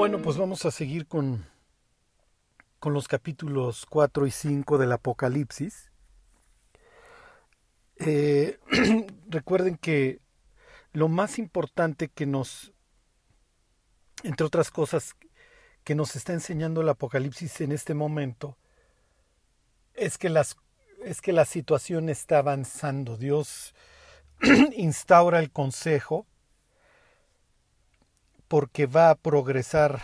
Bueno, 0.00 0.22
pues 0.22 0.38
vamos 0.38 0.64
a 0.64 0.70
seguir 0.70 1.06
con, 1.06 1.44
con 2.78 2.94
los 2.94 3.06
capítulos 3.06 3.84
4 3.84 4.26
y 4.26 4.30
5 4.30 4.78
del 4.78 4.92
Apocalipsis. 4.92 5.92
Eh, 7.98 8.58
recuerden 9.28 9.76
que 9.76 10.22
lo 10.94 11.08
más 11.08 11.38
importante 11.38 12.08
que 12.08 12.24
nos, 12.24 12.72
entre 14.22 14.46
otras 14.46 14.70
cosas, 14.70 15.16
que 15.84 15.94
nos 15.94 16.16
está 16.16 16.32
enseñando 16.32 16.80
el 16.80 16.88
Apocalipsis 16.88 17.60
en 17.60 17.70
este 17.70 17.92
momento, 17.92 18.56
es 19.92 20.16
que, 20.16 20.30
las, 20.30 20.56
es 21.04 21.20
que 21.20 21.34
la 21.34 21.44
situación 21.44 22.08
está 22.08 22.38
avanzando. 22.38 23.18
Dios 23.18 23.74
instaura 24.78 25.40
el 25.40 25.50
consejo 25.50 26.26
porque 28.50 28.86
va 28.86 29.10
a 29.10 29.14
progresar. 29.14 30.02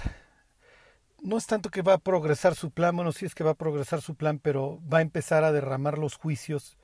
No 1.21 1.37
es 1.37 1.49
tanto 1.49 1.69
que 1.69 1.83
va 1.83 1.95
a 1.95 1.99
progresar 1.99 2.55
su 2.55 2.71
plan, 2.71 2.95
bueno, 2.95 3.11
sí 3.11 3.27
es 3.27 3.35
que 3.35 3.43
va 3.43 3.51
a 3.51 3.55
progresar 3.55 4.01
su 4.03 4.15
plan, 4.15 4.39
pero 4.39 4.79
va 4.87 4.99
a 4.99 5.03
empezar 5.03 5.43
a 5.43 5.51
derramar 5.51 5.99
los 5.99 6.15
juicios 6.15 6.79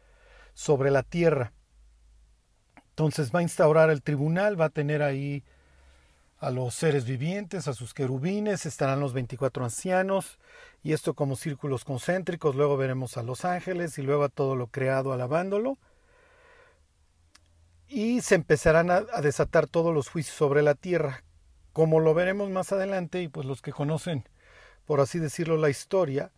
sobre 0.54 0.90
la 0.90 1.04
tierra. 1.04 1.52
Entonces 2.88 3.30
va 3.32 3.38
a 3.38 3.42
instaurar 3.42 3.90
el 3.90 4.02
tribunal, 4.02 4.60
va 4.60 4.64
a 4.64 4.70
tener 4.70 5.04
ahí 5.04 5.44
a 6.40 6.50
los 6.50 6.74
seres 6.74 7.04
vivientes, 7.04 7.68
a 7.68 7.74
sus 7.74 7.94
querubines, 7.94 8.66
estarán 8.66 8.98
los 8.98 9.12
24 9.12 9.62
ancianos, 9.62 10.40
y 10.82 10.94
esto 10.94 11.14
como 11.14 11.36
círculos 11.36 11.84
concéntricos, 11.84 12.56
luego 12.56 12.76
veremos 12.76 13.16
a 13.16 13.22
los 13.22 13.44
ángeles 13.44 13.98
y 13.98 14.02
luego 14.02 14.24
a 14.24 14.30
todo 14.30 14.56
lo 14.56 14.66
creado 14.66 15.12
alabándolo. 15.12 15.78
Y 17.86 18.20
se 18.20 18.34
empezarán 18.34 18.90
a, 18.90 19.02
a 19.12 19.20
desatar 19.20 19.68
todos 19.68 19.94
los 19.94 20.08
juicios 20.08 20.36
sobre 20.36 20.62
la 20.62 20.74
tierra, 20.74 21.22
como 21.72 22.00
lo 22.00 22.14
veremos 22.14 22.50
más 22.50 22.72
adelante, 22.72 23.22
y 23.22 23.28
pues 23.28 23.46
los 23.46 23.62
que 23.62 23.72
conocen, 23.72 24.28
por 24.84 25.00
así 25.00 25.18
decirlo, 25.18 25.56
la 25.56 25.70
historia, 25.70 26.32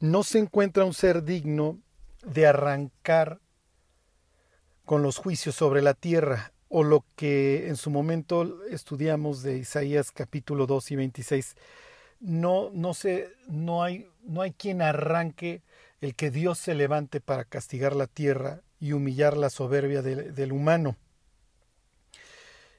no 0.00 0.22
se 0.22 0.38
encuentra 0.38 0.84
un 0.84 0.94
ser 0.94 1.22
digno 1.24 1.78
de 2.22 2.46
arrancar 2.46 3.40
con 4.84 5.02
los 5.02 5.18
juicios 5.18 5.54
sobre 5.54 5.82
la 5.82 5.94
tierra, 5.94 6.52
o 6.68 6.82
lo 6.82 7.04
que 7.14 7.68
en 7.68 7.76
su 7.76 7.90
momento 7.90 8.64
estudiamos 8.66 9.42
de 9.42 9.58
Isaías 9.58 10.10
capítulo 10.10 10.66
2 10.66 10.90
y 10.90 10.96
26. 10.96 11.56
No, 12.20 12.70
no, 12.72 12.94
se, 12.94 13.30
no, 13.46 13.82
hay, 13.82 14.08
no 14.22 14.42
hay 14.42 14.52
quien 14.52 14.82
arranque 14.82 15.62
el 16.00 16.14
que 16.14 16.30
Dios 16.30 16.58
se 16.58 16.74
levante 16.74 17.20
para 17.20 17.44
castigar 17.44 17.94
la 17.94 18.06
tierra 18.06 18.62
y 18.80 18.92
humillar 18.92 19.36
la 19.36 19.50
soberbia 19.50 20.02
del 20.02 20.52
humano. 20.52 20.96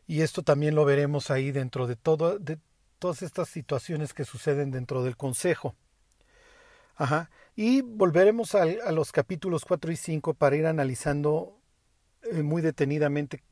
Y 0.08 0.22
esto 0.22 0.42
también 0.42 0.74
lo 0.74 0.86
veremos 0.86 1.30
ahí 1.30 1.52
dentro 1.52 1.86
de, 1.86 1.96
todo, 1.96 2.40
de 2.40 2.58
todas 2.98 3.22
estas 3.22 3.50
situaciones 3.50 4.14
que 4.14 4.26
suceden 4.26 4.72
dentro 4.72 5.04
del 5.04 5.18
Consejo. 5.18 5.76
Ajá. 6.96 7.30
Y 7.56 7.82
volveremos 7.82 8.56
a, 8.56 8.64
a 8.64 8.92
los 8.92 9.12
capítulos 9.12 9.66
4 9.66 9.92
y 9.92 9.98
5 9.98 10.34
para 10.34 10.56
ir 10.56 10.66
analizando 10.66 11.60
eh, 12.24 12.42
muy 12.42 12.62
detenidamente 12.62 13.44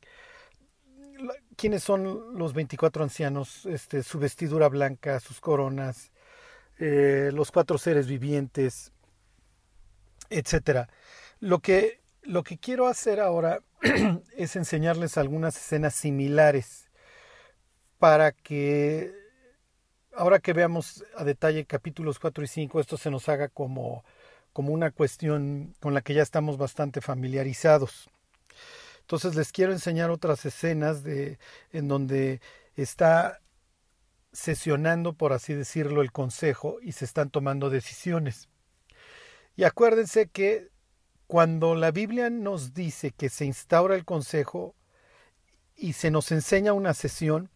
quiénes 1.56 1.82
son 1.82 2.38
los 2.38 2.52
24 2.52 3.02
ancianos, 3.04 3.66
este, 3.66 4.02
su 4.02 4.18
vestidura 4.18 4.68
blanca, 4.68 5.20
sus 5.20 5.40
coronas, 5.40 6.12
eh, 6.78 7.30
los 7.32 7.50
cuatro 7.50 7.78
seres 7.78 8.06
vivientes, 8.06 8.92
etcétera. 10.28 10.88
Lo 11.40 11.60
que, 11.60 12.00
lo 12.22 12.42
que 12.42 12.58
quiero 12.58 12.86
hacer 12.86 13.20
ahora 13.20 13.62
es 14.36 14.56
enseñarles 14.56 15.18
algunas 15.18 15.56
escenas 15.56 15.94
similares 15.94 16.90
para 17.98 18.32
que 18.32 19.12
ahora 20.14 20.38
que 20.38 20.52
veamos 20.52 21.04
a 21.16 21.24
detalle 21.24 21.66
capítulos 21.66 22.18
4 22.18 22.44
y 22.44 22.46
5, 22.46 22.80
esto 22.80 22.96
se 22.96 23.10
nos 23.10 23.28
haga 23.28 23.48
como, 23.48 24.04
como 24.52 24.72
una 24.72 24.90
cuestión 24.90 25.74
con 25.80 25.94
la 25.94 26.00
que 26.00 26.14
ya 26.14 26.22
estamos 26.22 26.56
bastante 26.56 27.00
familiarizados. 27.00 28.08
Entonces 29.00 29.36
les 29.36 29.52
quiero 29.52 29.72
enseñar 29.72 30.10
otras 30.10 30.44
escenas 30.46 31.04
de, 31.04 31.38
en 31.72 31.86
donde 31.86 32.40
está 32.74 33.40
sesionando, 34.32 35.14
por 35.14 35.32
así 35.32 35.54
decirlo, 35.54 36.02
el 36.02 36.12
consejo 36.12 36.78
y 36.82 36.92
se 36.92 37.04
están 37.04 37.30
tomando 37.30 37.70
decisiones. 37.70 38.48
Y 39.54 39.64
acuérdense 39.64 40.28
que 40.28 40.68
cuando 41.26 41.74
la 41.74 41.90
Biblia 41.90 42.30
nos 42.30 42.72
dice 42.74 43.10
que 43.10 43.28
se 43.28 43.44
instaura 43.44 43.94
el 43.94 44.04
consejo 44.04 44.74
y 45.74 45.92
se 45.94 46.10
nos 46.10 46.32
enseña 46.32 46.72
una 46.72 46.94
sesión, 46.94 47.50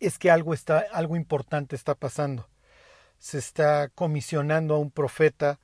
es 0.00 0.18
que 0.18 0.30
algo 0.30 0.54
está, 0.54 0.84
algo 0.92 1.16
importante 1.16 1.76
está 1.76 1.94
pasando. 1.94 2.48
Se 3.18 3.38
está 3.38 3.88
comisionando 3.88 4.74
a 4.74 4.78
un 4.78 4.90
profeta, 4.90 5.60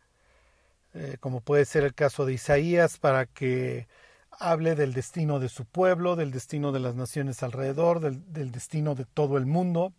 eh, 0.94 1.16
como 1.20 1.40
puede 1.40 1.64
ser 1.64 1.84
el 1.84 1.94
caso 1.94 2.26
de 2.26 2.34
Isaías, 2.34 2.98
para 2.98 3.26
que 3.26 3.88
hable 4.30 4.74
del 4.74 4.92
destino 4.94 5.40
de 5.40 5.48
su 5.48 5.64
pueblo, 5.64 6.16
del 6.16 6.30
destino 6.30 6.72
de 6.72 6.80
las 6.80 6.94
naciones 6.94 7.42
alrededor, 7.42 8.00
del, 8.00 8.32
del 8.32 8.52
destino 8.52 8.94
de 8.94 9.04
todo 9.04 9.36
el 9.36 9.46
mundo, 9.46 9.92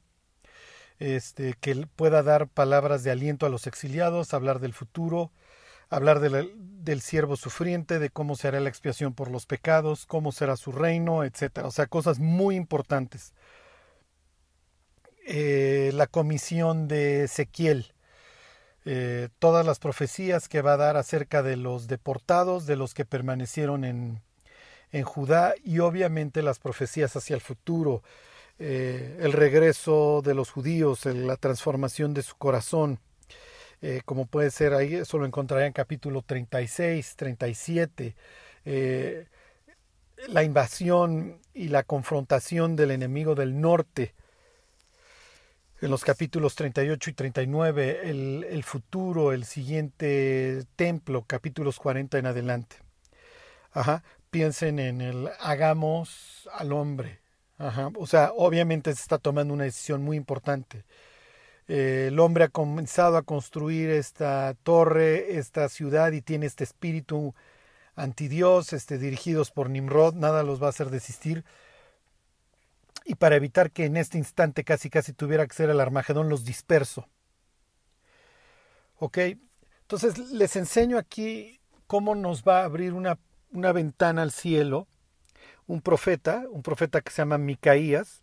este, 1.00 1.56
que 1.60 1.88
pueda 1.96 2.24
dar 2.24 2.48
palabras 2.48 3.04
de 3.04 3.12
aliento 3.12 3.46
a 3.46 3.50
los 3.50 3.68
exiliados, 3.68 4.34
hablar 4.34 4.60
del 4.60 4.74
futuro, 4.74 5.32
hablar 5.92 6.22
del 6.22 7.02
siervo 7.02 7.36
sufriente, 7.36 8.00
de 8.00 8.10
cómo 8.10 8.36
se 8.36 8.48
hará 8.48 8.60
la 8.62 8.70
expiación 8.70 9.14
por 9.14 9.30
los 9.30 9.46
pecados, 9.46 10.06
cómo 10.06 10.32
será 10.32 10.56
su 10.56 10.72
reino, 10.72 11.24
etc. 11.24 11.60
O 11.66 11.72
sea, 11.72 11.86
cosas 11.86 12.18
muy 12.18 12.56
importantes. 12.56 13.34
Eh, 15.28 15.92
la 15.94 16.08
comisión 16.08 16.88
de 16.88 17.26
Ezequiel, 17.26 17.94
eh, 18.86 19.28
todas 19.38 19.66
las 19.66 19.80
profecías 19.80 20.48
que 20.48 20.62
va 20.62 20.74
a 20.74 20.78
dar 20.78 20.98
acerca 20.98 21.44
de 21.44 21.58
los 21.58 21.88
deportados, 21.88 22.66
de 22.66 22.78
los 22.78 22.94
que 22.94 23.06
permanecieron 23.06 23.84
en, 23.84 24.22
en 24.92 25.04
Judá 25.04 25.54
y 25.64 25.80
obviamente 25.80 26.42
las 26.42 26.60
profecías 26.60 27.16
hacia 27.18 27.36
el 27.36 27.42
futuro, 27.42 28.02
eh, 28.60 29.18
el 29.20 29.34
regreso 29.34 30.22
de 30.24 30.36
los 30.36 30.52
judíos, 30.52 31.06
la 31.06 31.36
transformación 31.36 32.14
de 32.14 32.24
su 32.24 32.36
corazón, 32.38 33.00
eh, 33.82 34.02
como 34.06 34.26
puede 34.26 34.52
ser 34.52 34.74
ahí, 34.74 34.96
eso 34.96 35.18
lo 35.18 35.26
encontrará 35.26 35.66
en 35.66 35.74
capítulo 35.74 36.22
36, 36.22 37.16
37, 37.16 38.16
eh, 38.66 39.28
la 40.28 40.44
invasión 40.44 41.40
y 41.54 41.70
la 41.70 41.84
confrontación 41.84 42.76
del 42.76 42.92
enemigo 42.92 43.36
del 43.36 43.60
norte, 43.60 44.14
en 45.82 45.90
los 45.90 46.04
capítulos 46.04 46.54
38 46.56 47.10
y 47.10 47.14
39, 47.14 48.02
el, 48.04 48.46
el 48.48 48.64
futuro, 48.64 49.32
el 49.34 49.46
siguiente 49.46 50.64
templo, 50.76 51.24
capítulos 51.26 51.80
40 51.80 52.20
en 52.20 52.28
adelante. 52.28 52.76
Ajá, 53.72 54.04
piensen 54.30 54.80
en 54.80 55.02
el 55.02 55.30
hagamos 55.40 56.50
al 56.54 56.72
hombre. 56.74 57.20
O 57.96 58.08
sea, 58.08 58.32
obviamente 58.36 58.94
se 58.96 59.02
está 59.02 59.20
tomando 59.20 59.54
una 59.54 59.66
decisión 59.66 60.02
muy 60.02 60.18
importante. 60.18 60.84
Eh, 61.74 62.08
el 62.10 62.20
hombre 62.20 62.44
ha 62.44 62.50
comenzado 62.50 63.16
a 63.16 63.22
construir 63.22 63.90
esta 63.92 64.56
torre, 64.62 65.38
esta 65.38 65.70
ciudad 65.70 66.12
y 66.12 66.22
tiene 66.22 66.46
este 66.46 66.66
espíritu 66.66 67.34
antidios, 67.96 68.74
este, 68.74 68.98
dirigidos 68.98 69.52
por 69.52 69.70
Nimrod, 69.70 70.16
nada 70.16 70.44
los 70.44 70.62
va 70.62 70.68
a 70.68 70.72
hacer 70.72 70.90
desistir. 70.90 71.46
Y 73.06 73.16
para 73.16 73.38
evitar 73.38 73.72
que 73.72 73.86
en 73.86 73.96
este 73.96 74.18
instante 74.18 74.66
casi 74.66 74.90
casi 74.90 75.14
tuviera 75.14 75.48
que 75.48 75.56
ser 75.56 75.70
el 75.70 75.80
Armagedón, 75.80 76.28
los 76.28 76.44
disperso. 76.44 77.08
¿Ok? 79.00 79.20
Entonces 79.84 80.18
les 80.32 80.58
enseño 80.58 80.98
aquí 80.98 81.62
cómo 81.88 82.16
nos 82.16 82.44
va 82.44 82.64
a 82.64 82.66
abrir 82.66 82.92
una, 82.92 83.18
una 83.54 83.72
ventana 83.72 84.24
al 84.24 84.32
cielo 84.32 84.88
un 85.68 85.80
profeta, 85.80 86.44
un 86.50 86.64
profeta 86.64 87.00
que 87.00 87.12
se 87.12 87.22
llama 87.22 87.38
Micaías, 87.38 88.21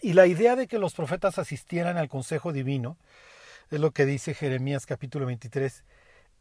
y 0.00 0.12
la 0.12 0.26
idea 0.26 0.56
de 0.56 0.66
que 0.66 0.78
los 0.78 0.94
profetas 0.94 1.38
asistieran 1.38 1.96
al 1.96 2.08
consejo 2.08 2.52
divino, 2.52 2.98
es 3.70 3.80
lo 3.80 3.92
que 3.92 4.06
dice 4.06 4.34
Jeremías 4.34 4.86
capítulo 4.86 5.26
23, 5.26 5.84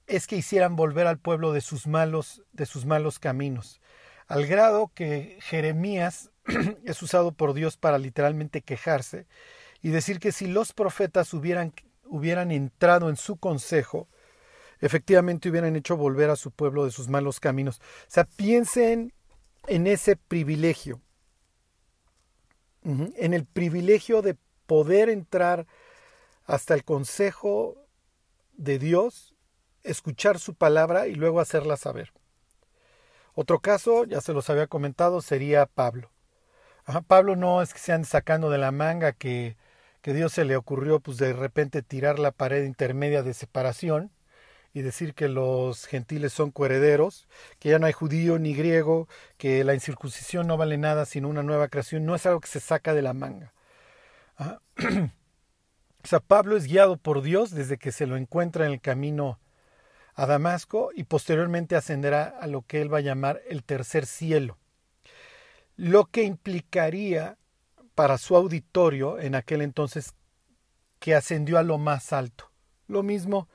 es 0.08 0.28
que 0.28 0.36
hicieran 0.36 0.76
volver 0.76 1.08
al 1.08 1.18
pueblo 1.18 1.54
de 1.54 1.62
sus 1.62 1.88
malos, 1.88 2.44
de 2.52 2.66
sus 2.66 2.86
malos 2.86 3.20
caminos, 3.20 3.82
al 4.28 4.46
grado 4.46 4.92
que 4.94 5.38
Jeremías 5.42 6.32
es 6.86 7.02
usado 7.02 7.32
por 7.32 7.54
Dios 7.54 7.78
para 7.78 7.98
literalmente 7.98 8.62
quejarse 8.62 9.28
y 9.82 9.90
decir 9.90 10.20
que 10.20 10.32
si 10.32 10.48
los 10.48 10.74
profetas 10.74 11.34
hubieran, 11.34 11.74
hubieran 12.06 12.52
entrado 12.52 13.10
en 13.10 13.16
su 13.16 13.38
consejo, 13.38 14.08
efectivamente 14.80 15.50
hubieran 15.50 15.76
hecho 15.76 15.96
volver 15.96 16.30
a 16.30 16.36
su 16.36 16.52
pueblo 16.52 16.86
de 16.86 16.92
sus 16.92 17.08
malos 17.08 17.40
caminos. 17.40 17.80
O 17.80 18.10
sea, 18.12 18.26
piensen 18.26 19.14
en 19.68 19.88
ese 19.88 20.16
privilegio 20.16 21.02
en 22.84 23.34
el 23.34 23.46
privilegio 23.46 24.22
de 24.22 24.36
poder 24.66 25.10
entrar 25.10 25.66
hasta 26.46 26.74
el 26.74 26.84
consejo 26.84 27.78
de 28.54 28.80
Dios, 28.80 29.34
escuchar 29.84 30.40
su 30.40 30.54
palabra 30.54 31.08
y 31.08 31.16
luego 31.16 31.40
hacerla 31.40 31.78
saber. 31.78 32.12
Otro 33.36 33.60
caso, 33.60 34.06
ya 34.06 34.22
se 34.22 34.34
los 34.34 34.50
había 34.50 34.68
comentado, 34.68 35.22
sería 35.22 35.66
Pablo. 35.66 36.12
Pablo 37.08 37.36
no 37.36 37.62
es 37.62 37.74
que 37.74 37.80
se 37.80 37.94
ande 37.94 38.08
sacando 38.08 38.50
de 38.50 38.58
la 38.58 38.72
manga 38.72 39.14
que, 39.14 39.58
que 40.02 40.14
Dios 40.14 40.34
se 40.34 40.46
le 40.46 40.58
ocurrió 40.58 41.00
pues 41.00 41.18
de 41.18 41.34
repente 41.34 41.82
tirar 41.82 42.20
la 42.20 42.32
pared 42.32 42.66
intermedia 42.66 43.24
de 43.24 43.34
separación 43.34 44.12
y 44.74 44.82
decir 44.82 45.14
que 45.14 45.30
los 45.30 45.86
gentiles 45.86 46.34
son 46.34 46.52
coherederos, 46.52 47.28
que 47.60 47.70
ya 47.70 47.80
no 47.80 47.86
hay 47.86 47.94
judío 47.94 48.40
ni 48.40 48.56
griego, 48.56 49.08
que 49.38 49.64
la 49.64 49.74
incircuncisión 49.74 50.48
no 50.48 50.58
vale 50.58 50.78
nada 50.78 51.06
sino 51.06 51.30
una 51.30 51.44
nueva 51.44 51.68
creación, 51.68 52.06
no 52.06 52.16
es 52.16 52.26
algo 52.26 52.40
que 52.40 52.48
se 52.48 52.60
saca 52.60 52.94
de 52.94 53.02
la 53.02 53.14
manga. 53.14 53.54
o 54.40 56.08
sea, 56.08 56.20
Pablo 56.20 56.58
es 56.58 56.66
guiado 56.66 56.98
por 56.98 57.22
Dios 57.22 57.52
desde 57.52 57.78
que 57.78 57.92
se 57.92 58.08
lo 58.08 58.18
encuentra 58.18 58.66
en 58.66 58.72
el 58.72 58.82
camino 58.82 59.40
a 60.16 60.26
Damasco 60.26 60.90
y 60.94 61.04
posteriormente 61.04 61.76
ascenderá 61.76 62.24
a 62.24 62.48
lo 62.48 62.64
que 62.64 62.82
él 62.82 62.94
va 62.94 62.98
a 62.98 63.02
llamar 63.02 63.42
el 63.48 63.64
tercer 63.64 64.06
cielo 64.06 64.58
lo 65.76 66.06
que 66.06 66.24
implicaría 66.24 67.38
para 67.96 68.18
su 68.18 68.36
auditorio 68.36 69.20
en 69.20 69.36
aquel 69.36 69.62
entonces 69.62 70.14
que 71.00 71.16
ascendió 71.16 71.58
a 71.58 71.64
lo 71.64 71.78
más 71.78 72.14
alto. 72.14 72.50
Lo 72.88 73.04
mismo, 73.04 73.50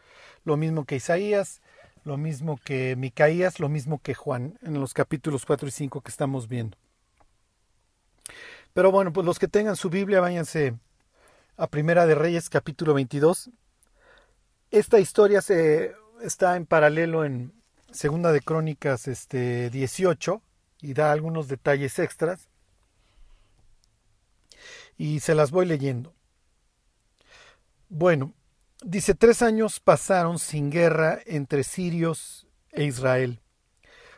lo 0.48 0.56
mismo 0.56 0.84
que 0.84 0.96
Isaías, 0.96 1.60
lo 2.04 2.16
mismo 2.16 2.58
que 2.64 2.96
Micaías, 2.96 3.60
lo 3.60 3.68
mismo 3.68 4.00
que 4.00 4.14
Juan 4.14 4.58
en 4.62 4.80
los 4.80 4.94
capítulos 4.94 5.44
4 5.44 5.68
y 5.68 5.70
5 5.70 6.00
que 6.00 6.10
estamos 6.10 6.48
viendo. 6.48 6.76
Pero 8.72 8.90
bueno, 8.90 9.12
pues 9.12 9.26
los 9.26 9.38
que 9.38 9.46
tengan 9.46 9.76
su 9.76 9.90
Biblia, 9.90 10.20
váyanse 10.20 10.74
a 11.56 11.66
Primera 11.66 12.06
de 12.06 12.14
Reyes, 12.14 12.48
capítulo 12.48 12.94
22. 12.94 13.50
Esta 14.70 14.98
historia 14.98 15.42
se 15.42 15.94
está 16.22 16.56
en 16.56 16.64
paralelo 16.64 17.24
en 17.24 17.52
Segunda 17.90 18.32
de 18.32 18.40
Crónicas 18.40 19.06
este 19.06 19.68
18 19.70 20.42
y 20.80 20.94
da 20.94 21.12
algunos 21.12 21.48
detalles 21.48 21.98
extras 21.98 22.48
y 24.96 25.20
se 25.20 25.34
las 25.34 25.50
voy 25.50 25.66
leyendo. 25.66 26.14
Bueno, 27.90 28.32
dice, 28.82 29.14
tres 29.14 29.42
años 29.42 29.80
pasaron 29.80 30.38
sin 30.38 30.70
guerra 30.70 31.18
entre 31.26 31.64
sirios 31.64 32.46
e 32.72 32.84
Israel. 32.84 33.40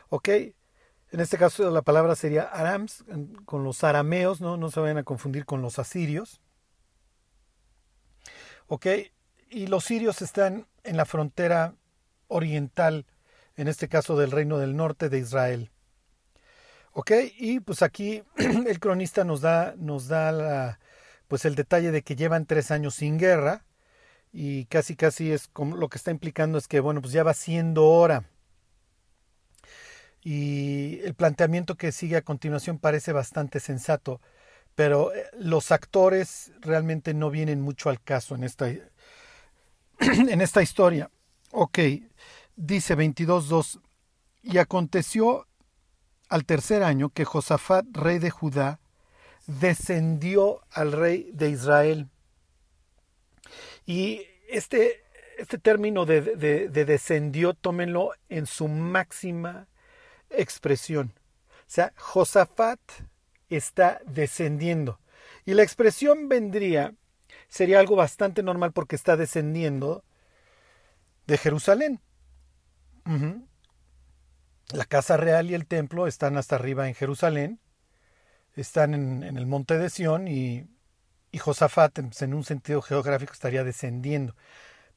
¿Ok? 0.09 0.29
En 0.29 1.19
este 1.19 1.37
caso 1.37 1.69
la 1.71 1.81
palabra 1.81 2.15
sería 2.15 2.43
arams, 2.43 3.03
con 3.45 3.63
los 3.63 3.83
arameos, 3.83 4.39
¿no? 4.39 4.57
No 4.57 4.71
se 4.71 4.79
vayan 4.79 4.97
a 4.97 5.03
confundir 5.03 5.45
con 5.45 5.61
los 5.61 5.79
asirios. 5.79 6.41
¿Ok? 8.67 8.87
Y 9.49 9.67
los 9.67 9.83
sirios 9.83 10.21
están 10.21 10.67
en 10.83 10.97
la 10.97 11.05
frontera 11.05 11.75
oriental, 12.27 13.05
en 13.57 13.67
este 13.67 13.89
caso 13.89 14.15
del 14.17 14.31
reino 14.31 14.57
del 14.57 14.75
norte 14.75 15.09
de 15.09 15.19
Israel. 15.19 15.71
Ok, 16.93 17.11
y 17.37 17.59
pues 17.61 17.81
aquí 17.83 18.23
el 18.37 18.79
cronista 18.79 19.23
nos 19.23 19.41
da, 19.41 19.75
nos 19.77 20.07
da 20.07 20.31
la, 20.31 20.79
pues 21.27 21.45
el 21.45 21.55
detalle 21.55 21.91
de 21.91 22.01
que 22.01 22.15
llevan 22.15 22.45
tres 22.45 22.71
años 22.71 22.95
sin 22.95 23.17
guerra 23.17 23.63
y 24.31 24.65
casi 24.65 24.95
casi 24.95 25.31
es 25.31 25.47
como 25.47 25.75
lo 25.75 25.89
que 25.89 25.97
está 25.97 26.11
implicando 26.11 26.57
es 26.57 26.67
que 26.67 26.79
bueno 26.79 27.01
pues 27.01 27.13
ya 27.13 27.23
va 27.23 27.33
siendo 27.33 27.87
hora 27.87 28.25
y 30.23 30.99
el 31.03 31.13
planteamiento 31.15 31.75
que 31.75 31.91
sigue 31.91 32.17
a 32.17 32.21
continuación 32.21 32.77
parece 32.77 33.11
bastante 33.11 33.59
sensato 33.59 34.21
pero 34.75 35.13
eh, 35.13 35.25
los 35.39 35.71
actores 35.71 36.51
realmente 36.61 37.13
no 37.13 37.29
vienen 37.29 37.61
mucho 37.61 37.89
al 37.89 38.01
caso 38.01 38.35
en 38.35 38.43
esta 38.43 38.67
en 39.99 40.41
esta 40.41 40.61
historia 40.61 41.09
ok 41.51 41.79
dice 42.55 42.95
22.2 42.95 43.81
y 44.43 44.57
aconteció 44.57 45.47
al 46.29 46.45
tercer 46.45 46.83
año 46.83 47.09
que 47.09 47.25
Josafat, 47.25 47.85
rey 47.91 48.17
de 48.17 48.29
Judá, 48.29 48.79
descendió 49.47 50.61
al 50.71 50.93
rey 50.93 51.29
de 51.33 51.49
Israel. 51.49 52.09
Y 53.91 54.25
este, 54.47 55.03
este 55.37 55.57
término 55.57 56.05
de, 56.05 56.21
de, 56.21 56.85
descendió, 56.85 57.53
tómenlo 57.53 58.13
en 58.29 58.45
su 58.45 58.69
máxima 58.69 59.67
expresión. 60.29 61.13
O 61.49 61.63
sea, 61.67 61.91
Josafat 61.97 62.79
está 63.49 63.99
descendiendo. 64.05 65.01
Y 65.43 65.55
la 65.55 65.63
expresión 65.63 66.29
vendría, 66.29 66.95
sería 67.49 67.81
algo 67.81 67.97
bastante 67.97 68.43
normal 68.43 68.71
porque 68.71 68.95
está 68.95 69.17
descendiendo 69.17 70.05
de 71.27 71.37
Jerusalén. 71.37 71.99
La 74.71 74.85
casa 74.85 75.17
real 75.17 75.51
y 75.51 75.53
el 75.53 75.67
templo 75.67 76.07
están 76.07 76.37
hasta 76.37 76.55
arriba 76.55 76.87
en 76.87 76.95
Jerusalén, 76.95 77.59
están 78.53 78.93
en, 78.93 79.37
el 79.37 79.47
monte 79.47 79.77
de 79.77 79.89
Sión 79.89 80.29
y, 80.29 80.65
y 81.31 81.37
Josafat 81.37 81.99
en 81.99 82.33
un 82.33 82.43
sentido 82.43 82.81
geográfico 82.81 83.33
estaría 83.33 83.63
descendiendo. 83.63 84.35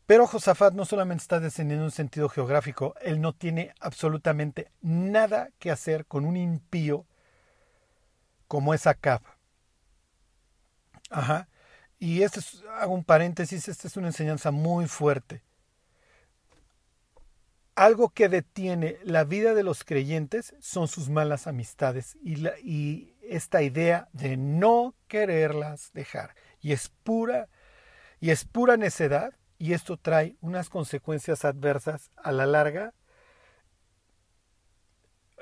Pero 0.06 0.26
Josafat 0.26 0.74
no 0.74 0.84
solamente 0.84 1.22
está 1.22 1.40
descendiendo 1.40 1.84
en 1.84 1.86
un 1.86 1.90
sentido 1.90 2.28
geográfico, 2.28 2.94
él 3.00 3.20
no 3.20 3.32
tiene 3.32 3.74
absolutamente 3.80 4.70
nada 4.82 5.50
que 5.58 5.70
hacer 5.70 6.06
con 6.06 6.24
un 6.26 6.36
impío 6.36 7.06
como 8.48 8.74
es 8.74 8.86
Acab. 8.86 9.22
Ajá. 11.10 11.48
Y 11.98 12.22
este 12.22 12.40
es, 12.40 12.62
hago 12.78 12.92
un 12.92 13.04
paréntesis, 13.04 13.68
esta 13.68 13.88
es 13.88 13.96
una 13.96 14.08
enseñanza 14.08 14.50
muy 14.50 14.86
fuerte 14.86 15.42
algo 17.76 18.10
que 18.10 18.28
detiene 18.28 18.98
la 19.02 19.24
vida 19.24 19.54
de 19.54 19.62
los 19.62 19.84
creyentes 19.84 20.54
son 20.60 20.88
sus 20.88 21.08
malas 21.08 21.46
amistades 21.46 22.16
y, 22.22 22.46
y, 22.62 23.13
esta 23.28 23.62
idea 23.62 24.08
de 24.12 24.36
no 24.36 24.94
quererlas 25.08 25.90
dejar. 25.92 26.34
Y 26.60 26.72
es 26.72 26.90
pura, 27.02 27.48
y 28.20 28.30
es 28.30 28.44
pura 28.44 28.76
necedad, 28.76 29.34
y 29.58 29.72
esto 29.72 29.96
trae 29.96 30.36
unas 30.40 30.68
consecuencias 30.68 31.44
adversas 31.44 32.10
a 32.16 32.32
la 32.32 32.46
larga 32.46 32.94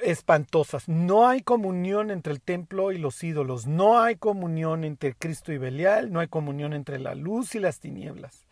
espantosas. 0.03 0.89
No 0.89 1.29
hay 1.29 1.43
comunión 1.43 2.11
entre 2.11 2.33
el 2.33 2.41
templo 2.41 2.93
y 2.93 2.99
los 2.99 3.23
ídolos, 3.23 3.67
no 3.67 4.01
hay 4.01 4.17
comunión 4.17 4.85
entre 4.85 5.15
Cristo 5.15 5.53
y 5.53 5.59
Belial, 5.59 6.13
no 6.13 6.21
hay 6.21 6.29
comunión 6.29 6.73
entre 6.73 6.99
la 6.99 7.15
luz 7.15 7.55
y 7.55 7.61
las 7.61 7.79
tinieblas. 7.81 8.47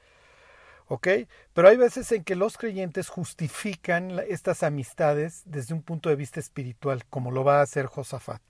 ¿Ok? 0.87 1.07
Pero 1.53 1.69
hay 1.69 1.77
veces 1.77 2.11
en 2.11 2.25
que 2.25 2.35
los 2.35 2.57
creyentes 2.57 3.09
justifican 3.09 4.19
estas 4.29 4.65
amistades 4.65 5.43
desde 5.45 5.75
un 5.75 5.83
punto 5.83 6.09
de 6.09 6.17
vista 6.17 6.41
espiritual, 6.41 7.05
como 7.07 7.31
lo 7.31 7.45
va 7.45 7.61
a 7.61 7.63
hacer 7.63 7.87
Josafat. 7.87 8.43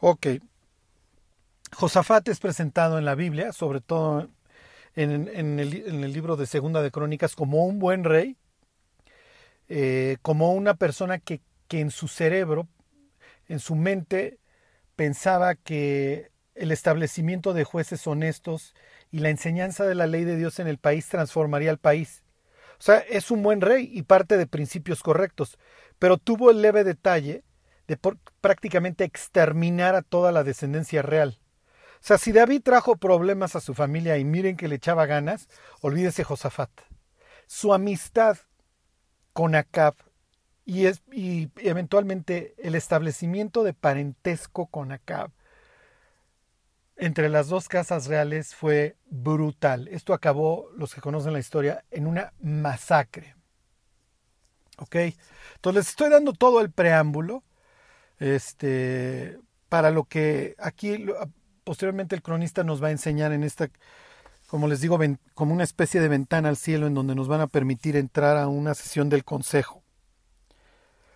Ok. 0.00 0.26
Josafat 1.72 2.28
es 2.28 2.38
presentado 2.38 2.98
en 2.98 3.04
la 3.04 3.14
Biblia, 3.14 3.52
sobre 3.52 3.80
todo 3.80 4.28
en, 4.94 5.58
el, 5.58 6.12
libro 6.12 6.36
de 6.36 6.46
Segunda 6.46 6.82
de 6.82 6.90
Crónicas, 6.90 7.34
como 7.34 7.64
un 7.66 7.78
buen 7.78 8.04
rey, 8.04 8.36
eh, 9.68 10.16
como 10.22 10.52
una 10.52 10.74
persona 10.74 11.18
que, 11.18 11.40
que 11.66 11.80
en 11.80 11.90
su 11.90 12.08
cerebro, 12.08 12.68
en 13.48 13.58
su 13.58 13.74
mente, 13.74 14.38
pensaba 14.96 15.56
que 15.56 16.30
el 16.54 16.72
establecimiento 16.72 17.52
de 17.52 17.64
jueces 17.64 18.06
honestos 18.06 18.74
y 19.10 19.18
la 19.18 19.30
enseñanza 19.30 19.84
de 19.84 19.94
la 19.94 20.06
ley 20.06 20.24
de 20.24 20.36
Dios 20.36 20.58
en 20.58 20.68
el 20.68 20.78
país 20.78 21.08
transformaría 21.08 21.70
al 21.70 21.78
país. 21.78 22.22
O 22.78 22.82
sea, 22.82 22.98
es 22.98 23.30
un 23.32 23.42
buen 23.42 23.60
rey 23.60 23.90
y 23.92 24.02
parte 24.02 24.36
de 24.36 24.46
principios 24.46 25.02
correctos, 25.02 25.58
pero 25.98 26.18
tuvo 26.18 26.50
el 26.50 26.62
leve 26.62 26.84
detalle 26.84 27.42
de 27.88 27.98
prácticamente 28.40 29.04
exterminar 29.04 29.96
a 29.96 30.02
toda 30.02 30.30
la 30.30 30.44
descendencia 30.44 31.02
real. 31.02 31.40
O 31.94 32.06
sea, 32.06 32.18
si 32.18 32.30
David 32.30 32.62
trajo 32.62 32.96
problemas 32.96 33.56
a 33.56 33.60
su 33.60 33.74
familia 33.74 34.18
y 34.18 34.24
miren 34.24 34.56
que 34.56 34.68
le 34.68 34.76
echaba 34.76 35.06
ganas, 35.06 35.48
olvídese 35.80 36.22
Josafat. 36.22 36.70
Su 37.46 37.72
amistad 37.72 38.36
con 39.32 39.54
Acab 39.54 39.94
y, 40.64 40.86
y 41.10 41.50
eventualmente 41.56 42.54
el 42.58 42.74
establecimiento 42.74 43.64
de 43.64 43.72
parentesco 43.72 44.66
con 44.66 44.92
Acab 44.92 45.32
entre 46.98 47.28
las 47.28 47.48
dos 47.48 47.68
casas 47.68 48.06
reales 48.06 48.54
fue 48.54 48.96
brutal. 49.06 49.88
Esto 49.88 50.12
acabó, 50.12 50.68
los 50.76 50.94
que 50.94 51.00
conocen 51.00 51.32
la 51.32 51.38
historia, 51.38 51.84
en 51.90 52.06
una 52.06 52.34
masacre. 52.40 53.34
¿Ok? 54.76 54.96
Entonces 55.54 55.74
les 55.74 55.88
estoy 55.88 56.10
dando 56.10 56.32
todo 56.32 56.60
el 56.60 56.70
preámbulo 56.70 57.44
este, 58.18 59.38
para 59.68 59.90
lo 59.90 60.04
que 60.04 60.54
aquí 60.58 61.06
posteriormente 61.64 62.14
el 62.14 62.22
cronista 62.22 62.64
nos 62.64 62.82
va 62.82 62.88
a 62.88 62.92
enseñar 62.92 63.32
en 63.32 63.44
esta, 63.44 63.70
como 64.46 64.68
les 64.68 64.80
digo, 64.80 64.98
como 65.34 65.54
una 65.54 65.64
especie 65.64 66.00
de 66.00 66.08
ventana 66.08 66.48
al 66.48 66.56
cielo 66.56 66.86
en 66.86 66.94
donde 66.94 67.14
nos 67.14 67.28
van 67.28 67.40
a 67.40 67.46
permitir 67.46 67.96
entrar 67.96 68.36
a 68.36 68.48
una 68.48 68.74
sesión 68.74 69.08
del 69.08 69.24
consejo. 69.24 69.82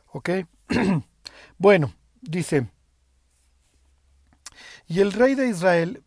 ¿Ok? 0.08 0.30
bueno, 1.58 1.94
dice, 2.20 2.68
y 4.86 5.00
el 5.00 5.12
rey 5.12 5.34
de 5.34 5.48
Israel 5.48 6.02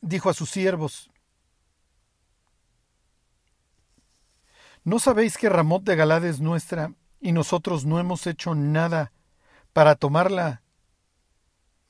dijo 0.00 0.30
a 0.30 0.34
sus 0.34 0.50
siervos, 0.50 1.10
¿No 4.82 4.98
sabéis 4.98 5.36
que 5.36 5.50
Ramot 5.50 5.82
de 5.82 5.94
Galad 5.94 6.24
es 6.24 6.40
nuestra 6.40 6.94
y 7.20 7.32
nosotros 7.32 7.84
no 7.84 8.00
hemos 8.00 8.26
hecho 8.26 8.54
nada 8.54 9.12
para 9.72 9.94
tomarla 9.94 10.62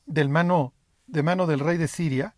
del 0.06 0.28
mano, 0.28 0.74
de 1.06 1.22
mano 1.22 1.46
del 1.46 1.60
rey 1.60 1.78
de 1.78 1.88
Siria. 1.88 2.34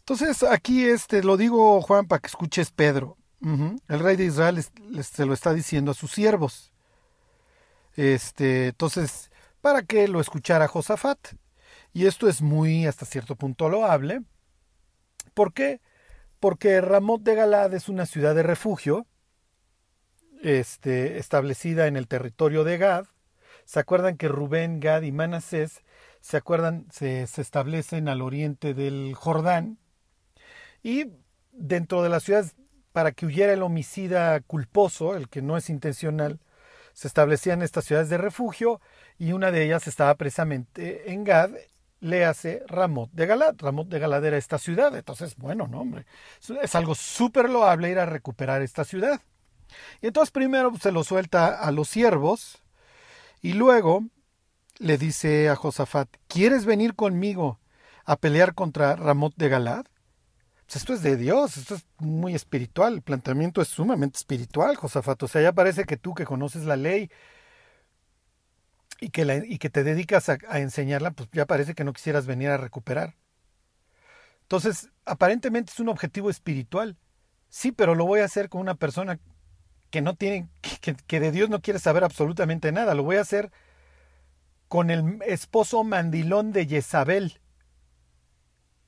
Entonces 0.00 0.42
aquí 0.42 0.84
este, 0.84 1.22
lo 1.22 1.36
digo 1.36 1.80
Juan 1.82 2.06
para 2.06 2.20
que 2.20 2.26
escuches 2.26 2.70
Pedro. 2.70 3.16
El 3.40 4.00
rey 4.00 4.16
de 4.16 4.26
Israel 4.26 4.62
se 5.02 5.24
lo 5.24 5.32
está 5.32 5.54
diciendo 5.54 5.92
a 5.92 5.94
sus 5.94 6.10
siervos. 6.10 6.74
Este, 7.96 8.68
entonces, 8.68 9.30
para 9.62 9.82
que 9.82 10.08
lo 10.08 10.20
escuchara 10.20 10.68
Josafat. 10.68 11.18
Y 11.92 12.06
esto 12.06 12.28
es 12.28 12.42
muy 12.42 12.86
hasta 12.86 13.06
cierto 13.06 13.36
punto 13.36 13.68
loable. 13.68 14.22
¿Por 15.32 15.54
qué? 15.54 15.80
Porque 16.38 16.80
Ramot 16.80 17.22
de 17.22 17.34
Galad 17.34 17.72
es 17.74 17.88
una 17.88 18.04
ciudad 18.06 18.34
de 18.34 18.42
refugio, 18.42 19.06
este, 20.42 21.18
establecida 21.18 21.86
en 21.86 21.96
el 21.96 22.08
territorio 22.08 22.64
de 22.64 22.78
Gad. 22.78 23.06
¿Se 23.64 23.78
acuerdan 23.78 24.16
que 24.16 24.28
Rubén, 24.28 24.80
Gad 24.80 25.02
y 25.02 25.12
Manasés 25.12 25.82
se 26.20 26.36
acuerdan, 26.36 26.86
se, 26.90 27.22
establecen 27.22 28.08
al 28.08 28.22
oriente 28.22 28.74
del 28.74 29.14
Jordán? 29.14 29.78
Y 30.82 31.12
dentro 31.52 32.02
de 32.02 32.08
la 32.08 32.20
ciudad, 32.20 32.46
para 32.92 33.12
que 33.12 33.26
huyera 33.26 33.52
el 33.52 33.62
homicida 33.62 34.40
culposo, 34.40 35.14
el 35.16 35.28
que 35.28 35.42
no 35.42 35.56
es 35.56 35.70
intencional, 35.70 36.40
se 36.92 37.06
establecían 37.06 37.62
estas 37.62 37.84
ciudades 37.84 38.08
de 38.08 38.18
refugio 38.18 38.80
y 39.18 39.32
una 39.32 39.52
de 39.52 39.64
ellas 39.64 39.86
estaba 39.86 40.14
precisamente 40.16 41.12
en 41.12 41.24
Gad, 41.24 41.50
le 42.00 42.24
hace 42.24 42.64
Ramot 42.66 43.10
de 43.12 43.26
Galat. 43.26 43.60
Ramot 43.60 43.88
de 43.88 43.98
Galat 43.98 44.24
era 44.24 44.36
esta 44.36 44.58
ciudad, 44.58 44.96
entonces, 44.96 45.36
bueno, 45.36 45.68
no, 45.68 45.82
hombre, 45.82 46.06
es 46.62 46.74
algo 46.74 46.94
súper 46.94 47.48
loable 47.48 47.90
ir 47.90 47.98
a 47.98 48.06
recuperar 48.06 48.62
esta 48.62 48.84
ciudad. 48.84 49.20
Y 50.00 50.08
entonces 50.08 50.30
primero 50.30 50.72
se 50.80 50.92
lo 50.92 51.04
suelta 51.04 51.58
a 51.58 51.70
los 51.72 51.88
siervos 51.88 52.58
y 53.42 53.54
luego 53.54 54.04
le 54.78 54.98
dice 54.98 55.48
a 55.48 55.56
Josafat, 55.56 56.08
¿quieres 56.26 56.64
venir 56.64 56.94
conmigo 56.94 57.60
a 58.04 58.16
pelear 58.16 58.54
contra 58.54 58.96
Ramot 58.96 59.34
de 59.36 59.48
Galad? 59.48 59.84
Pues 60.66 60.76
esto 60.76 60.94
es 60.94 61.02
de 61.02 61.16
Dios, 61.16 61.56
esto 61.56 61.74
es 61.74 61.84
muy 61.98 62.34
espiritual, 62.34 62.94
el 62.94 63.02
planteamiento 63.02 63.60
es 63.60 63.68
sumamente 63.68 64.18
espiritual, 64.18 64.76
Josafat. 64.76 65.22
O 65.22 65.28
sea, 65.28 65.42
ya 65.42 65.52
parece 65.52 65.84
que 65.84 65.96
tú 65.96 66.14
que 66.14 66.24
conoces 66.24 66.64
la 66.64 66.76
ley 66.76 67.10
y 69.00 69.10
que, 69.10 69.44
y 69.48 69.58
que 69.58 69.70
te 69.70 69.82
dedicas 69.82 70.28
a, 70.28 70.38
a 70.48 70.60
enseñarla, 70.60 71.10
pues 71.10 71.28
ya 71.32 71.46
parece 71.46 71.74
que 71.74 71.84
no 71.84 71.92
quisieras 71.92 72.26
venir 72.26 72.50
a 72.50 72.56
recuperar. 72.56 73.16
Entonces, 74.42 74.90
aparentemente 75.04 75.72
es 75.72 75.80
un 75.80 75.88
objetivo 75.88 76.30
espiritual. 76.30 76.96
Sí, 77.48 77.72
pero 77.72 77.94
lo 77.94 78.06
voy 78.06 78.20
a 78.20 78.24
hacer 78.24 78.48
con 78.48 78.60
una 78.60 78.74
persona 78.74 79.18
que 79.90 80.00
no 80.02 80.14
tiene, 80.14 80.48
que, 80.80 81.20
de 81.20 81.32
Dios 81.32 81.50
no 81.50 81.60
quiere 81.60 81.78
saber 81.78 82.04
absolutamente 82.04 82.72
nada. 82.72 82.94
Lo 82.94 83.02
voy 83.02 83.16
a 83.16 83.22
hacer 83.22 83.50
con 84.68 84.90
el 84.90 85.18
esposo 85.26 85.84
mandilón 85.84 86.52
de 86.52 86.66
Jezabel. 86.66 87.40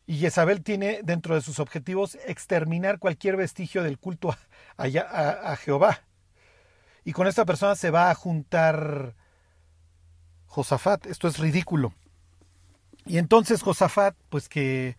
Y 0.07 0.19
Jezabel 0.19 0.63
tiene 0.63 1.01
dentro 1.03 1.35
de 1.35 1.43
sus 1.43 1.59
objetivos 1.59 2.17
exterminar 2.27 2.99
cualquier 2.99 3.37
vestigio 3.37 3.83
del 3.83 3.99
culto 3.99 4.31
a, 4.77 4.85
a, 4.85 5.53
a 5.53 5.57
Jehová. 5.57 6.03
Y 7.05 7.13
con 7.13 7.27
esta 7.27 7.45
persona 7.45 7.75
se 7.75 7.91
va 7.91 8.11
a 8.11 8.15
juntar 8.15 9.15
Josafat. 10.47 11.07
Esto 11.07 11.29
es 11.29 11.39
ridículo. 11.39 11.93
Y 13.07 13.19
entonces 13.19 13.63
Josafat, 13.63 14.15
pues 14.29 14.49
que 14.49 14.97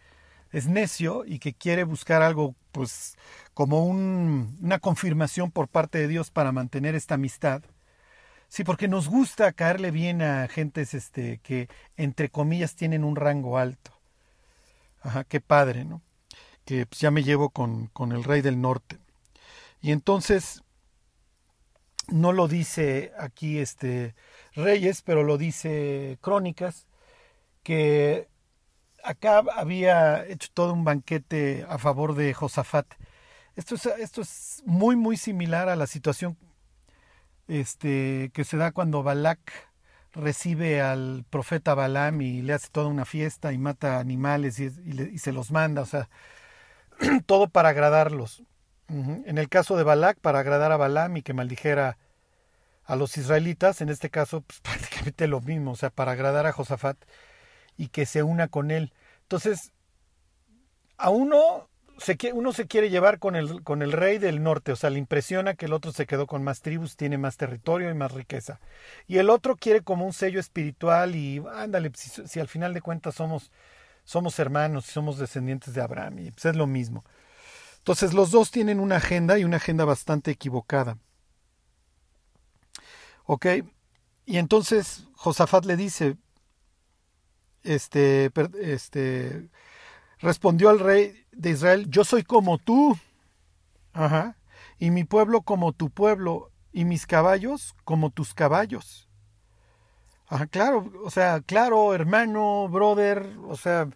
es 0.53 0.67
necio 0.67 1.25
y 1.25 1.39
que 1.39 1.53
quiere 1.53 1.83
buscar 1.83 2.21
algo, 2.21 2.55
pues 2.71 3.17
como 3.53 3.85
un, 3.85 4.57
una 4.61 4.79
confirmación 4.79 5.51
por 5.51 5.67
parte 5.67 5.97
de 5.97 6.07
Dios 6.07 6.31
para 6.31 6.51
mantener 6.53 6.95
esta 6.95 7.15
amistad. 7.15 7.63
Sí, 8.47 8.63
porque 8.63 8.87
nos 8.87 9.09
gusta 9.09 9.51
caerle 9.51 9.89
bien 9.91 10.21
a 10.21 10.47
gentes 10.47 10.93
este, 10.93 11.39
que, 11.39 11.67
entre 11.97 12.29
comillas, 12.29 12.75
tienen 12.75 13.03
un 13.03 13.15
rango 13.15 13.57
alto. 13.57 13.91
Ajá, 15.01 15.23
qué 15.23 15.41
padre, 15.41 15.85
¿no? 15.85 16.01
Que 16.65 16.85
pues, 16.85 17.01
ya 17.01 17.11
me 17.11 17.23
llevo 17.23 17.49
con, 17.49 17.87
con 17.87 18.11
el 18.11 18.23
rey 18.23 18.41
del 18.41 18.61
norte. 18.61 18.99
Y 19.81 19.91
entonces, 19.91 20.63
no 22.09 22.31
lo 22.31 22.47
dice 22.47 23.11
aquí 23.17 23.57
este 23.57 24.15
Reyes, 24.53 25.01
pero 25.01 25.23
lo 25.23 25.37
dice 25.39 26.19
Crónicas, 26.21 26.85
que 27.63 28.27
acá 29.03 29.43
había 29.55 30.25
hecho 30.27 30.49
todo 30.53 30.73
un 30.73 30.83
banquete 30.83 31.65
a 31.69 31.77
favor 31.77 32.15
de 32.15 32.33
Josafat. 32.33 32.87
Esto 33.55 33.75
es, 33.75 33.85
esto 33.85 34.21
es 34.21 34.63
muy, 34.65 34.95
muy 34.95 35.17
similar 35.17 35.69
a 35.69 35.75
la 35.75 35.87
situación 35.87 36.37
este, 37.47 38.31
que 38.33 38.43
se 38.43 38.57
da 38.57 38.71
cuando 38.71 39.03
Balak 39.03 39.39
recibe 40.13 40.81
al 40.81 41.25
profeta 41.29 41.73
Balaam 41.73 42.21
y 42.21 42.41
le 42.41 42.53
hace 42.53 42.69
toda 42.69 42.87
una 42.87 43.05
fiesta 43.05 43.51
y 43.51 43.57
mata 43.57 43.99
animales 43.99 44.59
y, 44.59 45.17
se 45.17 45.31
los 45.31 45.51
manda, 45.51 45.81
o 45.81 45.85
sea, 45.85 46.09
todo 47.25 47.49
para 47.49 47.69
agradarlos. 47.69 48.43
En 48.89 49.39
el 49.39 49.49
caso 49.49 49.75
de 49.75 49.83
Balak, 49.83 50.19
para 50.19 50.39
agradar 50.39 50.71
a 50.71 50.77
Balaam 50.77 51.17
y 51.17 51.23
que 51.23 51.33
maldijera 51.33 51.97
a 52.85 52.95
los 52.95 53.17
israelitas, 53.17 53.81
en 53.81 53.89
este 53.89 54.11
caso, 54.11 54.41
pues, 54.41 54.59
prácticamente 54.61 55.27
lo 55.27 55.41
mismo, 55.41 55.71
o 55.71 55.75
sea, 55.75 55.89
para 55.89 56.11
agradar 56.11 56.45
a 56.45 56.51
Josafat 56.51 56.97
y 57.77 57.87
que 57.87 58.05
se 58.05 58.23
una 58.23 58.47
con 58.47 58.71
él. 58.71 58.93
Entonces, 59.23 59.71
a 60.97 61.09
uno 61.09 61.69
se, 61.97 62.17
uno 62.33 62.53
se 62.53 62.67
quiere 62.67 62.89
llevar 62.89 63.19
con 63.19 63.35
el, 63.35 63.63
con 63.63 63.81
el 63.81 63.91
rey 63.91 64.17
del 64.17 64.43
norte, 64.43 64.71
o 64.71 64.75
sea, 64.75 64.89
le 64.89 64.99
impresiona 64.99 65.53
que 65.53 65.65
el 65.65 65.73
otro 65.73 65.91
se 65.91 66.05
quedó 66.05 66.27
con 66.27 66.43
más 66.43 66.61
tribus, 66.61 66.95
tiene 66.95 67.17
más 67.17 67.37
territorio 67.37 67.89
y 67.89 67.93
más 67.93 68.11
riqueza. 68.11 68.59
Y 69.07 69.17
el 69.17 69.29
otro 69.29 69.55
quiere 69.55 69.81
como 69.81 70.05
un 70.05 70.13
sello 70.13 70.39
espiritual 70.39 71.15
y 71.15 71.41
ándale, 71.53 71.91
si, 71.93 72.39
al 72.39 72.47
final 72.47 72.73
de 72.73 72.81
cuentas 72.81 73.15
somos, 73.15 73.51
somos 74.03 74.39
hermanos 74.39 74.87
y 74.87 74.91
somos 74.91 75.17
descendientes 75.17 75.73
de 75.73 75.81
Abraham, 75.81 76.19
y 76.19 76.31
pues 76.31 76.45
es 76.45 76.55
lo 76.55 76.67
mismo. 76.67 77.03
Entonces 77.77 78.13
los 78.13 78.31
dos 78.31 78.49
tienen 78.51 78.79
una 78.79 78.97
agenda 78.97 79.37
y 79.37 79.43
una 79.43 79.57
agenda 79.57 79.85
bastante 79.85 80.31
equivocada. 80.31 80.97
¿Ok? 83.25 83.45
Y 84.25 84.37
entonces 84.37 85.05
Josafat 85.15 85.65
le 85.65 85.75
dice, 85.75 86.17
este, 87.63 88.31
este, 88.61 89.49
respondió 90.19 90.69
al 90.69 90.79
rey 90.79 91.25
de 91.31 91.51
Israel, 91.51 91.87
yo 91.89 92.03
soy 92.03 92.23
como 92.23 92.57
tú, 92.57 92.97
ajá, 93.93 94.37
y 94.79 94.91
mi 94.91 95.03
pueblo 95.03 95.41
como 95.41 95.73
tu 95.73 95.89
pueblo, 95.89 96.51
y 96.73 96.85
mis 96.85 97.05
caballos 97.05 97.75
como 97.85 98.09
tus 98.09 98.33
caballos. 98.33 99.07
Ajá, 100.27 100.47
claro, 100.47 100.91
o 101.03 101.11
sea, 101.11 101.41
claro, 101.41 101.93
hermano, 101.93 102.67
brother, 102.67 103.37
o 103.47 103.55
sea, 103.55 103.87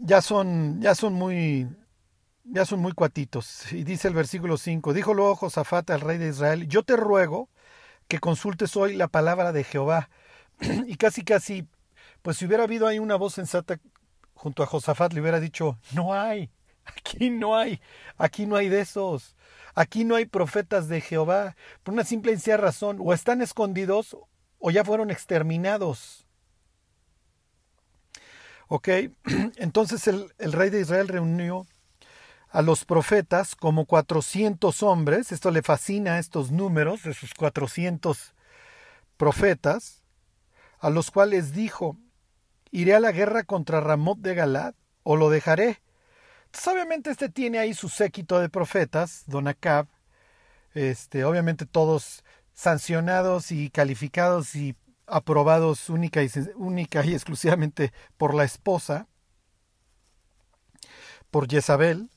ya 0.00 0.22
son, 0.22 0.80
ya 0.80 0.94
son 0.94 1.12
muy, 1.12 1.68
ya 2.44 2.64
son 2.64 2.80
muy 2.80 2.92
cuatitos. 2.92 3.70
Y 3.72 3.84
dice 3.84 4.08
el 4.08 4.14
versículo 4.14 4.56
5, 4.56 4.94
dijo 4.94 5.12
luego 5.14 5.36
Josafat 5.36 5.90
al 5.90 6.00
rey 6.00 6.18
de 6.18 6.28
Israel, 6.28 6.66
yo 6.68 6.82
te 6.82 6.96
ruego 6.96 7.50
que 8.08 8.18
consultes 8.18 8.74
hoy 8.76 8.94
la 8.96 9.08
palabra 9.08 9.52
de 9.52 9.64
Jehová. 9.64 10.08
y 10.86 10.96
casi, 10.96 11.22
casi 11.22 11.68
pues 12.22 12.36
si 12.36 12.46
hubiera 12.46 12.64
habido 12.64 12.86
ahí 12.86 12.98
una 12.98 13.16
voz 13.16 13.34
sensata 13.34 13.80
junto 14.34 14.62
a 14.62 14.66
Josafat, 14.66 15.12
le 15.12 15.20
hubiera 15.20 15.40
dicho, 15.40 15.78
no 15.92 16.14
hay, 16.14 16.50
aquí 16.84 17.30
no 17.30 17.56
hay, 17.56 17.80
aquí 18.16 18.46
no 18.46 18.56
hay 18.56 18.68
de 18.68 18.80
esos, 18.80 19.36
aquí 19.74 20.04
no 20.04 20.16
hay 20.16 20.26
profetas 20.26 20.88
de 20.88 21.00
Jehová, 21.00 21.56
por 21.82 21.94
una 21.94 22.04
simple 22.04 22.32
y 22.32 22.34
sencilla 22.36 22.56
razón, 22.56 22.98
o 23.00 23.12
están 23.12 23.42
escondidos 23.42 24.16
o 24.58 24.70
ya 24.70 24.84
fueron 24.84 25.10
exterminados. 25.10 26.26
Ok, 28.68 28.88
entonces 29.56 30.06
el, 30.06 30.32
el 30.38 30.52
rey 30.52 30.70
de 30.70 30.80
Israel 30.80 31.08
reunió 31.08 31.66
a 32.50 32.62
los 32.62 32.84
profetas 32.84 33.54
como 33.54 33.86
400 33.86 34.82
hombres, 34.82 35.32
esto 35.32 35.50
le 35.50 35.62
fascina 35.62 36.18
estos 36.18 36.50
números 36.50 37.02
de 37.02 37.14
sus 37.14 37.34
400 37.34 38.34
profetas, 39.16 40.02
a 40.78 40.90
los 40.90 41.10
cuales 41.10 41.52
dijo, 41.52 41.98
¿Iré 42.70 42.94
a 42.94 43.00
la 43.00 43.12
guerra 43.12 43.44
contra 43.44 43.80
Ramot 43.80 44.18
de 44.18 44.34
Galad 44.34 44.74
o 45.02 45.16
lo 45.16 45.30
dejaré? 45.30 45.80
Entonces, 46.46 46.72
obviamente 46.72 47.10
este 47.10 47.28
tiene 47.28 47.58
ahí 47.58 47.74
su 47.74 47.88
séquito 47.88 48.40
de 48.40 48.48
profetas, 48.48 49.24
Don 49.26 49.48
Acab, 49.48 49.86
este, 50.74 51.24
obviamente 51.24 51.66
todos 51.66 52.24
sancionados 52.52 53.52
y 53.52 53.70
calificados 53.70 54.54
y 54.54 54.76
aprobados 55.06 55.88
única 55.90 56.22
y, 56.22 56.30
única 56.56 57.04
y 57.04 57.12
exclusivamente 57.14 57.92
por 58.16 58.34
la 58.34 58.44
esposa, 58.44 59.06
por 61.30 61.48
Jezabel. 61.48 62.10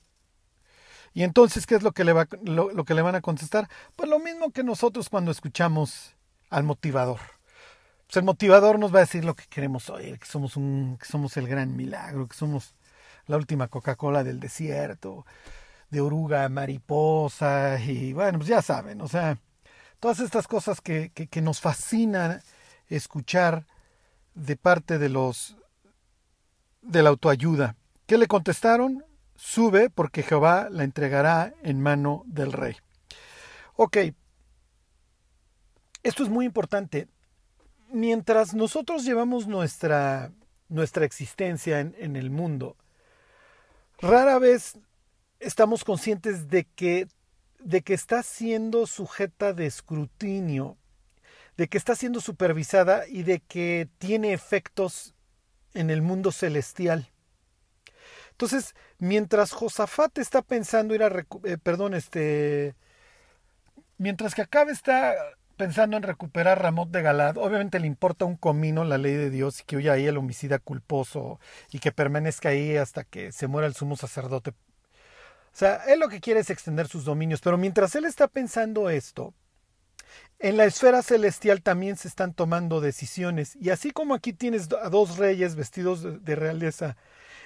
Y 1.14 1.24
entonces, 1.24 1.66
¿qué 1.68 1.76
es 1.76 1.84
lo 1.84 1.92
que, 1.92 2.06
le 2.06 2.14
va, 2.14 2.28
lo, 2.44 2.72
lo 2.72 2.86
que 2.86 2.94
le 2.94 3.02
van 3.02 3.16
a 3.16 3.22
contestar? 3.22 3.70
Pues 3.98 4.10
lo 4.10 4.20
mismo 4.20 4.52
que 4.52 4.64
nosotros 4.64 5.10
cuando 5.10 5.32
escuchamos 5.32 6.16
al 6.50 6.64
motivador 6.64 7.20
pues 8.12 8.18
el 8.18 8.26
motivador 8.26 8.78
nos 8.78 8.94
va 8.94 8.98
a 8.98 9.08
decir 9.08 9.24
lo 9.24 9.38
que 9.38 9.46
queremos 9.46 9.90
oír, 9.90 10.20
que 10.20 10.26
somos 10.26 10.58
un, 10.58 10.98
que 11.00 11.06
somos 11.06 11.38
el 11.38 11.48
gran 11.48 11.78
milagro, 11.78 12.28
que 12.28 12.36
somos 12.36 12.76
la 13.26 13.38
última 13.38 13.70
Coca-Cola 13.70 14.22
del 14.26 14.42
desierto, 14.42 15.26
de 15.90 16.02
oruga, 16.02 16.50
mariposa, 16.50 17.80
y 17.80 18.12
bueno, 18.12 18.40
pues 18.40 18.50
ya 18.50 18.62
saben, 18.62 19.00
o 19.00 19.08
sea, 19.08 19.38
todas 20.02 20.20
estas 20.20 20.46
cosas 20.46 20.82
que, 20.82 21.12
que, 21.12 21.42
nos 21.42 21.62
fascinan 21.62 22.42
escuchar 22.90 23.66
de 24.36 24.58
parte 24.58 24.98
de 24.98 25.08
los 25.08 25.56
de 26.82 27.04
la 27.04 27.12
autoayuda. 27.12 27.78
¿Qué 28.08 28.18
le 28.18 28.28
contestaron? 28.28 29.06
Sube 29.38 29.90
porque 29.90 30.22
Jehová 30.22 30.68
la 30.70 30.84
entregará 30.84 31.54
en 31.64 31.80
mano 31.80 32.24
del 32.26 32.52
rey. 32.52 32.76
Ok, 33.78 33.98
esto 36.04 36.24
es 36.24 36.30
muy 36.30 36.46
importante. 36.46 37.08
Mientras 37.92 38.54
nosotros 38.54 39.04
llevamos 39.04 39.48
nuestra, 39.48 40.32
nuestra 40.70 41.06
existencia 41.06 41.80
en, 41.80 41.96
en 42.00 42.16
el 42.16 42.30
mundo, 42.30 42.78
rara 44.00 44.40
vez 44.40 44.78
estamos 45.40 45.84
conscientes 45.84 46.48
de 46.48 46.64
que, 46.64 47.08
de 47.60 47.82
que 47.82 47.94
está 47.94 48.24
siendo 48.24 48.88
sujeta 48.88 49.54
de 49.54 49.66
escrutinio, 49.66 50.78
de 51.58 51.68
que 51.68 51.78
está 51.78 51.96
siendo 51.96 52.22
supervisada 52.22 53.08
y 53.08 53.24
de 53.24 53.40
que 53.40 53.90
tiene 53.98 54.34
efectos 54.34 55.14
en 55.74 55.90
el 55.90 56.02
mundo 56.02 56.32
celestial. 56.32 57.10
Entonces, 58.32 58.74
mientras 58.98 59.52
Josafat 59.52 60.18
está 60.18 60.42
pensando 60.42 60.96
ir 60.96 61.04
a, 61.04 61.26
eh, 61.44 61.58
perdón, 61.62 61.94
este, 61.94 62.76
mientras 63.98 64.34
que 64.34 64.42
Acabe 64.42 64.72
está 64.72 65.14
pensando 65.62 65.96
en 65.96 66.02
recuperar 66.02 66.60
Ramot 66.60 66.90
de 66.90 67.04
Galad, 67.04 67.38
obviamente 67.38 67.80
le 67.80 67.86
importa 67.86 68.26
un 68.26 68.36
comino 68.36 68.84
la 68.84 68.98
ley 68.98 69.14
de 69.14 69.30
Dios 69.30 69.62
y 69.62 69.64
que 69.64 69.78
huya 69.78 69.94
ahí 69.94 70.08
el 70.08 70.18
homicida 70.18 70.58
culposo 70.58 71.40
y 71.72 71.78
que 71.78 71.92
permanezca 71.92 72.50
ahí 72.50 72.78
hasta 72.78 73.04
que 73.04 73.32
se 73.32 73.46
muera 73.46 73.68
el 73.68 73.76
sumo 73.76 73.96
sacerdote. 73.96 74.50
O 74.50 74.56
sea, 75.54 75.84
él 75.86 76.00
lo 76.00 76.10
que 76.10 76.20
quiere 76.20 76.40
es 76.40 76.50
extender 76.50 76.88
sus 76.88 77.06
dominios, 77.06 77.42
pero 77.42 77.60
mientras 77.60 77.94
él 77.94 78.06
está 78.06 78.28
pensando 78.28 78.90
esto, 78.90 79.36
en 80.40 80.58
la 80.58 80.66
esfera 80.66 81.04
celestial 81.04 81.62
también 81.62 81.96
se 81.96 82.08
están 82.08 82.34
tomando 82.34 82.82
decisiones 82.82 83.56
y 83.56 83.70
así 83.70 83.92
como 83.92 84.16
aquí 84.16 84.34
tienes 84.34 84.68
a 84.84 84.90
dos 84.90 85.18
reyes 85.18 85.54
vestidos 85.54 86.26
de 86.26 86.36
realeza 86.36 86.98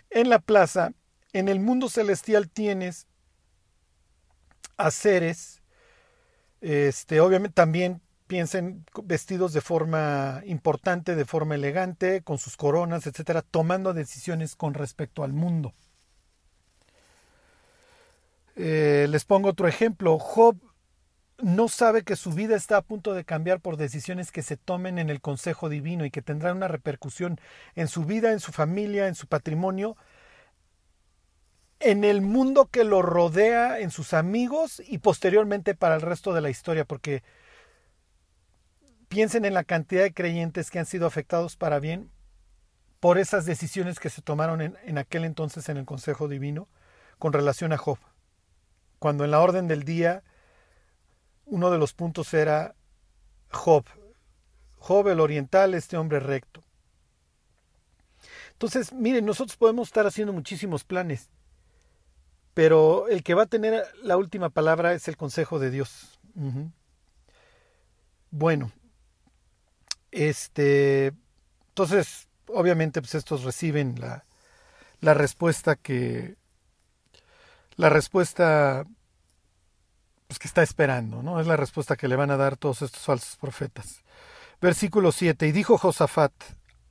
en 0.10 0.29
la 0.29 0.39
plaza, 0.39 0.93
en 1.34 1.50
el 1.50 1.60
mundo 1.60 1.89
celestial 1.89 2.50
tienes 2.50 3.07
a 4.77 4.89
seres, 4.89 5.62
este, 6.62 7.19
obviamente 7.19 7.53
también 7.53 8.01
piensen 8.27 8.86
vestidos 9.03 9.53
de 9.53 9.62
forma 9.62 10.41
importante, 10.46 11.15
de 11.15 11.25
forma 11.25 11.55
elegante, 11.55 12.22
con 12.22 12.38
sus 12.38 12.58
coronas, 12.58 13.05
etcétera, 13.05 13.41
tomando 13.41 13.94
decisiones 13.94 14.55
con 14.55 14.74
respecto 14.74 15.24
al 15.24 15.34
mundo. 15.34 15.74
Eh, 18.55 19.08
les 19.10 19.25
pongo 19.25 19.50
otro 19.50 19.67
ejemplo. 19.67 20.17
Job 20.17 20.58
no 21.38 21.67
sabe 21.67 22.03
que 22.03 22.15
su 22.15 22.32
vida 22.32 22.55
está 22.55 22.77
a 22.77 22.82
punto 22.82 23.13
de 23.13 23.25
cambiar 23.25 23.60
por 23.60 23.77
decisiones 23.77 24.32
que 24.32 24.41
se 24.41 24.58
tomen 24.58 24.98
en 24.98 25.10
el 25.10 25.22
consejo 25.22 25.70
divino 25.70 26.05
y 26.05 26.12
que 26.12 26.22
tendrán 26.22 26.58
una 26.58 26.67
repercusión 26.67 27.39
en 27.75 27.88
su 27.88 28.05
vida, 28.05 28.32
en 28.32 28.39
su 28.39 28.51
familia, 28.51 29.08
en 29.08 29.15
su 29.15 29.27
patrimonio, 29.27 29.98
en 31.79 32.03
el 32.05 32.22
mundo 32.22 32.67
que 32.67 32.86
lo 32.86 33.01
rodea, 33.01 33.79
en 33.79 33.91
sus 33.91 34.13
amigos 34.13 34.82
y 34.88 35.00
posteriormente 35.00 35.75
para 35.75 35.96
el 35.96 36.01
resto 36.01 36.34
de 36.34 36.41
la 36.41 36.50
historia, 36.50 36.86
porque 36.86 37.22
piensen 39.07 39.45
en 39.45 39.53
la 39.53 39.63
cantidad 39.63 40.03
de 40.03 40.13
creyentes 40.13 40.69
que 40.71 40.79
han 40.79 40.85
sido 40.85 41.07
afectados 41.07 41.55
para 41.57 41.79
bien 41.79 42.12
por 43.00 43.17
esas 43.17 43.45
decisiones 43.45 44.00
que 44.00 44.09
se 44.09 44.21
tomaron 44.21 44.62
en, 44.62 44.77
en 44.83 44.97
aquel 44.97 45.25
entonces 45.25 45.69
en 45.69 45.77
el 45.77 45.85
Consejo 45.85 46.27
Divino 46.27 46.67
con 47.19 47.33
relación 47.33 47.74
a 47.74 47.77
Job. 47.77 48.00
Cuando 49.00 49.25
en 49.25 49.31
la 49.31 49.39
orden 49.39 49.67
del 49.67 49.83
día 49.83 50.24
uno 51.45 51.71
de 51.71 51.77
los 51.77 51.93
puntos 51.93 52.33
era 52.33 52.75
Job. 53.51 53.85
Job 54.77 55.07
el 55.07 55.19
oriental, 55.19 55.74
este 55.74 55.97
hombre 55.97 56.19
recto. 56.19 56.63
Entonces, 58.51 58.93
miren, 58.93 59.25
nosotros 59.25 59.57
podemos 59.57 59.89
estar 59.89 60.07
haciendo 60.07 60.33
muchísimos 60.33 60.83
planes, 60.83 61.29
pero 62.53 63.07
el 63.09 63.24
que 63.24 63.33
va 63.33 63.44
a 63.44 63.48
tener 63.48 63.83
la 64.01 64.18
última 64.18 64.50
palabra 64.50 64.94
es 64.94 65.07
el 65.07 65.18
consejo 65.18 65.59
de 65.59 65.72
Dios. 65.72 66.20
Bueno, 68.31 68.72
este, 70.15 71.11
entonces, 71.69 72.29
obviamente, 72.47 73.01
pues 73.01 73.15
estos 73.15 73.43
reciben 73.43 73.99
la, 73.99 74.25
la 75.01 75.13
respuesta 75.13 75.75
que, 75.75 76.37
la 77.75 77.89
respuesta 77.89 78.85
pues, 80.27 80.39
que 80.39 80.47
está 80.47 80.63
esperando, 80.63 81.21
¿no? 81.21 81.39
Es 81.39 81.47
la 81.47 81.57
respuesta 81.57 81.95
que 81.95 82.07
le 82.07 82.15
van 82.15 82.31
a 82.31 82.37
dar 82.37 82.55
todos 82.55 82.81
estos 82.81 83.03
falsos 83.03 83.35
profetas. 83.37 84.03
Versículo 84.61 85.11
7. 85.11 85.47
Y 85.47 85.51
dijo 85.51 85.77
Josafat, 85.77 86.31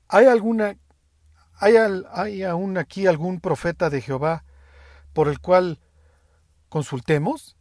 ¿hay 0.09 0.27
alguna, 0.27 0.77
hay, 1.59 1.77
hay 2.13 2.43
aún 2.43 2.77
aquí 2.77 3.07
algún 3.07 3.41
profeta 3.41 3.89
de 3.91 4.03
Jehová 4.03 4.45
por 5.15 5.29
el 5.29 5.41
cual 5.41 5.81
consultemos? 6.69 7.57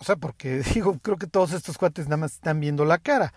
O 0.00 0.04
sea, 0.04 0.16
porque 0.16 0.58
digo, 0.74 0.98
creo 0.98 1.16
que 1.16 1.26
todos 1.26 1.52
estos 1.52 1.78
cuates 1.78 2.06
nada 2.06 2.18
más 2.18 2.34
están 2.34 2.60
viendo 2.60 2.84
la 2.84 2.98
cara. 2.98 3.32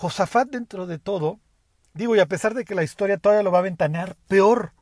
Josafat 0.00 0.48
dentro 0.48 0.86
de 0.86 0.98
todo, 0.98 1.40
digo, 1.92 2.16
y 2.16 2.20
a 2.20 2.26
pesar 2.26 2.54
de 2.54 2.64
que 2.64 2.74
la 2.74 2.82
historia 2.82 3.18
todavía 3.18 3.42
lo 3.42 3.52
va 3.52 3.58
a 3.58 3.62
ventanear 3.62 4.16
peor, 4.28 4.72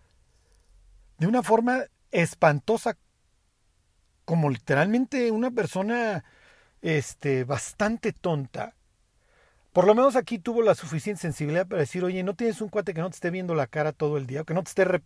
de 1.18 1.26
una 1.26 1.42
forma 1.42 1.87
espantosa 2.12 2.96
como 4.24 4.48
literalmente 4.48 5.33
una 5.33 5.50
persona 5.50 6.24
este, 6.83 7.42
bastante 7.42 8.12
tonta, 8.12 8.76
por 9.72 9.88
lo 9.88 9.96
menos 9.96 10.14
aquí 10.14 10.38
tuvo 10.38 10.62
la 10.62 10.76
suficiente 10.76 11.20
sensibilidad 11.20 11.66
para 11.66 11.81
decir, 11.81 12.04
oye, 12.04 12.22
no 12.22 12.35
tienes 12.35 12.61
un 12.61 12.68
cuate 12.68 12.94
que 12.94 13.00
no 13.00 13.11
te 13.11 13.16
esté 13.16 13.31
viendo 13.31 13.57
la 13.57 13.66
cara 13.66 13.90
todo 13.90 14.18
el 14.18 14.26
día, 14.28 14.42
o 14.42 14.44
que 14.44 14.54
no 14.54 14.62
te 14.62 14.68
esté, 14.68 14.85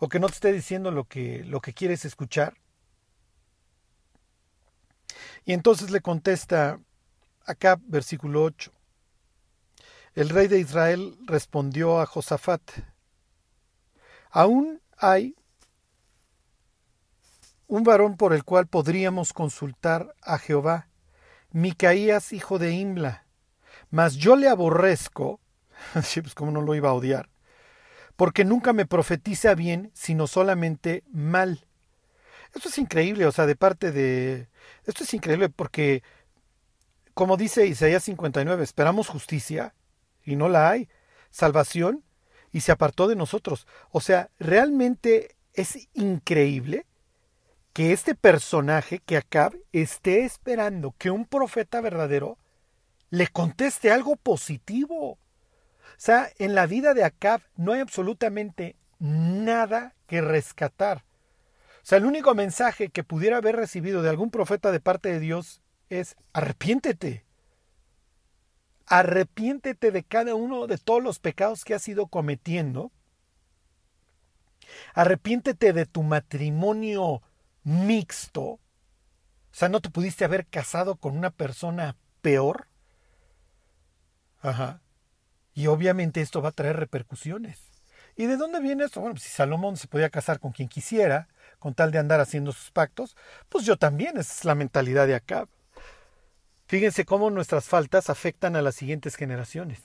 o 0.00 0.08
que 0.08 0.18
no 0.18 0.26
te 0.26 0.34
esté 0.34 0.52
diciendo 0.52 0.90
lo 0.90 1.04
que, 1.04 1.44
lo 1.44 1.60
que 1.60 1.72
quieres 1.72 2.04
escuchar. 2.04 2.54
Y 5.44 5.52
entonces 5.52 5.92
le 5.92 6.00
contesta 6.00 6.80
acá, 7.46 7.78
versículo 7.86 8.42
8. 8.42 8.72
El 10.14 10.28
rey 10.28 10.46
de 10.46 10.60
Israel 10.60 11.16
respondió 11.26 12.00
a 12.00 12.06
Josafat, 12.06 12.62
aún 14.30 14.80
hay 14.96 15.34
un 17.66 17.82
varón 17.82 18.16
por 18.16 18.32
el 18.32 18.44
cual 18.44 18.68
podríamos 18.68 19.32
consultar 19.32 20.14
a 20.22 20.38
Jehová, 20.38 20.86
Micaías 21.50 22.32
hijo 22.32 22.60
de 22.60 22.70
Imla. 22.70 23.26
Mas 23.90 24.14
yo 24.14 24.36
le 24.36 24.48
aborrezco, 24.48 25.40
sí, 26.04 26.20
pues 26.20 26.36
cómo 26.36 26.52
no 26.52 26.60
lo 26.60 26.76
iba 26.76 26.90
a 26.90 26.94
odiar, 26.94 27.28
porque 28.14 28.44
nunca 28.44 28.72
me 28.72 28.86
profetiza 28.86 29.56
bien, 29.56 29.90
sino 29.94 30.28
solamente 30.28 31.02
mal. 31.10 31.66
Esto 32.54 32.68
es 32.68 32.78
increíble, 32.78 33.26
o 33.26 33.32
sea, 33.32 33.46
de 33.46 33.56
parte 33.56 33.90
de... 33.90 34.46
Esto 34.84 35.02
es 35.02 35.12
increíble 35.12 35.48
porque, 35.48 36.04
como 37.14 37.36
dice 37.36 37.66
Isaías 37.66 38.04
59, 38.04 38.62
esperamos 38.62 39.08
justicia 39.08 39.74
y 40.24 40.36
no 40.36 40.48
la 40.48 40.70
hay, 40.70 40.88
salvación 41.30 42.04
y 42.52 42.60
se 42.60 42.72
apartó 42.72 43.08
de 43.08 43.16
nosotros. 43.16 43.66
O 43.90 44.00
sea, 44.00 44.30
realmente 44.38 45.36
es 45.52 45.88
increíble 45.94 46.86
que 47.72 47.92
este 47.92 48.14
personaje, 48.14 49.00
que 49.00 49.16
Acab, 49.16 49.56
esté 49.72 50.24
esperando 50.24 50.94
que 50.96 51.10
un 51.10 51.26
profeta 51.26 51.80
verdadero 51.80 52.38
le 53.10 53.26
conteste 53.26 53.90
algo 53.90 54.16
positivo. 54.16 55.10
O 55.10 55.18
sea, 55.96 56.28
en 56.38 56.54
la 56.54 56.66
vida 56.66 56.94
de 56.94 57.04
Acab 57.04 57.40
no 57.56 57.72
hay 57.72 57.80
absolutamente 57.80 58.76
nada 58.98 59.94
que 60.06 60.20
rescatar. 60.20 61.04
O 61.82 61.86
sea, 61.86 61.98
el 61.98 62.06
único 62.06 62.34
mensaje 62.34 62.88
que 62.88 63.04
pudiera 63.04 63.36
haber 63.38 63.56
recibido 63.56 64.02
de 64.02 64.08
algún 64.08 64.30
profeta 64.30 64.72
de 64.72 64.80
parte 64.80 65.10
de 65.10 65.20
Dios 65.20 65.60
es 65.90 66.16
arrepiéntete. 66.32 67.24
Arrepiéntete 68.86 69.90
de 69.90 70.04
cada 70.04 70.34
uno 70.34 70.66
de 70.66 70.78
todos 70.78 71.02
los 71.02 71.18
pecados 71.18 71.64
que 71.64 71.74
has 71.74 71.86
ido 71.88 72.06
cometiendo. 72.06 72.92
Arrepiéntete 74.94 75.72
de 75.72 75.86
tu 75.86 76.02
matrimonio 76.02 77.22
mixto, 77.62 78.60
o 79.54 79.56
sea, 79.56 79.68
no 79.68 79.80
te 79.80 79.88
pudiste 79.88 80.24
haber 80.24 80.48
casado 80.48 80.96
con 80.96 81.16
una 81.16 81.30
persona 81.30 81.96
peor. 82.22 82.66
Ajá. 84.42 84.82
Y 85.52 85.68
obviamente 85.68 86.20
esto 86.22 86.42
va 86.42 86.48
a 86.48 86.52
traer 86.52 86.76
repercusiones. 86.76 87.70
¿Y 88.16 88.26
de 88.26 88.36
dónde 88.36 88.58
viene 88.58 88.82
esto? 88.82 89.00
Bueno, 89.00 89.14
pues 89.14 89.22
si 89.22 89.30
Salomón 89.30 89.76
se 89.76 89.86
podía 89.86 90.10
casar 90.10 90.40
con 90.40 90.50
quien 90.50 90.68
quisiera, 90.68 91.28
con 91.60 91.72
tal 91.72 91.92
de 91.92 91.98
andar 91.98 92.18
haciendo 92.18 92.50
sus 92.50 92.72
pactos, 92.72 93.16
pues 93.48 93.64
yo 93.64 93.76
también, 93.76 94.16
esa 94.16 94.32
es 94.32 94.44
la 94.44 94.56
mentalidad 94.56 95.06
de 95.06 95.14
Acab. 95.14 95.48
Fíjense 96.66 97.04
cómo 97.04 97.30
nuestras 97.30 97.66
faltas 97.66 98.10
afectan 98.10 98.56
a 98.56 98.62
las 98.62 98.74
siguientes 98.74 99.16
generaciones. 99.16 99.80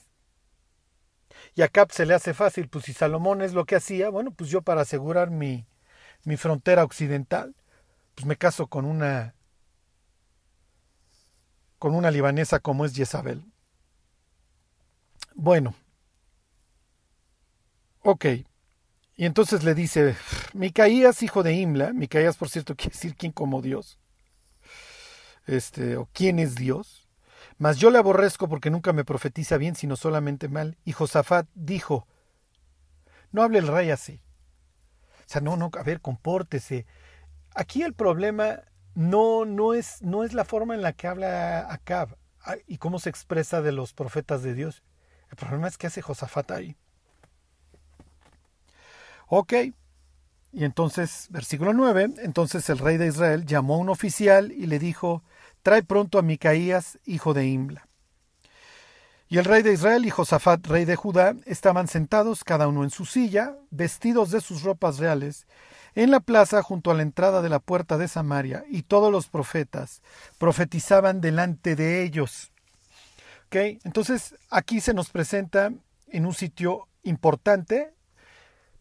Y 1.56 1.62
a 1.62 1.66
Acab 1.66 1.92
se 1.92 2.06
le 2.06 2.14
hace 2.14 2.34
fácil, 2.34 2.70
pues 2.70 2.86
si 2.86 2.94
Salomón 2.94 3.42
es 3.42 3.54
lo 3.54 3.66
que 3.66 3.76
hacía, 3.76 4.10
bueno, 4.10 4.32
pues 4.32 4.50
yo 4.50 4.62
para 4.62 4.82
asegurar 4.82 5.30
mi, 5.30 5.66
mi 6.24 6.38
frontera 6.38 6.84
occidental, 6.84 7.56
pues 8.16 8.26
me 8.26 8.36
caso 8.36 8.68
con 8.68 8.86
una 8.86 9.36
con 11.78 11.96
una 11.96 12.12
libanesa 12.12 12.60
como 12.60 12.86
es 12.86 12.94
Jezabel. 12.94 13.42
Bueno, 15.34 15.76
Ok. 18.04 18.26
Y 19.16 19.26
entonces 19.26 19.64
le 19.64 19.76
dice, 19.76 20.16
Micaías, 20.54 21.22
hijo 21.24 21.44
de 21.44 21.54
Imla, 21.54 21.92
Micaías, 21.94 22.38
por 22.38 22.50
cierto, 22.50 22.76
quiere 22.78 22.94
decir 22.94 23.16
quién 23.16 23.32
como 23.32 23.62
Dios, 23.62 24.00
este, 25.56 25.98
o 25.98 26.08
quién 26.14 26.40
es 26.40 26.56
Dios, 26.56 27.08
mas 27.58 27.78
yo 27.78 27.90
le 27.90 27.98
aborrezco 27.98 28.48
porque 28.48 28.70
nunca 28.70 28.94
me 28.94 29.06
profetiza 29.06 29.58
bien, 29.58 29.76
sino 29.76 29.96
solamente 29.96 30.48
mal. 30.48 30.78
Y 30.86 30.94
Josafat 30.94 31.48
dijo, 31.56 32.08
no 33.32 33.44
hable 33.44 33.60
el 33.60 33.68
rey 33.68 33.92
así. 33.92 34.22
O 35.20 35.32
sea, 35.32 35.42
no, 35.42 35.58
no, 35.58 35.70
a 35.78 35.84
ver, 35.84 36.02
compórtese. 36.02 36.86
Aquí 37.54 37.84
el 37.84 37.94
problema 37.94 38.62
no, 38.96 39.46
no, 39.46 39.74
es, 39.74 40.02
no 40.02 40.24
es 40.24 40.34
la 40.34 40.46
forma 40.46 40.74
en 40.74 40.82
la 40.82 40.94
que 40.94 41.08
habla 41.08 41.72
Acab 41.72 42.18
ah, 42.42 42.56
y 42.66 42.78
cómo 42.78 43.00
se 43.00 43.10
expresa 43.10 43.62
de 43.62 43.72
los 43.72 43.94
profetas 43.94 44.42
de 44.42 44.54
Dios. 44.54 44.84
El 45.30 45.38
problema 45.38 45.68
es 45.68 45.78
que 45.78 45.88
hace 45.88 46.02
Josafat 46.02 46.52
ahí. 46.52 46.78
Ok. 49.28 49.54
Y 50.52 50.64
entonces, 50.64 51.28
versículo 51.30 51.74
9, 51.74 52.14
entonces 52.24 52.68
el 52.70 52.80
rey 52.80 52.98
de 52.98 53.08
Israel 53.08 53.46
llamó 53.46 53.76
a 53.76 53.78
un 53.78 53.90
oficial 53.90 54.52
y 54.52 54.66
le 54.66 54.80
dijo, 54.80 55.24
trae 55.62 55.84
pronto 55.84 56.20
a 56.20 56.22
Micaías, 56.22 57.00
hijo 57.06 57.34
de 57.34 57.48
Imla. 57.48 57.88
Y 59.32 59.38
el 59.38 59.46
rey 59.46 59.62
de 59.62 59.74
Israel 59.74 60.06
y 60.06 60.10
Josafat, 60.10 60.66
rey 60.66 60.86
de 60.86 60.96
Judá, 60.96 61.36
estaban 61.46 61.88
sentados 61.88 62.44
cada 62.44 62.68
uno 62.68 62.84
en 62.84 62.90
su 62.90 63.06
silla, 63.06 63.56
vestidos 63.70 64.32
de 64.32 64.42
sus 64.42 64.64
ropas 64.64 64.98
reales, 64.98 65.46
en 65.94 66.10
la 66.10 66.20
plaza 66.20 66.64
junto 66.64 66.90
a 66.90 66.96
la 66.96 67.04
entrada 67.04 67.44
de 67.44 67.50
la 67.50 67.60
puerta 67.60 68.00
de 68.00 68.08
Samaria, 68.08 68.64
y 68.70 68.82
todos 68.84 69.12
los 69.12 69.28
profetas 69.28 70.02
profetizaban 70.40 71.22
delante 71.22 71.76
de 71.76 72.02
ellos. 72.02 72.52
¿Okay? 73.48 73.80
Entonces, 73.84 74.36
aquí 74.50 74.82
se 74.82 74.96
nos 74.96 75.12
presenta 75.12 75.72
en 76.08 76.26
un 76.26 76.34
sitio 76.34 76.88
importante. 77.04 77.94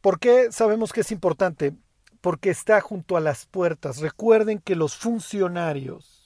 ¿Por 0.00 0.18
qué 0.18 0.50
sabemos 0.50 0.94
que 0.94 1.02
es 1.02 1.12
importante? 1.12 1.74
Porque 2.22 2.48
está 2.48 2.80
junto 2.80 3.18
a 3.18 3.20
las 3.20 3.44
puertas. 3.44 3.98
Recuerden 3.98 4.60
que 4.60 4.76
los 4.76 4.96
funcionarios 4.96 6.17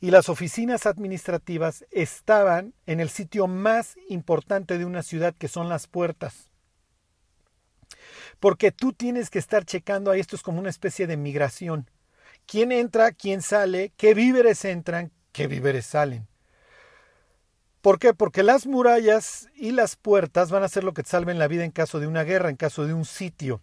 y 0.00 0.10
las 0.10 0.28
oficinas 0.28 0.86
administrativas 0.86 1.84
estaban 1.90 2.74
en 2.86 3.00
el 3.00 3.08
sitio 3.08 3.46
más 3.46 3.96
importante 4.08 4.78
de 4.78 4.84
una 4.84 5.02
ciudad 5.02 5.34
que 5.34 5.48
son 5.48 5.68
las 5.68 5.86
puertas. 5.86 6.48
Porque 8.40 8.72
tú 8.72 8.92
tienes 8.92 9.30
que 9.30 9.38
estar 9.38 9.64
checando 9.64 10.10
ahí, 10.10 10.20
esto 10.20 10.36
es 10.36 10.42
como 10.42 10.60
una 10.60 10.70
especie 10.70 11.06
de 11.06 11.16
migración. 11.16 11.90
¿Quién 12.46 12.72
entra, 12.72 13.12
quién 13.12 13.42
sale, 13.42 13.92
qué 13.96 14.14
víveres 14.14 14.64
entran, 14.64 15.10
qué 15.32 15.46
víveres 15.46 15.86
salen? 15.86 16.28
¿Por 17.80 17.98
qué? 17.98 18.14
Porque 18.14 18.42
las 18.42 18.66
murallas 18.66 19.48
y 19.54 19.70
las 19.70 19.96
puertas 19.96 20.50
van 20.50 20.62
a 20.62 20.68
ser 20.68 20.84
lo 20.84 20.92
que 20.92 21.04
te 21.04 21.08
salven 21.08 21.38
la 21.38 21.48
vida 21.48 21.64
en 21.64 21.70
caso 21.70 22.00
de 22.00 22.06
una 22.06 22.24
guerra, 22.24 22.50
en 22.50 22.56
caso 22.56 22.84
de 22.84 22.92
un 22.92 23.04
sitio. 23.04 23.62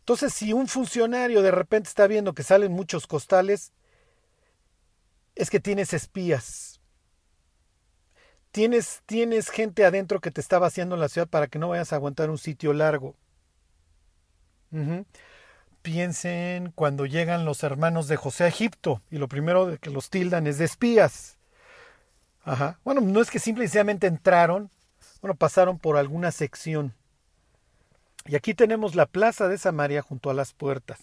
Entonces, 0.00 0.34
si 0.34 0.52
un 0.52 0.68
funcionario 0.68 1.40
de 1.40 1.50
repente 1.50 1.88
está 1.88 2.06
viendo 2.06 2.34
que 2.34 2.42
salen 2.42 2.72
muchos 2.72 3.06
costales, 3.06 3.72
es 5.34 5.50
que 5.50 5.60
tienes 5.60 5.92
espías. 5.92 6.80
Tienes, 8.50 9.02
tienes 9.06 9.50
gente 9.50 9.84
adentro 9.84 10.20
que 10.20 10.30
te 10.30 10.40
está 10.40 10.58
vaciando 10.58 10.96
la 10.96 11.08
ciudad 11.08 11.28
para 11.28 11.48
que 11.48 11.58
no 11.58 11.70
vayas 11.70 11.92
a 11.92 11.96
aguantar 11.96 12.30
un 12.30 12.38
sitio 12.38 12.72
largo. 12.72 13.16
Piensen 15.82 16.72
cuando 16.72 17.06
llegan 17.06 17.44
los 17.44 17.62
hermanos 17.62 18.08
de 18.08 18.16
José 18.16 18.44
a 18.44 18.48
Egipto 18.48 19.02
y 19.10 19.18
lo 19.18 19.28
primero 19.28 19.78
que 19.80 19.90
los 19.90 20.10
tildan 20.10 20.46
es 20.46 20.58
de 20.58 20.64
espías. 20.64 21.36
Ajá. 22.44 22.78
Bueno, 22.84 23.00
no 23.00 23.20
es 23.20 23.30
que 23.30 23.38
simplemente 23.38 24.06
entraron, 24.06 24.70
bueno, 25.20 25.34
pasaron 25.34 25.78
por 25.78 25.96
alguna 25.96 26.30
sección. 26.30 26.94
Y 28.26 28.36
aquí 28.36 28.54
tenemos 28.54 28.94
la 28.94 29.06
plaza 29.06 29.48
de 29.48 29.58
Samaria 29.58 30.02
junto 30.02 30.30
a 30.30 30.34
las 30.34 30.52
puertas. 30.52 30.98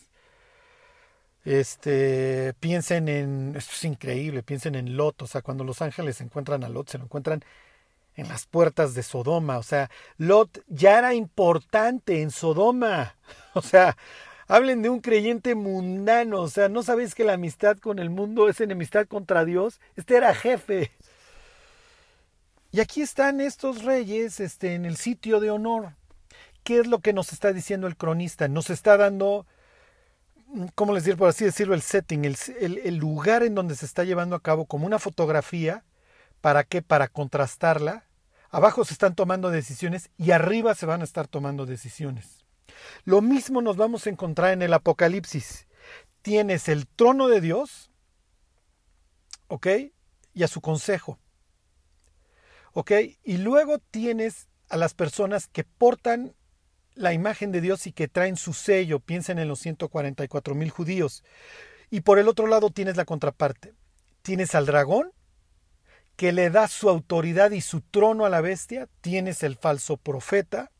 Este, 1.44 2.54
piensen 2.60 3.08
en, 3.08 3.56
esto 3.56 3.74
es 3.74 3.84
increíble, 3.86 4.44
piensen 4.44 4.76
en 4.76 4.96
Lot, 4.96 5.24
o 5.24 5.28
sea, 5.28 5.42
cuando 5.42 5.64
los 5.64 5.82
ángeles 5.82 6.22
encuentran 6.22 6.64
a 6.64 6.70
Lot, 6.70 6.90
se 6.90 6.98
lo 7.00 7.06
encuentran 7.06 7.44
en 8.16 8.28
las 8.28 8.46
puertas 8.46 8.94
de 8.94 9.04
Sodoma, 9.04 9.58
o 9.58 9.64
sea, 9.64 9.90
Lot 10.18 10.64
ya 10.68 11.00
era 11.00 11.14
importante 11.16 12.22
en 12.22 12.30
Sodoma, 12.30 13.16
o 13.54 13.62
sea, 13.62 13.98
hablen 14.48 14.84
de 14.84 14.90
un 14.90 15.00
creyente 15.00 15.56
mundano, 15.56 16.42
o 16.42 16.48
sea, 16.48 16.70
¿no 16.70 16.84
sabéis 16.84 17.16
que 17.16 17.24
la 17.24 17.34
amistad 17.34 17.78
con 17.78 18.00
el 18.00 18.10
mundo 18.12 18.48
es 18.48 18.62
enemistad 18.62 19.08
contra 19.08 19.46
Dios? 19.46 19.80
Este 19.96 20.18
era 20.18 20.36
jefe. 20.36 20.92
Y 22.72 22.80
aquí 22.80 23.02
están 23.02 23.42
estos 23.42 23.84
reyes 23.84 24.40
este, 24.40 24.76
en 24.76 24.86
el 24.86 24.96
sitio 24.98 25.40
de 25.40 25.52
honor. 25.52 25.94
¿Qué 26.64 26.80
es 26.80 26.88
lo 26.88 27.00
que 27.00 27.14
nos 27.14 27.34
está 27.34 27.52
diciendo 27.54 27.88
el 27.88 27.98
cronista? 27.98 28.48
Nos 28.48 28.70
está 28.70 28.98
dando 28.98 29.46
¿cómo 30.76 30.94
les 30.94 31.04
digo? 31.04 31.18
Por 31.18 31.30
así 31.30 31.46
decirlo, 31.46 31.74
el 31.74 31.82
setting, 31.82 32.26
el, 32.26 32.38
el, 32.60 32.96
lugar 32.98 33.44
en 33.44 33.56
donde 33.56 33.76
se 33.76 33.86
está 33.86 34.04
llevando 34.04 34.36
a 34.36 34.42
cabo 34.42 34.66
como 34.66 34.86
una 34.86 35.00
fotografía. 35.00 35.84
¿Para 36.42 36.64
qué? 36.64 36.82
Para 36.82 37.08
contrastarla. 37.08 38.06
Abajo 38.50 38.84
se 38.84 38.94
están 38.94 39.16
tomando 39.16 39.50
decisiones 39.50 40.10
y 40.18 40.32
arriba 40.32 40.76
se 40.76 40.86
van 40.86 41.02
a 41.02 41.06
estar 41.06 41.28
tomando 41.28 41.66
decisiones. 41.66 42.46
Lo 43.06 43.22
mismo 43.22 43.62
nos 43.62 43.78
vamos 43.78 44.06
a 44.06 44.10
encontrar 44.10 44.52
en 44.52 44.62
el 44.62 44.74
Apocalipsis. 44.74 45.68
Tienes 46.22 46.68
el 46.68 46.88
trono 46.88 47.28
de 47.28 47.42
Dios, 47.42 47.92
¿ok? 49.48 49.68
Y 50.34 50.44
a 50.44 50.48
su 50.48 50.62
consejo. 50.62 51.20
¿Ok? 52.74 52.92
Y 53.24 53.38
luego 53.38 53.80
tienes 53.80 54.48
a 54.70 54.78
las 54.78 54.94
personas 54.94 55.48
que 55.48 55.64
portan 55.64 56.34
la 56.96 57.14
imagen 57.14 57.52
de 57.52 57.62
Dios 57.62 57.88
y 57.88 57.92
que 57.92 58.08
traen 58.08 58.38
su 58.38 58.54
sello. 58.54 59.00
Piensen 59.00 59.40
en 59.40 59.48
los 59.48 59.60
144 59.60 60.56
mil 60.56 60.70
judíos. 60.70 61.24
Y 61.90 62.02
por 62.02 62.20
el 62.20 62.28
otro 62.28 62.48
lado 62.48 62.70
tienes 62.70 62.98
la 62.98 63.06
contraparte. 63.06 63.74
Tienes 64.22 64.56
al 64.56 64.66
dragón 64.66 65.12
que 66.16 66.32
le 66.32 66.50
da 66.50 66.68
su 66.68 66.90
autoridad 66.90 67.52
y 67.52 67.62
su 67.62 67.82
trono 67.82 68.26
a 68.26 68.30
la 68.30 68.42
bestia. 68.42 68.88
Tienes 69.02 69.44
el 69.44 69.56
falso 69.56 69.98
profeta. 69.98 70.72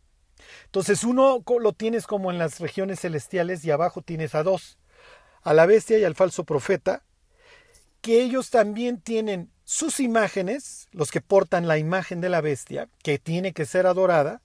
Entonces 0.66 1.04
uno 1.04 1.44
lo 1.60 1.74
tienes 1.74 2.08
como 2.08 2.32
en 2.32 2.38
las 2.38 2.60
regiones 2.60 3.00
celestiales 3.02 3.64
y 3.66 3.72
abajo 3.72 4.02
tienes 4.02 4.36
a 4.36 4.44
dos. 4.44 4.78
A 5.42 5.54
la 5.54 5.66
bestia 5.66 5.98
y 5.98 6.04
al 6.04 6.16
falso 6.16 6.44
profeta. 6.44 7.04
Que 8.02 8.22
ellos 8.22 8.50
también 8.50 9.00
tienen 9.00 9.52
sus 9.64 10.00
imágenes, 10.00 10.90
los 10.92 11.12
que 11.12 11.22
portan 11.22 11.68
la 11.68 11.78
imagen 11.78 12.20
de 12.20 12.30
la 12.30 12.42
bestia, 12.42 12.90
que 13.04 13.20
tiene 13.20 13.54
que 13.54 13.66
ser 13.66 13.86
adorada 13.86 14.42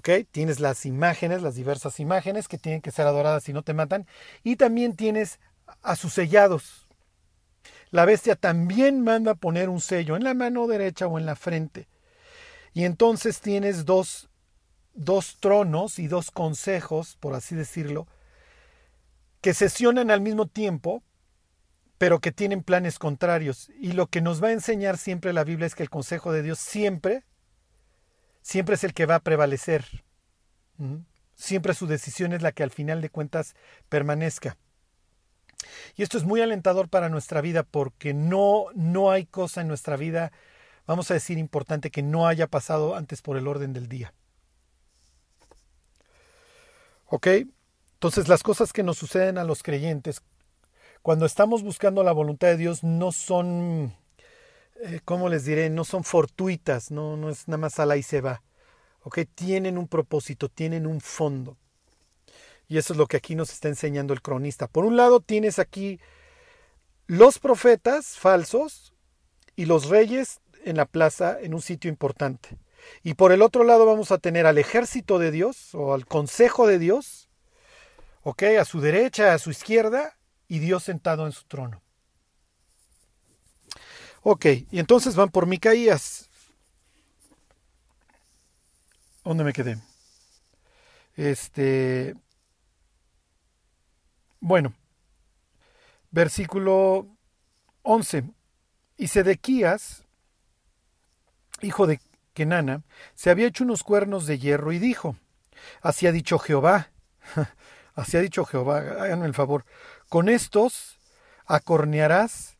Tienes 0.00 0.60
las 0.60 0.86
imágenes, 0.86 1.42
las 1.42 1.54
diversas 1.54 2.00
imágenes 2.00 2.48
que 2.48 2.58
tienen 2.58 2.80
que 2.80 2.90
ser 2.90 3.06
adoradas 3.06 3.44
si 3.44 3.52
no 3.52 3.62
te 3.62 3.74
matan. 3.74 4.06
Y 4.42 4.56
también 4.56 4.96
tienes 4.96 5.40
a 5.82 5.96
sus 5.96 6.14
sellados. 6.14 6.88
La 7.90 8.04
bestia 8.04 8.36
también 8.36 9.02
manda 9.02 9.34
poner 9.34 9.68
un 9.68 9.80
sello 9.80 10.16
en 10.16 10.24
la 10.24 10.34
mano 10.34 10.66
derecha 10.66 11.06
o 11.06 11.18
en 11.18 11.26
la 11.26 11.36
frente. 11.36 11.88
Y 12.74 12.84
entonces 12.84 13.40
tienes 13.40 13.84
dos, 13.84 14.28
dos 14.94 15.38
tronos 15.40 15.98
y 15.98 16.06
dos 16.06 16.30
consejos, 16.30 17.16
por 17.16 17.34
así 17.34 17.54
decirlo, 17.54 18.06
que 19.40 19.54
sesionan 19.54 20.10
al 20.10 20.20
mismo 20.20 20.46
tiempo, 20.46 21.02
pero 21.96 22.20
que 22.20 22.32
tienen 22.32 22.62
planes 22.62 22.98
contrarios. 22.98 23.70
Y 23.80 23.92
lo 23.92 24.06
que 24.06 24.20
nos 24.20 24.42
va 24.42 24.48
a 24.48 24.52
enseñar 24.52 24.98
siempre 24.98 25.32
la 25.32 25.44
Biblia 25.44 25.66
es 25.66 25.74
que 25.74 25.82
el 25.82 25.90
consejo 25.90 26.32
de 26.32 26.42
Dios 26.42 26.58
siempre 26.58 27.24
siempre 28.48 28.76
es 28.76 28.84
el 28.84 28.94
que 28.94 29.04
va 29.04 29.16
a 29.16 29.20
prevalecer. 29.20 29.84
Siempre 31.34 31.74
su 31.74 31.86
decisión 31.86 32.32
es 32.32 32.40
la 32.40 32.52
que 32.52 32.62
al 32.62 32.70
final 32.70 33.02
de 33.02 33.10
cuentas 33.10 33.54
permanezca. 33.90 34.56
Y 35.96 36.02
esto 36.02 36.16
es 36.16 36.24
muy 36.24 36.40
alentador 36.40 36.88
para 36.88 37.10
nuestra 37.10 37.42
vida 37.42 37.62
porque 37.62 38.14
no, 38.14 38.66
no 38.74 39.10
hay 39.10 39.26
cosa 39.26 39.60
en 39.60 39.68
nuestra 39.68 39.98
vida, 39.98 40.32
vamos 40.86 41.10
a 41.10 41.14
decir, 41.14 41.36
importante 41.36 41.90
que 41.90 42.02
no 42.02 42.26
haya 42.26 42.46
pasado 42.46 42.96
antes 42.96 43.20
por 43.20 43.36
el 43.36 43.48
orden 43.48 43.74
del 43.74 43.86
día. 43.86 44.14
¿Ok? 47.04 47.26
Entonces 47.94 48.28
las 48.28 48.42
cosas 48.42 48.72
que 48.72 48.82
nos 48.82 48.96
suceden 48.96 49.36
a 49.36 49.44
los 49.44 49.62
creyentes 49.62 50.22
cuando 51.02 51.26
estamos 51.26 51.62
buscando 51.62 52.02
la 52.02 52.12
voluntad 52.12 52.48
de 52.48 52.56
Dios 52.56 52.82
no 52.82 53.12
son 53.12 53.94
eh, 54.82 55.00
¿cómo 55.04 55.28
les 55.28 55.44
diré? 55.44 55.70
No 55.70 55.84
son 55.84 56.04
fortuitas, 56.04 56.90
no, 56.90 57.16
no 57.16 57.30
es 57.30 57.48
nada 57.48 57.58
más 57.58 57.78
a 57.78 57.86
la 57.86 57.96
y 57.96 58.02
se 58.02 58.20
va. 58.20 58.42
¿Ok? 59.02 59.20
Tienen 59.34 59.78
un 59.78 59.88
propósito, 59.88 60.48
tienen 60.48 60.86
un 60.86 61.00
fondo. 61.00 61.56
Y 62.68 62.76
eso 62.78 62.92
es 62.92 62.98
lo 62.98 63.06
que 63.06 63.16
aquí 63.16 63.34
nos 63.34 63.50
está 63.50 63.68
enseñando 63.68 64.12
el 64.12 64.22
cronista. 64.22 64.66
Por 64.68 64.84
un 64.84 64.96
lado 64.96 65.20
tienes 65.20 65.58
aquí 65.58 66.00
los 67.06 67.38
profetas 67.38 68.18
falsos 68.18 68.92
y 69.56 69.64
los 69.64 69.88
reyes 69.88 70.40
en 70.64 70.76
la 70.76 70.84
plaza 70.84 71.38
en 71.40 71.54
un 71.54 71.62
sitio 71.62 71.88
importante. 71.88 72.58
Y 73.02 73.14
por 73.14 73.32
el 73.32 73.42
otro 73.42 73.64
lado 73.64 73.86
vamos 73.86 74.12
a 74.12 74.18
tener 74.18 74.46
al 74.46 74.58
ejército 74.58 75.18
de 75.18 75.30
Dios 75.30 75.74
o 75.74 75.94
al 75.94 76.06
consejo 76.06 76.66
de 76.66 76.78
Dios, 76.78 77.30
¿ok? 78.22 78.42
A 78.60 78.64
su 78.64 78.80
derecha, 78.80 79.32
a 79.32 79.38
su 79.38 79.50
izquierda 79.50 80.16
y 80.46 80.58
Dios 80.58 80.84
sentado 80.84 81.26
en 81.26 81.32
su 81.32 81.44
trono. 81.44 81.82
Ok, 84.22 84.46
y 84.70 84.78
entonces 84.78 85.14
van 85.16 85.30
por 85.30 85.46
Micaías. 85.46 86.28
¿Dónde 89.24 89.44
me 89.44 89.52
quedé? 89.52 89.78
Este, 91.16 92.14
bueno, 94.40 94.72
versículo 96.10 97.06
11. 97.82 98.24
Y 98.96 99.08
Sedequías, 99.08 100.04
hijo 101.60 101.86
de 101.86 102.00
Kenana, 102.34 102.82
se 103.14 103.30
había 103.30 103.46
hecho 103.46 103.64
unos 103.64 103.82
cuernos 103.82 104.26
de 104.26 104.38
hierro 104.38 104.72
y 104.72 104.78
dijo, 104.78 105.16
así 105.82 106.06
ha 106.06 106.12
dicho 106.12 106.38
Jehová, 106.38 106.90
así 107.94 108.16
ha 108.16 108.20
dicho 108.20 108.44
Jehová, 108.44 108.78
háganme 108.78 109.26
el 109.26 109.34
favor, 109.34 109.64
con 110.08 110.28
estos 110.28 110.98
acornearás 111.46 112.57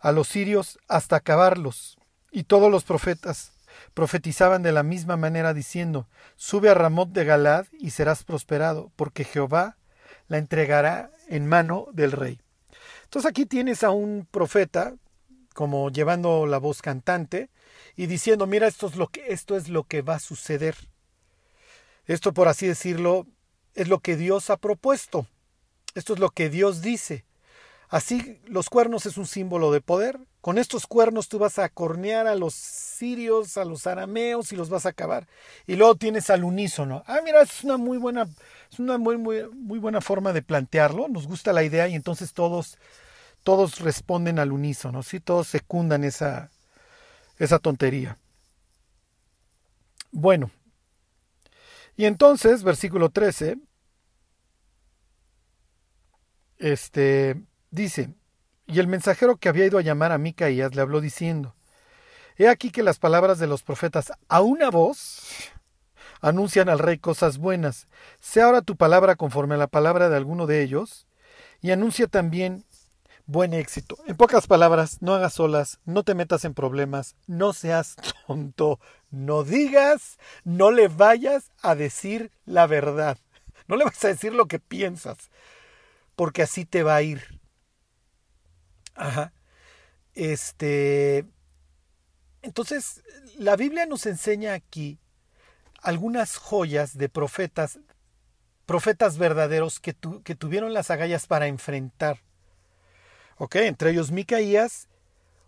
a 0.00 0.12
los 0.12 0.28
sirios 0.28 0.78
hasta 0.88 1.16
acabarlos. 1.16 1.98
Y 2.30 2.44
todos 2.44 2.70
los 2.70 2.84
profetas 2.84 3.52
profetizaban 3.94 4.62
de 4.62 4.72
la 4.72 4.82
misma 4.82 5.16
manera 5.16 5.54
diciendo, 5.54 6.08
Sube 6.36 6.68
a 6.68 6.74
Ramot 6.74 7.10
de 7.10 7.24
Galad 7.24 7.66
y 7.72 7.90
serás 7.90 8.24
prosperado, 8.24 8.92
porque 8.96 9.24
Jehová 9.24 9.76
la 10.28 10.38
entregará 10.38 11.10
en 11.28 11.46
mano 11.46 11.88
del 11.92 12.12
rey. 12.12 12.40
Entonces 13.04 13.28
aquí 13.28 13.46
tienes 13.46 13.82
a 13.82 13.90
un 13.90 14.26
profeta 14.30 14.94
como 15.54 15.90
llevando 15.90 16.46
la 16.46 16.58
voz 16.58 16.82
cantante 16.82 17.50
y 17.96 18.06
diciendo, 18.06 18.46
mira, 18.46 18.68
esto 18.68 18.86
es 18.86 18.96
lo 18.96 19.08
que, 19.08 19.32
esto 19.32 19.56
es 19.56 19.68
lo 19.68 19.84
que 19.84 20.02
va 20.02 20.16
a 20.16 20.20
suceder. 20.20 20.76
Esto, 22.06 22.32
por 22.32 22.48
así 22.48 22.66
decirlo, 22.66 23.26
es 23.74 23.88
lo 23.88 23.98
que 23.98 24.16
Dios 24.16 24.50
ha 24.50 24.56
propuesto. 24.56 25.26
Esto 25.94 26.14
es 26.14 26.20
lo 26.20 26.30
que 26.30 26.48
Dios 26.48 26.80
dice. 26.80 27.24
Así 27.88 28.40
los 28.46 28.68
cuernos 28.68 29.06
es 29.06 29.16
un 29.16 29.26
símbolo 29.26 29.72
de 29.72 29.80
poder. 29.80 30.18
Con 30.40 30.58
estos 30.58 30.86
cuernos 30.86 31.28
tú 31.28 31.38
vas 31.38 31.58
a 31.58 31.68
cornear 31.68 32.26
a 32.26 32.34
los 32.34 32.54
sirios, 32.54 33.56
a 33.56 33.64
los 33.64 33.86
arameos 33.86 34.52
y 34.52 34.56
los 34.56 34.68
vas 34.68 34.84
a 34.84 34.90
acabar. 34.90 35.26
Y 35.66 35.76
luego 35.76 35.96
tienes 35.96 36.28
al 36.28 36.44
unísono. 36.44 37.02
Ah, 37.06 37.20
mira, 37.24 37.42
es 37.42 37.64
una 37.64 37.78
muy 37.78 37.96
buena, 37.96 38.28
es 38.70 38.78
una 38.78 38.98
muy, 38.98 39.16
muy, 39.16 39.78
buena 39.78 40.00
forma 40.00 40.32
de 40.32 40.42
plantearlo. 40.42 41.08
Nos 41.08 41.26
gusta 41.26 41.52
la 41.52 41.64
idea 41.64 41.88
y 41.88 41.94
entonces 41.94 42.34
todos, 42.34 42.76
todos 43.42 43.80
responden 43.80 44.38
al 44.38 44.52
unísono, 44.52 45.02
¿sí? 45.02 45.18
Todos 45.18 45.48
secundan 45.48 46.04
esa, 46.04 46.50
esa 47.38 47.58
tontería. 47.58 48.18
Bueno. 50.12 50.50
Y 51.96 52.04
entonces, 52.04 52.62
versículo 52.62 53.10
13, 53.10 53.56
este, 56.58 57.36
Dice, 57.70 58.10
y 58.66 58.80
el 58.80 58.86
mensajero 58.86 59.36
que 59.36 59.48
había 59.48 59.66
ido 59.66 59.78
a 59.78 59.82
llamar 59.82 60.12
a 60.12 60.18
Micaías 60.18 60.74
le 60.74 60.82
habló 60.82 61.00
diciendo, 61.00 61.54
He 62.36 62.48
aquí 62.48 62.70
que 62.70 62.82
las 62.82 62.98
palabras 62.98 63.38
de 63.38 63.46
los 63.46 63.62
profetas 63.62 64.12
a 64.28 64.40
una 64.40 64.70
voz 64.70 65.50
anuncian 66.20 66.68
al 66.68 66.78
rey 66.78 66.98
cosas 66.98 67.38
buenas. 67.38 67.88
Sea 68.20 68.46
ahora 68.46 68.62
tu 68.62 68.76
palabra 68.76 69.16
conforme 69.16 69.56
a 69.56 69.58
la 69.58 69.66
palabra 69.66 70.08
de 70.08 70.16
alguno 70.16 70.46
de 70.46 70.62
ellos, 70.62 71.06
y 71.60 71.72
anuncia 71.72 72.06
también 72.06 72.64
buen 73.26 73.52
éxito. 73.52 73.98
En 74.06 74.16
pocas 74.16 74.46
palabras, 74.46 75.02
no 75.02 75.14
hagas 75.14 75.34
solas, 75.34 75.80
no 75.84 76.02
te 76.02 76.14
metas 76.14 76.44
en 76.44 76.54
problemas, 76.54 77.16
no 77.26 77.52
seas 77.52 77.96
tonto, 78.26 78.80
no 79.10 79.44
digas, 79.44 80.18
no 80.44 80.70
le 80.70 80.88
vayas 80.88 81.50
a 81.62 81.74
decir 81.74 82.30
la 82.46 82.66
verdad. 82.66 83.18
No 83.66 83.76
le 83.76 83.84
vas 83.84 84.02
a 84.04 84.08
decir 84.08 84.32
lo 84.32 84.46
que 84.46 84.58
piensas, 84.58 85.30
porque 86.16 86.42
así 86.42 86.64
te 86.64 86.82
va 86.82 86.96
a 86.96 87.02
ir. 87.02 87.37
Ajá. 88.98 89.32
Este. 90.14 91.24
Entonces, 92.42 93.02
la 93.36 93.56
Biblia 93.56 93.86
nos 93.86 94.06
enseña 94.06 94.54
aquí 94.54 94.98
algunas 95.80 96.36
joyas 96.36 96.98
de 96.98 97.08
profetas, 97.08 97.78
profetas 98.66 99.18
verdaderos 99.18 99.80
que, 99.80 99.96
que 100.24 100.34
tuvieron 100.34 100.72
las 100.74 100.90
agallas 100.90 101.26
para 101.26 101.46
enfrentar. 101.46 102.18
Ok, 103.36 103.56
entre 103.56 103.90
ellos 103.90 104.10
Micaías, 104.10 104.88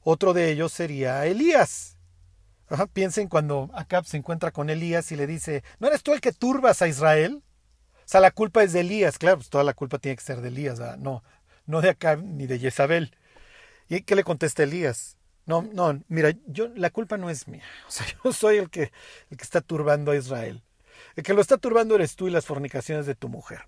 otro 0.03 0.33
de 0.33 0.51
ellos 0.51 0.73
sería 0.73 1.27
Elías. 1.27 1.97
Piensen 2.93 3.29
cuando 3.29 3.69
Acab 3.75 4.05
se 4.05 4.17
encuentra 4.17 4.53
con 4.53 4.71
Elías 4.71 5.11
y 5.11 5.17
le 5.17 5.27
dice, 5.27 5.65
¿no 5.81 5.89
eres 5.89 6.05
tú 6.05 6.13
el 6.13 6.21
que 6.21 6.33
turbas 6.33 6.83
a 6.83 6.89
Israel? 6.89 7.43
O 7.97 8.09
sea, 8.11 8.21
la 8.21 8.31
culpa 8.31 8.63
es 8.63 8.73
de 8.73 8.81
Elías, 8.81 9.19
claro, 9.19 9.39
pues 9.39 9.51
toda 9.51 9.65
la 9.65 9.75
culpa 9.75 9.99
tiene 9.99 10.17
que 10.17 10.23
ser 10.23 10.41
de 10.41 10.49
Elías, 10.49 10.81
no, 10.99 11.25
no 11.67 11.81
de 11.81 11.91
Acab 11.91 12.23
ni 12.23 12.47
de 12.47 12.61
Jezabel. 12.61 13.17
¿Y 13.91 14.03
qué 14.03 14.15
le 14.15 14.25
contesta 14.25 14.63
Elías? 14.63 15.19
No, 15.47 15.63
no, 15.63 16.01
mira, 16.07 16.33
yo 16.47 16.69
la 16.77 16.91
culpa 16.91 17.19
no 17.19 17.29
es 17.29 17.49
mía. 17.49 17.65
O 17.89 17.91
sea, 17.91 18.07
yo 18.25 18.33
soy 18.33 18.57
el 18.57 18.71
que, 18.71 18.93
el 19.31 19.37
que 19.37 19.43
está 19.43 19.61
turbando 19.61 20.13
a 20.13 20.17
Israel. 20.17 20.63
El 21.17 21.25
que 21.25 21.35
lo 21.35 21.41
está 21.41 21.59
turbando 21.59 21.97
eres 21.97 22.15
tú 22.15 22.29
y 22.29 22.31
las 22.31 22.47
fornicaciones 22.47 23.05
de 23.05 23.17
tu 23.17 23.29
mujer. 23.29 23.67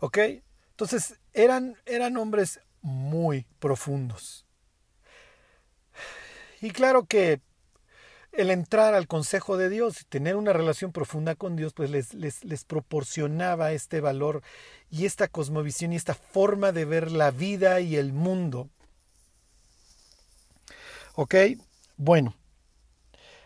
¿Ok? 0.00 0.18
Entonces, 0.70 1.18
eran, 1.32 1.76
eran 1.86 2.16
hombres 2.18 2.60
muy 2.82 3.46
profundos. 3.58 4.46
Y 6.60 6.70
claro 6.70 7.06
que 7.06 7.40
el 8.32 8.50
entrar 8.50 8.94
al 8.94 9.06
consejo 9.06 9.56
de 9.56 9.68
Dios 9.68 10.02
y 10.02 10.04
tener 10.04 10.36
una 10.36 10.52
relación 10.52 10.92
profunda 10.92 11.34
con 11.34 11.56
Dios, 11.56 11.72
pues 11.74 11.90
les, 11.90 12.14
les, 12.14 12.44
les, 12.44 12.64
proporcionaba 12.64 13.72
este 13.72 14.00
valor 14.00 14.42
y 14.90 15.06
esta 15.06 15.28
cosmovisión 15.28 15.92
y 15.92 15.96
esta 15.96 16.14
forma 16.14 16.72
de 16.72 16.84
ver 16.84 17.10
la 17.10 17.30
vida 17.30 17.80
y 17.80 17.96
el 17.96 18.12
mundo. 18.12 18.68
¿Ok? 21.14 21.34
Bueno. 21.96 22.36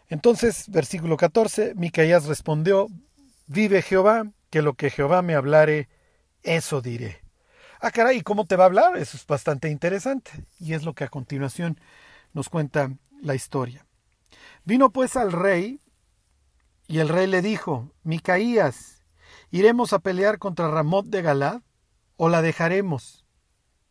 Entonces, 0.09 0.69
versículo 0.69 1.17
14, 1.17 1.75
Micaías 1.75 2.27
respondió, 2.27 2.89
vive 3.47 3.81
Jehová, 3.81 4.27
que 4.51 4.61
lo 4.61 4.75
que 4.75 4.91
Jehová 4.91 5.23
me 5.23 5.35
hablare, 5.35 5.89
eso 6.43 6.83
diré. 6.83 7.23
Ah, 7.81 7.91
caray, 7.91 8.19
¿y 8.19 8.23
cómo 8.23 8.45
te 8.45 8.57
va 8.57 8.65
a 8.65 8.67
hablar? 8.67 8.99
Eso 8.99 9.17
es 9.17 9.27
bastante 9.27 9.71
interesante. 9.71 10.31
Y 10.61 10.75
es 10.75 10.85
lo 10.85 10.93
que 10.93 11.05
a 11.05 11.09
continuación 11.09 11.81
nos 12.35 12.51
cuenta 12.51 12.93
la 13.23 13.35
historia. 13.35 13.87
Vino 14.65 14.91
pues 14.91 15.17
al 15.17 15.33
rey, 15.33 15.81
y 16.87 16.99
el 16.99 17.09
rey 17.09 17.27
le 17.27 17.43
dijo, 17.43 17.93
Micaías, 18.03 19.03
¿iremos 19.51 19.93
a 19.93 19.99
pelear 19.99 20.39
contra 20.39 20.71
Ramot 20.71 21.07
de 21.07 21.23
Galad 21.23 21.63
o 22.17 22.29
la 22.29 22.43
dejaremos? 22.43 23.25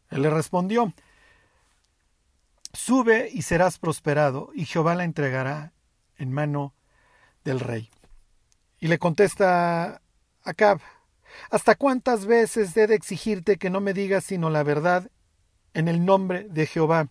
Él 0.09 0.21
le 0.21 0.29
respondió, 0.29 0.93
Sube 2.73 3.29
y 3.31 3.41
serás 3.41 3.79
prosperado, 3.79 4.49
y 4.53 4.65
Jehová 4.65 4.95
la 4.95 5.03
entregará 5.03 5.73
en 6.17 6.31
mano 6.31 6.73
del 7.43 7.59
rey. 7.59 7.89
Y 8.79 8.87
le 8.87 8.97
contesta 8.97 10.01
Acab, 10.43 10.79
¿hasta 11.49 11.75
cuántas 11.75 12.25
veces 12.25 12.75
he 12.77 12.87
de 12.87 12.95
exigirte 12.95 13.57
que 13.57 13.69
no 13.69 13.81
me 13.81 13.93
digas 13.93 14.23
sino 14.23 14.49
la 14.49 14.63
verdad 14.63 15.11
en 15.73 15.87
el 15.87 16.05
nombre 16.05 16.47
de 16.49 16.65
Jehová? 16.65 17.09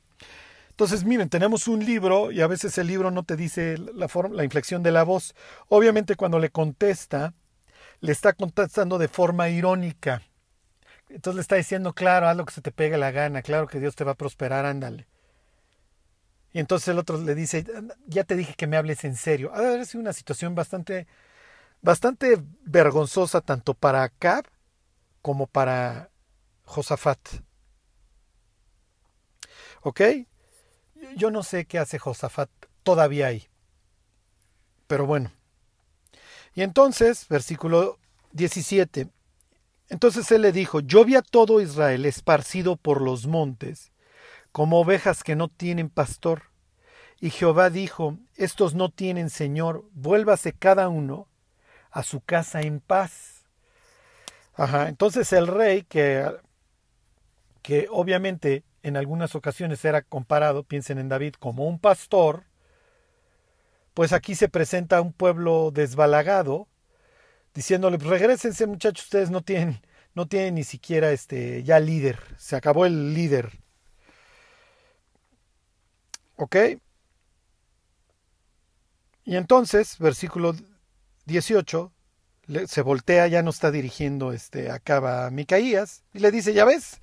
Entonces, 0.81 1.05
miren, 1.05 1.29
tenemos 1.29 1.69
un 1.69 1.85
libro 1.85 2.33
y 2.33 2.41
a 2.41 2.47
veces 2.47 2.79
el 2.79 2.87
libro 2.87 3.11
no 3.11 3.23
te 3.23 3.37
dice 3.37 3.77
la, 3.77 4.09
forma, 4.09 4.35
la 4.35 4.45
inflexión 4.45 4.83
de 4.83 4.91
la 4.91 5.03
voz. 5.03 5.35
Obviamente 5.69 6.17
cuando 6.17 6.39
le 6.39 6.49
contesta, 6.49 7.35
le 8.01 8.13
está 8.13 8.33
contestando 8.33 8.97
de 8.97 9.07
forma 9.07 9.51
irónica. 9.51 10.23
Entonces 11.11 11.35
le 11.35 11.43
está 11.43 11.57
diciendo, 11.57 11.93
claro, 11.93 12.29
haz 12.29 12.37
lo 12.39 12.47
que 12.47 12.55
se 12.55 12.63
te 12.63 12.73
pegue 12.73 12.97
la 12.97 13.11
gana, 13.11 13.43
claro 13.43 13.67
que 13.67 13.79
Dios 13.79 13.95
te 13.95 14.05
va 14.05 14.13
a 14.13 14.15
prosperar, 14.15 14.65
ándale. 14.65 15.07
Y 16.55 16.61
entonces 16.61 16.89
el 16.89 16.99
otro 16.99 17.19
le 17.21 17.35
dice, 17.35 17.67
ya 18.07 18.25
te 18.25 18.35
dije 18.35 18.55
que 18.55 18.67
me 18.67 18.79
hables 18.79 19.05
en 19.05 19.17
serio. 19.17 19.53
Ha 19.53 19.85
sido 19.85 20.01
una 20.01 20.15
situación 20.15 20.55
bastante, 20.55 21.07
bastante 21.83 22.43
vergonzosa 22.65 23.43
tanto 23.43 23.75
para 23.75 24.03
Acab 24.03 24.47
como 25.21 25.47
para 25.47 26.09
Josafat. 26.65 27.21
¿Ok? 29.83 30.01
Yo 31.17 31.31
no 31.31 31.43
sé 31.43 31.65
qué 31.65 31.79
hace 31.79 31.99
Josafat 31.99 32.51
todavía 32.83 33.29
ahí. 33.29 33.47
Pero 34.87 35.07
bueno. 35.07 35.33
Y 36.55 36.63
entonces, 36.63 37.27
versículo 37.29 37.99
17. 38.33 39.09
Entonces 39.89 40.31
él 40.31 40.43
le 40.43 40.53
dijo, 40.53 40.81
yo 40.81 41.05
vi 41.05 41.17
a 41.17 41.23
todo 41.23 41.61
Israel 41.61 42.07
esparcido 42.07 42.77
por 42.77 43.01
los 43.01 43.27
montes, 43.27 43.93
como 44.53 44.81
ovejas 44.81 45.25
que 45.25 45.37
no 45.37 45.49
tienen 45.49 45.89
pastor. 45.89 46.45
Y 47.21 47.31
Jehová 47.31 47.71
dijo, 47.71 48.17
estos 48.37 48.75
no 48.75 48.89
tienen 48.89 49.31
Señor, 49.31 49.85
vuélvase 49.93 50.53
cada 50.53 50.89
uno 50.89 51.29
a 51.91 52.03
su 52.03 52.21
casa 52.21 52.61
en 52.61 52.81
paz. 52.81 53.45
Ajá, 54.55 54.89
entonces 54.89 55.33
el 55.33 55.47
rey, 55.47 55.83
que, 55.83 56.31
que 57.63 57.89
obviamente 57.91 58.65
en 58.83 58.97
algunas 58.97 59.35
ocasiones 59.35 59.85
era 59.85 60.03
comparado, 60.03 60.65
piensen 60.65 60.99
en 60.99 61.09
David, 61.09 61.35
como 61.39 61.67
un 61.67 61.79
pastor, 61.79 62.45
pues 63.95 64.13
aquí 64.13 64.35
se 64.35 64.49
presenta 64.49 65.01
un 65.01 65.13
pueblo 65.13 65.71
desbalagado, 65.73 66.69
diciéndole, 67.55 67.99
pues 67.99 68.11
regresense 68.11 68.67
muchachos, 68.67 69.05
ustedes 69.05 69.31
no 69.31 69.43
tienen, 69.43 69.81
no 70.15 70.27
tienen 70.27 70.55
ni 70.55 70.65
siquiera 70.65 71.13
este, 71.13 71.63
ya 71.63 71.81
líder, 71.81 72.19
se 72.39 72.57
acabó 72.57 72.87
el 72.87 73.15
líder. 73.15 73.59
¿Ok? 76.37 76.57
Y 79.25 79.37
entonces, 79.37 79.99
versículo 79.99 80.55
18, 81.27 81.93
se 82.67 82.83
voltea, 82.83 83.27
ya 83.29 83.43
no 83.43 83.51
está 83.51 83.71
dirigiendo 83.71 84.33
este, 84.33 84.71
acá 84.71 85.27
a 85.27 85.31
Micaías, 85.31 86.03
y 86.15 86.21
le 86.21 86.31
dice, 86.31 86.53
ya 86.53 86.65
ves, 86.65 87.01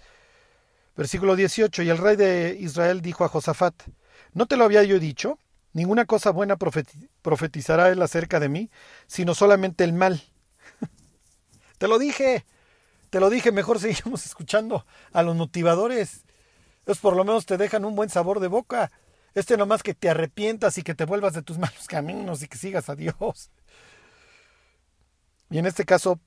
versículo 0.97 1.35
18, 1.35 1.83
y 1.83 1.89
el 1.89 1.99
rey 1.99 2.15
de 2.15 2.57
Israel 2.59 3.01
dijo 3.01 3.23
a 3.23 3.29
Josafat, 3.29 3.75
¿no 4.33 4.47
te 4.47 4.57
lo 4.57 4.65
había 4.65 4.83
yo 4.83 4.99
dicho? 4.99 5.37
Ninguna 5.73 6.05
cosa 6.05 6.31
buena 6.31 6.57
profetizará 6.57 7.89
él 7.89 8.01
acerca 8.01 8.39
de 8.39 8.49
mí, 8.49 8.71
sino 9.05 9.35
solamente 9.35 9.83
el 9.83 9.93
mal. 9.93 10.23
te 11.77 11.87
lo 11.87 11.99
dije, 11.99 12.45
te 13.11 13.19
lo 13.19 13.29
dije, 13.29 13.51
mejor 13.51 13.79
seguimos 13.79 14.25
escuchando 14.25 14.87
a 15.13 15.21
los 15.21 15.35
motivadores. 15.35 16.23
Ellos 16.85 16.97
por 16.97 17.15
lo 17.15 17.23
menos 17.23 17.45
te 17.45 17.57
dejan 17.57 17.85
un 17.85 17.95
buen 17.95 18.09
sabor 18.09 18.39
de 18.39 18.47
boca. 18.47 18.91
Este 19.35 19.55
nomás 19.55 19.83
que 19.83 19.93
te 19.93 20.09
arrepientas 20.09 20.79
y 20.79 20.81
que 20.81 20.95
te 20.95 21.05
vuelvas 21.05 21.33
de 21.33 21.43
tus 21.43 21.57
malos 21.59 21.87
caminos 21.87 22.41
y 22.41 22.47
que 22.47 22.57
sigas 22.57 22.89
a 22.89 22.95
Dios. 22.95 23.51
Y 25.51 25.59
en 25.59 25.67
este 25.67 25.85
caso, 25.85 26.19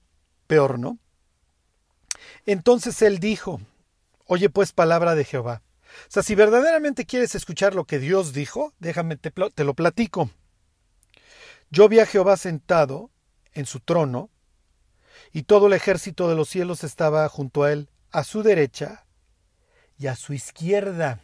peor, 0.46 0.78
¿no? 0.78 0.98
Entonces 2.46 3.02
él 3.02 3.18
dijo, 3.18 3.61
oye 4.30 4.48
pues 4.48 4.72
palabra 4.72 5.16
de 5.16 5.24
Jehová. 5.24 5.62
O 5.82 6.10
sea, 6.10 6.22
si 6.22 6.36
verdaderamente 6.36 7.04
quieres 7.04 7.34
escuchar 7.34 7.74
lo 7.74 7.84
que 7.84 7.98
Dios 7.98 8.32
dijo, 8.32 8.72
déjame, 8.78 9.16
te, 9.16 9.32
lo 9.64 9.74
platico. 9.74 10.30
Yo 11.70 11.88
vi 11.88 11.98
a 11.98 12.06
Jehová 12.06 12.36
sentado 12.36 13.10
en 13.54 13.66
su 13.66 13.80
trono, 13.80 14.30
y 15.32 15.42
todo 15.42 15.66
el 15.66 15.72
ejército 15.72 16.28
de 16.28 16.36
los 16.36 16.48
cielos 16.48 16.84
estaba 16.84 17.28
junto 17.28 17.64
a 17.64 17.72
él, 17.72 17.90
a 18.12 18.22
su 18.22 18.44
derecha 18.44 19.04
y 19.98 20.06
a 20.06 20.14
su 20.14 20.32
izquierda. 20.32 21.18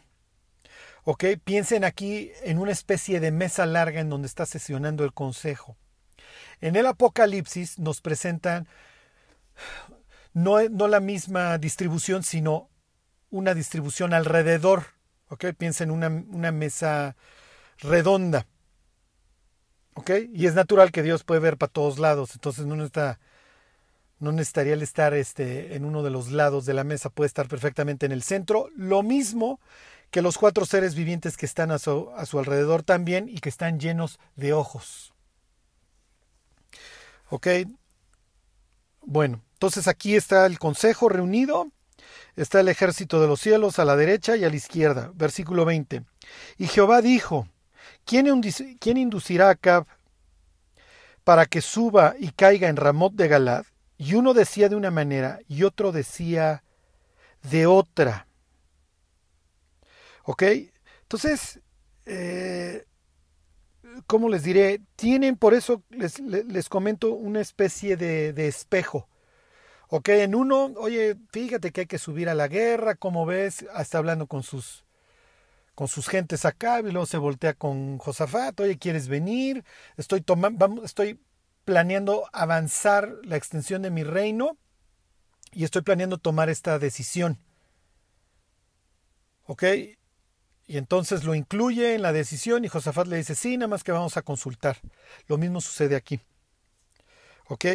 ¿Ok? 1.05 1.23
Piensen 1.45 1.85
aquí 1.85 2.31
en 2.43 2.59
una 2.59 2.73
especie 2.73 3.21
de 3.21 3.31
mesa 3.31 3.65
larga 3.65 4.01
en 4.01 4.09
donde 4.09 4.27
está 4.27 4.45
sesionando 4.45 5.05
el 5.05 5.13
consejo. 5.13 5.77
En 6.59 6.75
el 6.75 6.85
Apocalipsis 6.85 7.79
nos 7.79 8.01
presentan 8.01 8.67
no 10.33 10.87
la 10.89 10.99
misma 10.99 11.57
distribución, 11.57 12.23
sino 12.23 12.69
una 13.29 13.53
distribución 13.53 14.13
alrededor. 14.13 14.85
¿Ok? 15.29 15.45
Piensen 15.57 15.89
en 15.89 15.95
una, 15.95 16.07
una 16.07 16.51
mesa 16.51 17.15
redonda. 17.79 18.47
¿Ok? 19.95 20.11
Y 20.33 20.45
es 20.45 20.53
natural 20.53 20.91
que 20.91 21.03
Dios 21.03 21.23
puede 21.23 21.41
ver 21.41 21.57
para 21.57 21.71
todos 21.71 21.99
lados, 21.99 22.33
entonces 22.33 22.65
no 22.65 22.83
está 22.83 23.19
no 24.19 24.31
necesitaría 24.31 24.75
estar 24.75 25.13
este, 25.13 25.75
en 25.75 25.85
uno 25.85 26.03
de 26.03 26.09
los 26.09 26.31
lados 26.31 26.65
de 26.65 26.73
la 26.73 26.83
mesa, 26.83 27.09
puede 27.09 27.27
estar 27.27 27.47
perfectamente 27.47 28.05
en 28.05 28.11
el 28.11 28.23
centro. 28.23 28.69
Lo 28.75 29.03
mismo 29.03 29.59
que 30.09 30.21
los 30.21 30.37
cuatro 30.37 30.65
seres 30.65 30.95
vivientes 30.95 31.37
que 31.37 31.45
están 31.45 31.71
a 31.71 31.79
su, 31.79 32.09
a 32.15 32.25
su 32.25 32.39
alrededor 32.39 32.83
también 32.83 33.29
y 33.29 33.39
que 33.39 33.49
están 33.49 33.79
llenos 33.79 34.19
de 34.35 34.53
ojos. 34.53 35.13
¿Ok? 37.29 37.47
Bueno, 39.01 39.41
entonces 39.53 39.87
aquí 39.87 40.15
está 40.15 40.45
el 40.45 40.59
consejo 40.59 41.09
reunido, 41.09 41.71
está 42.37 42.59
el 42.61 42.69
ejército 42.69 43.19
de 43.19 43.27
los 43.27 43.41
cielos 43.41 43.79
a 43.79 43.85
la 43.85 43.95
derecha 43.95 44.37
y 44.37 44.45
a 44.45 44.49
la 44.49 44.55
izquierda. 44.55 45.11
Versículo 45.15 45.65
20. 45.65 46.03
Y 46.57 46.67
Jehová 46.67 47.01
dijo, 47.01 47.47
¿quién, 48.05 48.27
inducirá 48.97 49.47
a 49.47 49.51
Acab 49.51 49.85
para 51.23 51.45
que 51.45 51.61
suba 51.61 52.15
y 52.17 52.29
caiga 52.31 52.69
en 52.69 52.77
Ramot 52.77 53.13
de 53.13 53.27
Galad? 53.27 53.65
Y 53.97 54.13
uno 54.13 54.33
decía 54.33 54.69
de 54.69 54.75
una 54.75 54.91
manera 54.91 55.39
y 55.47 55.63
otro 55.63 55.91
decía 55.91 56.63
de 57.49 57.65
otra. 57.65 58.27
¿Ok? 60.23 60.43
Entonces, 61.01 61.59
eh, 62.05 62.85
¿cómo 64.05 64.29
les 64.29 64.43
diré? 64.43 64.81
Tienen, 64.95 65.37
por 65.37 65.55
eso 65.55 65.81
les, 65.89 66.19
les, 66.19 66.69
comento, 66.69 67.13
una 67.13 67.41
especie 67.41 67.97
de, 67.97 68.33
de, 68.33 68.47
espejo. 68.47 69.07
¿Ok? 69.89 70.09
En 70.09 70.35
uno, 70.35 70.73
oye, 70.77 71.15
fíjate 71.31 71.71
que 71.71 71.81
hay 71.81 71.87
que 71.87 71.97
subir 71.97 72.29
a 72.29 72.35
la 72.35 72.47
guerra, 72.47 72.95
como 72.95 73.25
ves, 73.25 73.65
está 73.77 73.99
hablando 73.99 74.27
con 74.27 74.43
sus, 74.43 74.85
con 75.75 75.87
sus 75.87 76.07
gentes 76.07 76.45
acá, 76.45 76.79
y 76.81 76.91
luego 76.91 77.05
se 77.05 77.17
voltea 77.17 77.53
con 77.53 77.97
Josafat, 77.97 78.59
oye, 78.59 78.77
¿quieres 78.77 79.07
venir? 79.07 79.63
Estoy 79.95 80.21
tomando, 80.21 80.83
estoy 80.83 81.19
planeando 81.63 82.29
avanzar 82.33 83.13
la 83.23 83.37
extensión 83.37 83.81
de 83.81 83.91
mi 83.91 84.03
reino 84.03 84.57
y 85.51 85.63
estoy 85.63 85.81
planeando 85.81 86.17
tomar 86.17 86.49
esta 86.49 86.79
decisión. 86.79 87.39
¿Ok? 89.45 89.63
Y 90.67 90.77
entonces 90.77 91.23
lo 91.23 91.33
incluye 91.33 91.95
en 91.95 92.01
la 92.01 92.11
decisión 92.11 92.65
y 92.65 92.67
Josafat 92.67 93.07
le 93.07 93.17
dice, 93.17 93.35
sí, 93.35 93.57
nada 93.57 93.69
más 93.69 93.83
que 93.83 93.93
vamos 93.93 94.17
a 94.17 94.21
consultar. 94.21 94.77
Lo 95.27 95.37
mismo 95.37 95.61
sucede 95.61 95.95
aquí. 95.95 96.19
¿Ok? 97.47 97.65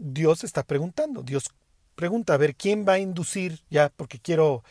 Dios 0.00 0.44
está 0.44 0.62
preguntando. 0.62 1.22
Dios 1.22 1.50
pregunta, 1.94 2.34
a 2.34 2.38
ver, 2.38 2.56
¿quién 2.56 2.86
va 2.88 2.94
a 2.94 2.98
inducir? 2.98 3.60
Ya, 3.68 3.90
porque 3.90 4.18
quiero, 4.18 4.64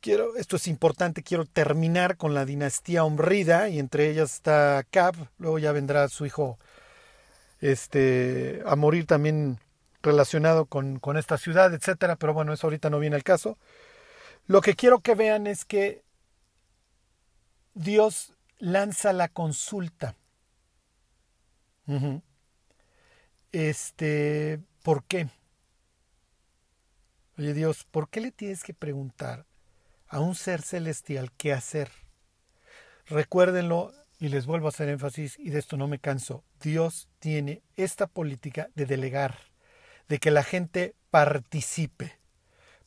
quiero, 0.00 0.36
esto 0.36 0.56
es 0.56 0.66
importante, 0.66 1.22
quiero 1.22 1.44
terminar 1.44 2.16
con 2.16 2.32
la 2.32 2.46
dinastía 2.46 3.04
hombrida 3.04 3.68
y 3.68 3.78
entre 3.78 4.10
ellas 4.10 4.34
está 4.34 4.82
Cab, 4.90 5.14
luego 5.38 5.58
ya 5.58 5.72
vendrá 5.72 6.08
su 6.08 6.24
hijo 6.24 6.58
este, 7.60 8.62
a 8.66 8.74
morir 8.74 9.06
también 9.06 9.58
relacionado 10.02 10.64
con, 10.64 10.98
con 10.98 11.18
esta 11.18 11.36
ciudad, 11.36 11.72
etcétera, 11.74 12.16
pero 12.16 12.32
bueno, 12.32 12.54
eso 12.54 12.66
ahorita 12.66 12.88
no 12.88 12.98
viene 12.98 13.16
al 13.16 13.22
caso. 13.22 13.58
Lo 14.46 14.62
que 14.62 14.74
quiero 14.74 15.00
que 15.00 15.14
vean 15.14 15.46
es 15.46 15.66
que 15.66 16.02
Dios 17.74 18.32
lanza 18.58 19.12
la 19.12 19.28
consulta. 19.28 20.16
Este, 23.54 24.58
¿por 24.82 25.04
qué? 25.04 25.28
Oye 27.38 27.54
Dios, 27.54 27.86
¿por 27.88 28.08
qué 28.08 28.20
le 28.20 28.32
tienes 28.32 28.64
que 28.64 28.74
preguntar 28.74 29.46
a 30.08 30.18
un 30.18 30.34
ser 30.34 30.60
celestial 30.60 31.30
qué 31.36 31.52
hacer? 31.52 31.88
Recuérdenlo 33.06 33.92
y 34.18 34.26
les 34.26 34.46
vuelvo 34.46 34.66
a 34.66 34.70
hacer 34.70 34.88
énfasis 34.88 35.38
y 35.38 35.50
de 35.50 35.60
esto 35.60 35.76
no 35.76 35.86
me 35.86 36.00
canso. 36.00 36.42
Dios 36.60 37.08
tiene 37.20 37.62
esta 37.76 38.08
política 38.08 38.70
de 38.74 38.86
delegar, 38.86 39.38
de 40.08 40.18
que 40.18 40.32
la 40.32 40.42
gente 40.42 40.96
participe. 41.12 42.18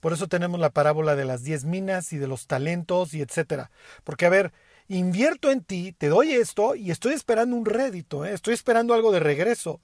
Por 0.01 0.12
eso 0.12 0.27
tenemos 0.27 0.60
la 0.60 0.71
parábola 0.71 1.15
de 1.15 1.23
las 1.23 1.43
diez 1.43 1.63
minas 1.63 2.12
y 2.12 2.17
de 2.17 2.27
los 2.27 2.45
talentos 2.45 3.13
y 3.13 3.21
etcétera. 3.21 3.71
Porque 4.03 4.25
a 4.25 4.30
ver, 4.30 4.51
invierto 4.89 5.49
en 5.49 5.63
ti, 5.63 5.95
te 5.97 6.10
doy 6.10 6.34
esto 6.34 6.75
y 6.75 6.91
estoy 6.91 7.13
esperando 7.13 7.56
un 7.56 7.63
rédito, 7.63 8.25
¿eh? 8.25 8.34
estoy 8.34 8.53
esperando 8.53 8.93
algo 8.93 9.13
de 9.13 9.21
regreso. 9.21 9.80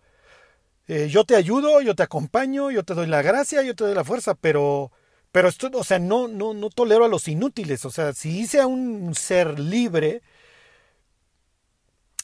Eh, 0.88 1.08
yo 1.10 1.24
te 1.24 1.36
ayudo, 1.36 1.82
yo 1.82 1.96
te 1.96 2.04
acompaño, 2.04 2.72
yo 2.72 2.84
te 2.84 2.94
doy 2.94 3.08
la 3.08 3.22
gracia, 3.22 3.62
yo 3.64 3.76
te 3.76 3.86
doy 3.86 3.96
la 3.96 4.04
fuerza, 4.04 4.36
pero, 4.36 4.92
pero 5.32 5.48
esto, 5.48 5.70
o 5.74 5.84
sea, 5.84 6.00
no, 6.00 6.28
no, 6.28 6.54
no 6.54 6.70
tolero 6.70 7.06
a 7.06 7.08
los 7.08 7.28
inútiles. 7.28 7.86
O 7.86 7.92
sea, 7.92 8.14
si 8.14 8.40
hice 8.40 8.60
a 8.60 8.68
un 8.68 9.16
ser 9.16 9.60
libre, 9.60 10.22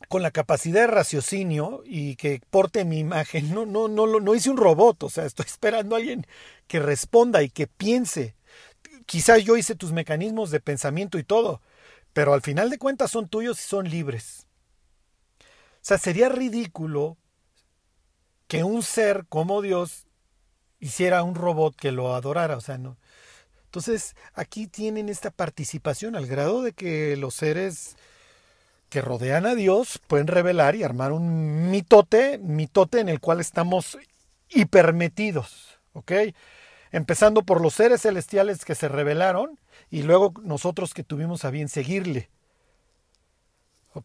con 0.08 0.22
la 0.22 0.32
capacidad 0.32 0.82
de 0.82 0.88
raciocinio 0.88 1.84
y 1.86 2.16
que 2.16 2.42
porte 2.50 2.86
mi 2.86 3.00
imagen, 3.00 3.54
no, 3.54 3.66
no, 3.66 3.88
no, 3.88 4.08
no 4.08 4.36
hice 4.36 4.50
un 4.50 4.58
robot, 4.58 5.04
o 5.04 5.10
sea, 5.10 5.26
estoy 5.26 5.46
esperando 5.48 5.96
a 5.96 6.00
alguien 6.00 6.26
que 6.68 6.80
responda 6.80 7.44
y 7.44 7.50
que 7.50 7.68
piense. 7.68 8.36
Quizás 9.06 9.44
yo 9.44 9.58
hice 9.58 9.76
tus 9.76 9.92
mecanismos 9.92 10.52
de 10.52 10.60
pensamiento 10.60 11.18
y 11.18 11.24
todo, 11.24 11.62
pero 12.14 12.34
al 12.34 12.42
final 12.42 12.70
de 12.70 12.78
cuentas 12.78 13.12
son 13.12 13.28
tuyos 13.28 13.60
y 13.60 13.64
son 13.64 13.90
libres. 13.90 14.48
O 15.42 15.82
sea, 15.82 15.98
sería 15.98 16.30
ridículo 16.30 17.18
que 18.50 18.64
un 18.64 18.82
ser 18.82 19.26
como 19.30 19.62
Dios 19.62 20.08
hiciera 20.80 21.24
un 21.24 21.36
robot 21.36 21.76
que 21.76 21.92
lo 21.92 22.16
adorara, 22.16 22.58
o 22.58 22.62
sea, 22.62 22.80
no. 22.80 22.98
Entonces, 23.66 24.16
aquí 24.34 24.66
tienen 24.66 25.08
esta 25.08 25.30
participación 25.30 26.16
al 26.16 26.26
grado 26.26 26.64
de 26.64 26.74
que 26.74 27.16
los 27.16 27.36
seres 27.36 27.96
que 28.90 29.02
rodean 29.02 29.46
a 29.46 29.54
Dios 29.54 30.02
pueden 30.08 30.26
revelar 30.26 30.76
y 30.76 30.82
armar 30.82 31.12
un 31.12 31.70
mitote, 31.70 32.40
mitote 32.40 33.00
en 33.00 33.10
el 33.10 33.20
cual 33.20 33.40
estamos 33.40 34.00
hipermetidos, 34.50 35.80
¿ok? 35.94 36.12
Empezando 36.92 37.44
por 37.44 37.62
los 37.62 37.76
seres 37.76 38.02
celestiales 38.02 38.66
que 38.66 38.74
se 38.74 38.88
revelaron 38.88 39.60
y 39.92 40.02
luego 40.02 40.34
nosotros 40.42 40.96
que 40.96 41.04
tuvimos 41.04 41.46
a 41.46 41.52
bien 41.52 41.70
seguirle. 41.70 42.32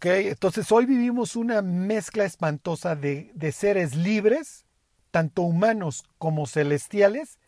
Entonces 0.03 0.71
hoy 0.73 0.87
vivimos 0.87 1.37
una 1.37 1.63
mezcla 1.63 2.25
espantosa 2.25 2.97
de, 2.97 3.31
de 3.35 3.53
seres 3.53 3.95
libres, 3.95 4.65
tanto 5.11 5.43
humanos 5.43 6.05
como 6.19 6.47
celestiales, 6.47 7.39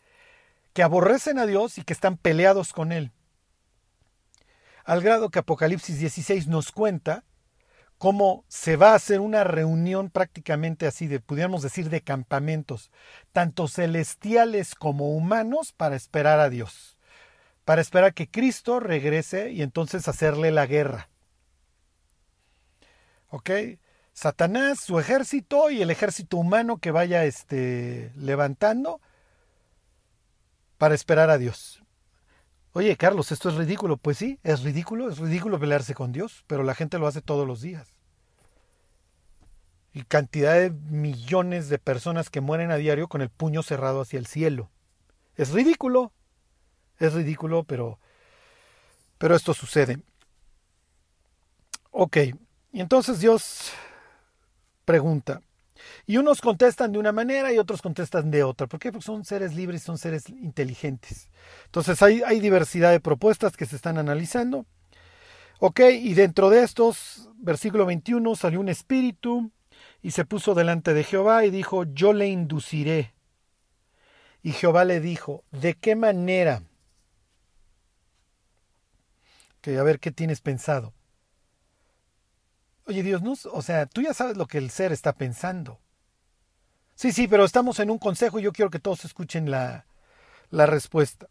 que 0.73 0.83
aborrecen 0.83 1.39
a 1.39 1.45
Dios 1.45 1.77
y 1.77 1.83
que 1.83 1.93
están 1.93 2.17
peleados 2.17 2.73
con 2.73 2.91
Él. 2.91 3.11
Al 4.83 5.01
grado 5.01 5.29
que 5.29 5.39
Apocalipsis 5.39 5.99
16 5.99 6.47
nos 6.47 6.71
cuenta 6.71 7.23
cómo 7.97 8.45
se 8.47 8.75
va 8.75 8.91
a 8.91 8.95
hacer 8.95 9.19
una 9.19 9.43
reunión 9.43 10.09
prácticamente 10.09 10.85
así 10.87 11.07
de, 11.07 11.19
pudiéramos 11.19 11.63
decir, 11.63 11.89
de 11.89 12.01
campamentos, 12.01 12.91
tanto 13.33 13.67
celestiales 13.67 14.75
como 14.75 15.15
humanos, 15.15 15.73
para 15.73 15.95
esperar 15.95 16.39
a 16.39 16.49
Dios 16.49 16.97
para 17.67 17.81
esperar 17.81 18.13
que 18.13 18.29
Cristo 18.29 18.79
regrese 18.79 19.51
y 19.51 19.61
entonces 19.61 20.07
hacerle 20.07 20.51
la 20.51 20.65
guerra. 20.65 21.09
¿Ok? 23.29 23.49
Satanás, 24.13 24.79
su 24.79 24.99
ejército 24.99 25.69
y 25.69 25.81
el 25.81 25.91
ejército 25.91 26.37
humano 26.37 26.77
que 26.77 26.91
vaya 26.91 27.25
este, 27.25 28.11
levantando 28.15 28.99
para 30.77 30.95
esperar 30.95 31.29
a 31.29 31.37
Dios. 31.37 31.83
Oye, 32.73 32.95
Carlos, 32.95 33.31
esto 33.31 33.49
es 33.49 33.55
ridículo. 33.55 33.97
Pues 33.97 34.17
sí, 34.17 34.39
es 34.43 34.63
ridículo, 34.63 35.09
es 35.09 35.19
ridículo 35.19 35.59
pelearse 35.59 35.93
con 35.93 36.11
Dios, 36.11 36.43
pero 36.47 36.63
la 36.63 36.75
gente 36.75 36.99
lo 36.99 37.07
hace 37.07 37.21
todos 37.21 37.47
los 37.47 37.61
días. 37.61 37.95
Y 39.93 40.03
cantidad 40.03 40.55
de 40.55 40.71
millones 40.71 41.69
de 41.69 41.79
personas 41.79 42.29
que 42.29 42.41
mueren 42.41 42.71
a 42.71 42.75
diario 42.75 43.07
con 43.07 43.21
el 43.21 43.29
puño 43.29 43.63
cerrado 43.63 44.01
hacia 44.01 44.19
el 44.19 44.27
cielo. 44.27 44.69
Es 45.35 45.51
ridículo. 45.51 46.11
Es 46.99 47.13
ridículo, 47.13 47.63
pero 47.63 47.99
pero 49.17 49.35
esto 49.35 49.53
sucede. 49.53 49.99
Ok, 51.91 52.17
y 52.71 52.81
entonces 52.81 53.19
Dios 53.19 53.71
pregunta, 54.85 55.41
y 56.05 56.17
unos 56.17 56.41
contestan 56.41 56.91
de 56.91 56.99
una 56.99 57.11
manera 57.11 57.53
y 57.53 57.57
otros 57.57 57.81
contestan 57.81 58.31
de 58.31 58.43
otra. 58.43 58.67
¿Por 58.67 58.79
qué? 58.79 58.91
Porque 58.91 59.05
son 59.05 59.25
seres 59.25 59.53
libres, 59.55 59.83
son 59.83 59.97
seres 59.97 60.29
inteligentes. 60.29 61.29
Entonces 61.65 62.01
hay, 62.01 62.21
hay 62.23 62.39
diversidad 62.39 62.91
de 62.91 62.99
propuestas 62.99 63.57
que 63.57 63.65
se 63.65 63.75
están 63.75 63.97
analizando. 63.97 64.65
Ok, 65.59 65.81
y 65.91 66.13
dentro 66.13 66.49
de 66.49 66.63
estos, 66.63 67.29
versículo 67.37 67.85
21, 67.85 68.35
salió 68.35 68.59
un 68.59 68.69
espíritu 68.69 69.51
y 70.01 70.11
se 70.11 70.25
puso 70.25 70.53
delante 70.53 70.93
de 70.93 71.03
Jehová 71.03 71.45
y 71.45 71.49
dijo, 71.49 71.83
yo 71.83 72.13
le 72.13 72.27
induciré. 72.27 73.13
Y 74.43 74.51
Jehová 74.51 74.85
le 74.85 74.99
dijo, 74.99 75.43
¿de 75.51 75.73
qué 75.73 75.95
manera? 75.95 76.61
Que 79.61 79.77
a 79.77 79.83
ver 79.83 79.99
qué 79.99 80.11
tienes 80.11 80.41
pensado. 80.41 80.93
Oye 82.87 83.03
Dios, 83.03 83.21
o 83.45 83.61
sea, 83.61 83.85
tú 83.85 84.01
ya 84.01 84.13
sabes 84.13 84.37
lo 84.37 84.47
que 84.47 84.57
el 84.57 84.69
ser 84.69 84.93
está 84.93 85.13
pensando. 85.13 85.81
Sí, 86.95 87.11
sí, 87.11 87.27
pero 87.27 87.43
estamos 87.43 87.79
en 87.79 87.91
un 87.91 87.99
consejo 87.99 88.39
y 88.39 88.43
yo 88.43 88.53
quiero 88.53 88.71
que 88.71 88.79
todos 88.79 89.03
escuchen 89.03 89.51
la, 89.51 89.85
la 90.49 90.65
respuesta. 90.65 91.27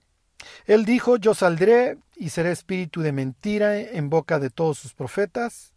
Él 0.67 0.85
dijo, 0.85 1.17
yo 1.17 1.35
saldré 1.35 1.99
y 2.15 2.29
seré 2.29 2.53
espíritu 2.53 3.01
de 3.01 3.13
mentira 3.13 3.81
en 3.81 4.11
boca 4.11 4.39
de 4.39 4.51
todos 4.51 4.79
sus 4.79 4.93
profetas. 4.93 5.73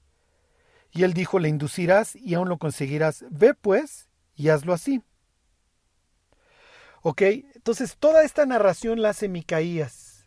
Y 0.92 1.04
él 1.04 1.14
dijo, 1.14 1.40
le 1.40 1.48
inducirás 1.48 2.14
y 2.16 2.34
aún 2.34 2.50
lo 2.50 2.58
conseguirás. 2.58 3.24
Ve 3.30 3.54
pues 3.54 4.10
y 4.36 4.50
hazlo 4.50 4.74
así. 4.74 5.02
Ok, 7.02 7.22
entonces 7.22 7.96
toda 7.98 8.24
esta 8.24 8.46
narración 8.46 9.02
la 9.02 9.10
hace 9.10 9.30
Micaías. 9.30 10.26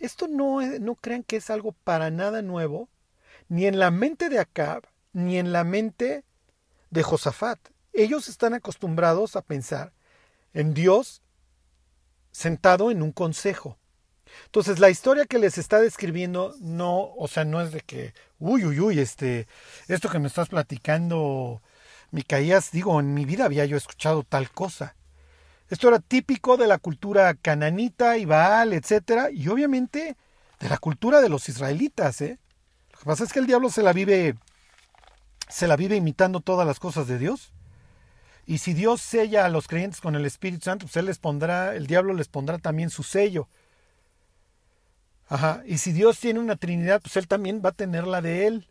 Esto 0.00 0.26
no, 0.26 0.60
no 0.62 0.96
crean 0.96 1.22
que 1.22 1.36
es 1.36 1.48
algo 1.48 1.72
para 1.72 2.10
nada 2.10 2.42
nuevo 2.42 2.88
ni 3.48 3.66
en 3.66 3.78
la 3.78 3.90
mente 3.90 4.28
de 4.28 4.38
Acab, 4.38 4.82
ni 5.12 5.38
en 5.38 5.52
la 5.52 5.64
mente 5.64 6.24
de 6.90 7.02
Josafat. 7.02 7.58
Ellos 7.92 8.28
están 8.28 8.54
acostumbrados 8.54 9.36
a 9.36 9.42
pensar 9.42 9.92
en 10.52 10.74
Dios 10.74 11.22
sentado 12.30 12.90
en 12.90 13.02
un 13.02 13.12
consejo. 13.12 13.78
Entonces, 14.44 14.78
la 14.78 14.90
historia 14.90 15.24
que 15.24 15.38
les 15.38 15.58
está 15.58 15.80
describiendo 15.80 16.54
no, 16.60 17.12
o 17.16 17.28
sea, 17.28 17.44
no 17.44 17.60
es 17.60 17.72
de 17.72 17.80
que, 17.80 18.12
uy, 18.38 18.64
uy, 18.64 18.78
uy, 18.78 19.00
este, 19.00 19.48
esto 19.88 20.10
que 20.10 20.18
me 20.18 20.28
estás 20.28 20.48
platicando, 20.48 21.62
Micaías, 22.10 22.70
digo, 22.70 23.00
en 23.00 23.14
mi 23.14 23.24
vida 23.24 23.46
había 23.46 23.64
yo 23.64 23.76
escuchado 23.76 24.22
tal 24.22 24.50
cosa. 24.50 24.96
Esto 25.70 25.88
era 25.88 25.98
típico 25.98 26.56
de 26.56 26.66
la 26.66 26.78
cultura 26.78 27.34
cananita 27.34 28.16
y 28.18 28.24
Baal, 28.24 28.72
etcétera, 28.72 29.30
y 29.30 29.48
obviamente 29.48 30.16
de 30.60 30.68
la 30.68 30.78
cultura 30.78 31.20
de 31.20 31.28
los 31.28 31.48
israelitas, 31.48 32.20
¿eh? 32.20 32.38
Lo 32.98 33.00
que 33.00 33.06
pasa 33.06 33.24
es 33.24 33.32
que 33.32 33.38
el 33.38 33.46
diablo 33.46 33.70
se 33.70 33.82
la 33.82 33.92
vive 33.92 34.36
se 35.48 35.66
la 35.66 35.76
vive 35.76 35.96
imitando 35.96 36.40
todas 36.40 36.66
las 36.66 36.78
cosas 36.78 37.06
de 37.06 37.18
Dios. 37.18 37.52
Y 38.46 38.58
si 38.58 38.74
Dios 38.74 39.00
sella 39.00 39.44
a 39.44 39.48
los 39.48 39.66
creyentes 39.66 40.00
con 40.00 40.14
el 40.14 40.24
Espíritu 40.24 40.64
Santo, 40.64 40.86
pues 40.86 40.96
él 40.96 41.06
les 41.06 41.18
pondrá, 41.18 41.74
el 41.74 41.86
diablo 41.86 42.14
les 42.14 42.28
pondrá 42.28 42.58
también 42.58 42.90
su 42.90 43.02
sello. 43.02 43.48
Ajá. 45.28 45.62
Y 45.66 45.78
si 45.78 45.92
Dios 45.92 46.18
tiene 46.18 46.40
una 46.40 46.56
Trinidad, 46.56 47.02
pues 47.02 47.16
él 47.16 47.28
también 47.28 47.60
va 47.64 47.70
a 47.70 47.72
tener 47.72 48.06
la 48.06 48.22
de 48.22 48.46
él. 48.46 48.68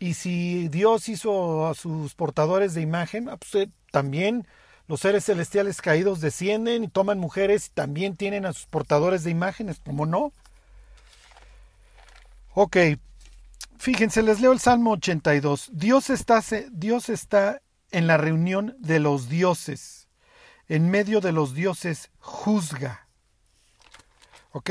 Y 0.00 0.14
si 0.14 0.68
Dios 0.68 1.08
hizo 1.08 1.68
a 1.68 1.74
sus 1.74 2.14
portadores 2.14 2.74
de 2.74 2.80
imagen, 2.80 3.28
ah, 3.28 3.36
pues 3.36 3.68
también 3.92 4.46
los 4.88 5.00
seres 5.00 5.24
celestiales 5.24 5.80
caídos 5.82 6.20
descienden 6.20 6.84
y 6.84 6.88
toman 6.88 7.18
mujeres 7.18 7.66
y 7.66 7.70
también 7.70 8.16
tienen 8.16 8.46
a 8.46 8.52
sus 8.52 8.66
portadores 8.66 9.24
de 9.24 9.30
imágenes, 9.30 9.80
¿cómo 9.84 10.06
no? 10.06 10.32
Ok, 12.54 12.76
fíjense, 13.78 14.22
les 14.22 14.40
leo 14.40 14.52
el 14.52 14.60
Salmo 14.60 14.92
82. 14.92 15.70
Dios 15.72 16.10
está, 16.10 16.42
Dios 16.70 17.08
está 17.08 17.60
en 17.90 18.06
la 18.06 18.16
reunión 18.16 18.76
de 18.78 19.00
los 19.00 19.28
dioses. 19.28 20.08
En 20.68 20.90
medio 20.90 21.20
de 21.20 21.32
los 21.32 21.54
dioses 21.54 22.10
juzga. 22.18 23.08
¿Ok? 24.52 24.70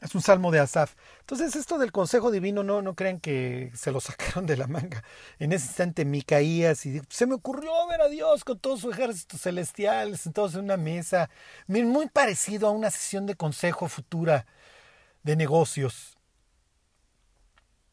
Es 0.00 0.14
un 0.14 0.22
salmo 0.22 0.50
de 0.50 0.58
Asaf. 0.58 0.94
Entonces, 1.20 1.54
esto 1.56 1.76
del 1.76 1.92
consejo 1.92 2.30
divino, 2.30 2.62
no, 2.62 2.80
no 2.80 2.94
crean 2.94 3.20
que 3.20 3.70
se 3.74 3.92
lo 3.92 4.00
sacaron 4.00 4.46
de 4.46 4.56
la 4.56 4.66
manga. 4.66 5.04
En 5.38 5.52
ese 5.52 5.66
instante, 5.66 6.06
Micaías, 6.06 6.86
y 6.86 7.02
se 7.10 7.26
me 7.26 7.34
ocurrió 7.34 7.70
ver 7.86 8.00
a 8.00 8.08
Dios 8.08 8.42
con 8.42 8.58
todo 8.58 8.78
su 8.78 8.90
ejército 8.90 9.36
celestial, 9.36 10.16
sentados 10.16 10.54
en 10.54 10.64
una 10.64 10.78
mesa, 10.78 11.28
muy 11.66 12.08
parecido 12.08 12.68
a 12.68 12.70
una 12.70 12.90
sesión 12.90 13.26
de 13.26 13.34
consejo 13.34 13.88
futura 13.88 14.46
de 15.22 15.36
negocios. 15.36 16.16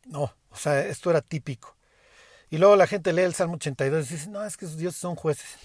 No, 0.06 0.34
o 0.50 0.56
sea, 0.56 0.86
esto 0.86 1.10
era 1.10 1.22
típico. 1.22 1.76
Y 2.50 2.58
luego 2.58 2.78
la 2.78 2.88
gente 2.88 3.12
lee 3.12 3.24
el 3.24 3.34
Salmo 3.34 3.56
82 3.56 4.10
y 4.10 4.14
dice, 4.14 4.30
no, 4.30 4.46
es 4.46 4.56
que 4.56 4.66
dioses 4.66 5.00
son 5.00 5.16
jueces. 5.16 5.46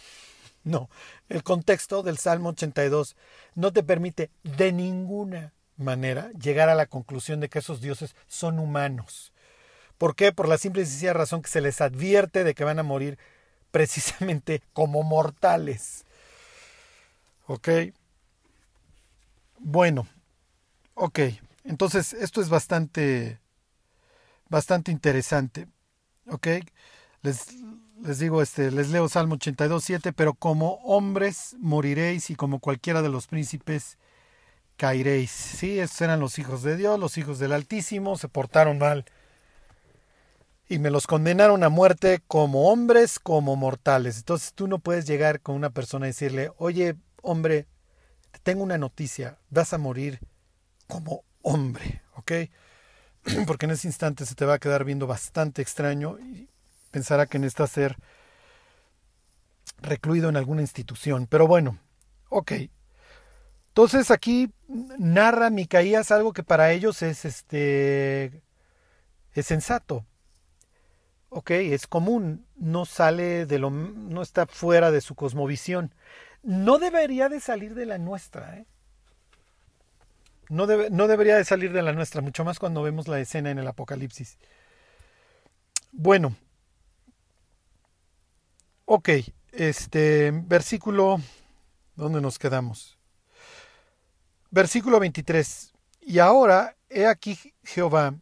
No, 0.64 0.88
el 1.28 1.42
contexto 1.42 2.04
del 2.04 2.18
Salmo 2.18 2.50
82 2.50 3.16
no 3.56 3.72
te 3.72 3.82
permite 3.82 4.30
de 4.44 4.70
ninguna 4.70 5.52
manera 5.82 6.30
llegar 6.32 6.68
a 6.68 6.74
la 6.74 6.86
conclusión 6.86 7.40
de 7.40 7.48
que 7.48 7.58
esos 7.58 7.80
dioses 7.80 8.14
son 8.28 8.58
humanos. 8.58 9.32
¿Por 9.98 10.16
qué? 10.16 10.32
Por 10.32 10.48
la 10.48 10.58
simple 10.58 10.82
y 10.82 10.86
sencilla 10.86 11.12
razón 11.12 11.42
que 11.42 11.50
se 11.50 11.60
les 11.60 11.80
advierte 11.80 12.44
de 12.44 12.54
que 12.54 12.64
van 12.64 12.78
a 12.78 12.82
morir 12.82 13.18
precisamente 13.70 14.62
como 14.72 15.02
mortales. 15.02 16.04
¿Ok? 17.46 17.68
Bueno, 19.58 20.06
ok. 20.94 21.20
Entonces, 21.64 22.14
esto 22.14 22.40
es 22.40 22.48
bastante, 22.48 23.38
bastante 24.48 24.90
interesante. 24.90 25.68
¿Ok? 26.26 26.48
Les, 27.22 27.46
les 28.02 28.18
digo, 28.18 28.42
este, 28.42 28.70
les 28.70 28.90
leo 28.90 29.08
Salmo 29.08 29.34
82, 29.34 29.84
7, 29.84 30.12
pero 30.12 30.34
como 30.34 30.74
hombres 30.84 31.54
moriréis 31.60 32.30
y 32.30 32.34
como 32.34 32.58
cualquiera 32.58 33.02
de 33.02 33.08
los 33.08 33.28
príncipes 33.28 33.98
caeréis. 34.82 35.30
Sí, 35.30 35.78
estos 35.78 36.00
eran 36.00 36.18
los 36.18 36.40
hijos 36.40 36.64
de 36.64 36.76
Dios, 36.76 36.98
los 36.98 37.16
hijos 37.16 37.38
del 37.38 37.52
Altísimo, 37.52 38.18
se 38.18 38.26
portaron 38.26 38.78
mal. 38.78 39.04
Y 40.68 40.80
me 40.80 40.90
los 40.90 41.06
condenaron 41.06 41.62
a 41.62 41.68
muerte 41.68 42.20
como 42.26 42.68
hombres, 42.68 43.20
como 43.20 43.54
mortales. 43.54 44.16
Entonces 44.16 44.54
tú 44.54 44.66
no 44.66 44.80
puedes 44.80 45.06
llegar 45.06 45.40
con 45.40 45.54
una 45.54 45.70
persona 45.70 46.06
y 46.06 46.08
decirle, 46.08 46.50
oye, 46.58 46.96
hombre, 47.22 47.68
te 48.32 48.40
tengo 48.40 48.64
una 48.64 48.76
noticia, 48.76 49.38
vas 49.50 49.72
a 49.72 49.78
morir 49.78 50.18
como 50.88 51.22
hombre, 51.42 52.02
¿ok? 52.16 52.32
Porque 53.46 53.66
en 53.66 53.70
ese 53.70 53.86
instante 53.86 54.26
se 54.26 54.34
te 54.34 54.46
va 54.46 54.54
a 54.54 54.58
quedar 54.58 54.84
viendo 54.84 55.06
bastante 55.06 55.62
extraño 55.62 56.18
y 56.18 56.48
pensará 56.90 57.26
que 57.26 57.38
necesitas 57.38 57.70
ser 57.70 57.96
recluido 59.80 60.28
en 60.28 60.36
alguna 60.36 60.62
institución. 60.62 61.28
Pero 61.28 61.46
bueno, 61.46 61.78
ok, 62.30 62.52
entonces 63.72 64.10
aquí 64.10 64.52
narra 64.98 65.48
Micaías 65.48 66.10
algo 66.10 66.34
que 66.34 66.42
para 66.42 66.72
ellos 66.72 67.00
es 67.00 67.24
este 67.24 68.42
es 69.32 69.46
sensato. 69.46 70.04
Ok, 71.30 71.52
es 71.52 71.86
común, 71.86 72.44
no 72.56 72.84
sale 72.84 73.46
de 73.46 73.58
lo 73.58 73.70
no 73.70 74.20
está 74.20 74.46
fuera 74.46 74.90
de 74.90 75.00
su 75.00 75.14
cosmovisión. 75.14 75.94
No 76.42 76.78
debería 76.78 77.30
de 77.30 77.40
salir 77.40 77.74
de 77.74 77.86
la 77.86 77.96
nuestra, 77.96 78.58
¿eh? 78.58 78.66
No, 80.50 80.66
debe, 80.66 80.90
no 80.90 81.08
debería 81.08 81.36
de 81.36 81.46
salir 81.46 81.72
de 81.72 81.80
la 81.80 81.94
nuestra, 81.94 82.20
mucho 82.20 82.44
más 82.44 82.58
cuando 82.58 82.82
vemos 82.82 83.08
la 83.08 83.20
escena 83.20 83.50
en 83.50 83.58
el 83.58 83.66
Apocalipsis. 83.66 84.36
Bueno, 85.92 86.36
ok, 88.84 89.08
este 89.52 90.30
versículo, 90.30 91.22
¿dónde 91.96 92.20
nos 92.20 92.38
quedamos? 92.38 92.98
Versículo 94.52 95.00
23. 95.00 95.72
Y 96.02 96.18
ahora, 96.18 96.76
he 96.90 97.06
aquí 97.06 97.38
Jehová 97.64 98.14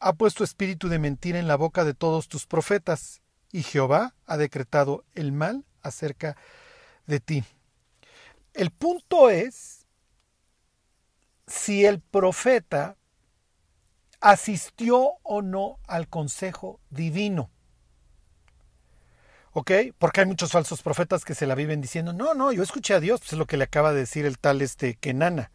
ha 0.00 0.14
puesto 0.14 0.42
espíritu 0.42 0.88
de 0.88 0.98
mentira 0.98 1.38
en 1.38 1.48
la 1.48 1.56
boca 1.56 1.84
de 1.84 1.92
todos 1.92 2.28
tus 2.28 2.46
profetas, 2.46 3.20
y 3.52 3.62
Jehová 3.62 4.14
ha 4.24 4.38
decretado 4.38 5.04
el 5.14 5.32
mal 5.32 5.66
acerca 5.82 6.34
de 7.06 7.20
ti. 7.20 7.44
El 8.54 8.70
punto 8.70 9.28
es 9.28 9.86
si 11.46 11.84
el 11.84 12.00
profeta 12.00 12.96
asistió 14.20 15.12
o 15.22 15.42
no 15.42 15.78
al 15.86 16.08
consejo 16.08 16.80
divino. 16.88 17.50
¿Ok? 19.52 19.72
Porque 19.98 20.20
hay 20.20 20.26
muchos 20.26 20.52
falsos 20.52 20.82
profetas 20.82 21.26
que 21.26 21.34
se 21.34 21.46
la 21.46 21.54
viven 21.54 21.82
diciendo, 21.82 22.14
no, 22.14 22.32
no, 22.32 22.50
yo 22.50 22.62
escuché 22.62 22.94
a 22.94 23.00
Dios, 23.00 23.20
pues 23.20 23.34
es 23.34 23.38
lo 23.38 23.46
que 23.46 23.58
le 23.58 23.64
acaba 23.64 23.92
de 23.92 24.00
decir 24.00 24.24
el 24.24 24.38
tal 24.38 24.62
este 24.62 24.94
Kenana. 24.94 25.50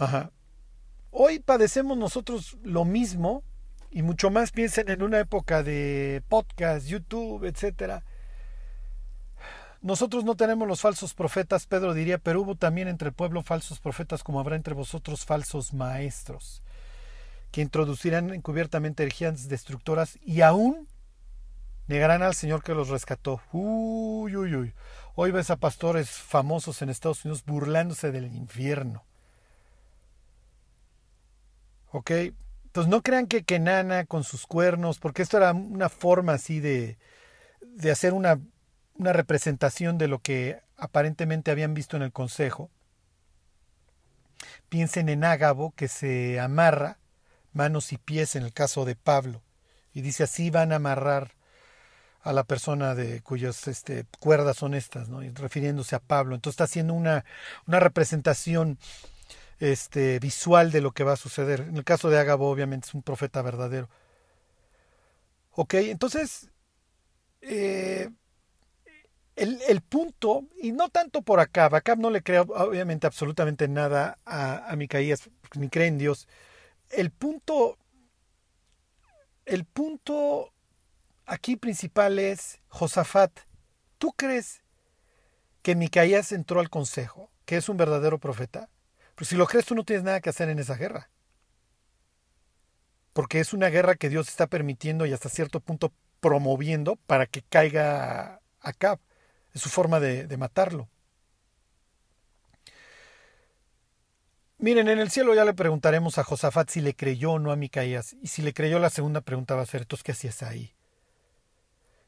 Ajá. 0.00 0.30
Hoy 1.10 1.40
padecemos 1.40 1.98
nosotros 1.98 2.56
lo 2.62 2.86
mismo 2.86 3.44
y 3.90 4.00
mucho 4.00 4.30
más 4.30 4.50
piensen 4.50 4.88
en 4.88 5.02
una 5.02 5.18
época 5.18 5.62
de 5.62 6.22
podcast, 6.26 6.86
YouTube, 6.86 7.44
etcétera. 7.44 8.02
Nosotros 9.82 10.24
no 10.24 10.36
tenemos 10.36 10.66
los 10.66 10.80
falsos 10.80 11.12
profetas, 11.12 11.66
Pedro 11.66 11.92
diría, 11.92 12.16
pero 12.16 12.40
hubo 12.40 12.54
también 12.54 12.88
entre 12.88 13.08
el 13.08 13.14
pueblo 13.14 13.42
falsos 13.42 13.78
profetas 13.78 14.22
como 14.22 14.40
habrá 14.40 14.56
entre 14.56 14.72
vosotros 14.72 15.26
falsos 15.26 15.74
maestros, 15.74 16.62
que 17.50 17.60
introducirán 17.60 18.32
encubiertamente 18.32 19.02
herejías 19.02 19.48
destructoras 19.48 20.18
y 20.22 20.40
aún 20.40 20.88
negarán 21.88 22.22
al 22.22 22.34
Señor 22.34 22.62
que 22.62 22.74
los 22.74 22.88
rescató. 22.88 23.42
Uy, 23.52 24.34
uy, 24.34 24.54
uy. 24.54 24.74
Hoy 25.14 25.30
ves 25.30 25.50
a 25.50 25.56
pastores 25.56 26.08
famosos 26.08 26.80
en 26.80 26.88
Estados 26.88 27.22
Unidos 27.26 27.44
burlándose 27.44 28.12
del 28.12 28.34
infierno. 28.34 29.04
¿Ok? 31.90 32.10
Entonces 32.10 32.88
no 32.88 33.02
crean 33.02 33.26
que 33.26 33.42
Kenana 33.42 34.04
con 34.04 34.22
sus 34.22 34.46
cuernos, 34.46 34.98
porque 34.98 35.22
esto 35.22 35.36
era 35.36 35.52
una 35.52 35.88
forma 35.88 36.34
así 36.34 36.60
de, 36.60 36.98
de 37.60 37.90
hacer 37.90 38.12
una, 38.12 38.40
una 38.94 39.12
representación 39.12 39.98
de 39.98 40.08
lo 40.08 40.20
que 40.20 40.60
aparentemente 40.76 41.50
habían 41.50 41.74
visto 41.74 41.96
en 41.96 42.02
el 42.02 42.12
consejo. 42.12 42.70
Piensen 44.68 45.08
en 45.08 45.24
Ágabo 45.24 45.72
que 45.72 45.88
se 45.88 46.38
amarra 46.38 46.98
manos 47.52 47.92
y 47.92 47.98
pies 47.98 48.36
en 48.36 48.44
el 48.44 48.52
caso 48.52 48.84
de 48.84 48.94
Pablo. 48.94 49.42
Y 49.92 50.02
dice 50.02 50.22
así 50.22 50.50
van 50.50 50.72
a 50.72 50.76
amarrar 50.76 51.32
a 52.22 52.32
la 52.32 52.44
persona 52.44 52.94
de 52.94 53.22
cuyas 53.22 53.66
este, 53.66 54.04
cuerdas 54.18 54.58
son 54.58 54.74
estas, 54.74 55.08
¿no? 55.08 55.20
refiriéndose 55.34 55.96
a 55.96 56.00
Pablo. 56.00 56.34
Entonces 56.34 56.54
está 56.54 56.64
haciendo 56.64 56.94
una, 56.94 57.24
una 57.66 57.80
representación 57.80 58.78
este, 59.60 60.18
visual 60.18 60.72
de 60.72 60.80
lo 60.80 60.92
que 60.92 61.04
va 61.04 61.12
a 61.12 61.16
suceder. 61.16 61.60
En 61.60 61.76
el 61.76 61.84
caso 61.84 62.10
de 62.10 62.18
Ágabo, 62.18 62.50
obviamente, 62.50 62.88
es 62.88 62.94
un 62.94 63.02
profeta 63.02 63.42
verdadero. 63.42 63.88
Ok, 65.52 65.74
entonces, 65.74 66.50
eh, 67.42 68.08
el, 69.36 69.60
el, 69.68 69.80
punto, 69.82 70.44
y 70.60 70.72
no 70.72 70.88
tanto 70.88 71.22
por 71.22 71.40
Acab, 71.40 71.74
Acab 71.74 71.98
no 71.98 72.10
le 72.10 72.22
crea 72.22 72.42
obviamente 72.42 73.06
absolutamente 73.06 73.68
nada 73.68 74.18
a, 74.24 74.70
a 74.70 74.76
Micaías, 74.76 75.28
ni 75.54 75.68
cree 75.68 75.88
en 75.88 75.98
Dios. 75.98 76.26
El 76.88 77.10
punto, 77.10 77.78
el 79.44 79.64
punto 79.64 80.52
aquí 81.26 81.56
principal 81.56 82.18
es 82.18 82.60
Josafat. 82.68 83.30
¿Tú 83.98 84.12
crees 84.12 84.62
que 85.62 85.74
Micaías 85.74 86.32
entró 86.32 86.60
al 86.60 86.70
consejo, 86.70 87.30
que 87.44 87.56
es 87.56 87.68
un 87.68 87.76
verdadero 87.76 88.18
profeta? 88.18 88.70
Pues 89.20 89.28
si 89.28 89.36
lo 89.36 89.46
crees, 89.46 89.66
tú 89.66 89.74
no 89.74 89.84
tienes 89.84 90.02
nada 90.02 90.22
que 90.22 90.30
hacer 90.30 90.48
en 90.48 90.58
esa 90.58 90.76
guerra. 90.76 91.10
Porque 93.12 93.38
es 93.38 93.52
una 93.52 93.68
guerra 93.68 93.96
que 93.96 94.08
Dios 94.08 94.28
está 94.28 94.46
permitiendo 94.46 95.04
y 95.04 95.12
hasta 95.12 95.28
cierto 95.28 95.60
punto 95.60 95.92
promoviendo 96.20 96.96
para 96.96 97.26
que 97.26 97.42
caiga 97.42 98.40
Acab. 98.60 98.98
Es 99.52 99.60
su 99.60 99.68
forma 99.68 100.00
de, 100.00 100.26
de 100.26 100.36
matarlo. 100.38 100.88
Miren, 104.56 104.88
en 104.88 104.98
el 104.98 105.10
cielo 105.10 105.34
ya 105.34 105.44
le 105.44 105.52
preguntaremos 105.52 106.16
a 106.16 106.24
Josafat 106.24 106.70
si 106.70 106.80
le 106.80 106.96
creyó 106.96 107.32
o 107.32 107.38
no 107.38 107.52
a 107.52 107.56
Micaías. 107.56 108.16
Y 108.22 108.28
si 108.28 108.40
le 108.40 108.54
creyó, 108.54 108.78
la 108.78 108.88
segunda 108.88 109.20
pregunta 109.20 109.54
va 109.54 109.60
a 109.60 109.66
ser, 109.66 109.82
entonces, 109.82 110.02
¿qué 110.02 110.12
hacías 110.12 110.42
ahí? 110.42 110.74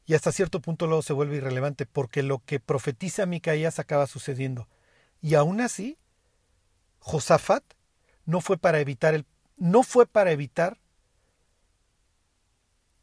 Y 0.07 0.15
hasta 0.15 0.31
cierto 0.31 0.61
punto 0.61 0.87
luego 0.87 1.03
se 1.03 1.13
vuelve 1.13 1.35
irrelevante 1.35 1.85
porque 1.85 2.23
lo 2.23 2.39
que 2.39 2.59
profetiza 2.59 3.27
Micaías 3.27 3.77
acaba 3.77 4.07
sucediendo. 4.07 4.67
Y 5.21 5.35
aún 5.35 5.61
así, 5.61 5.99
Josafat 7.03 7.63
no 8.25 8.41
fue 8.41 8.57
para 8.57 8.79
evitar 8.79 9.13
el 9.13 9.25
no 9.57 9.83
fue 9.83 10.07
para 10.07 10.31
evitar 10.31 10.77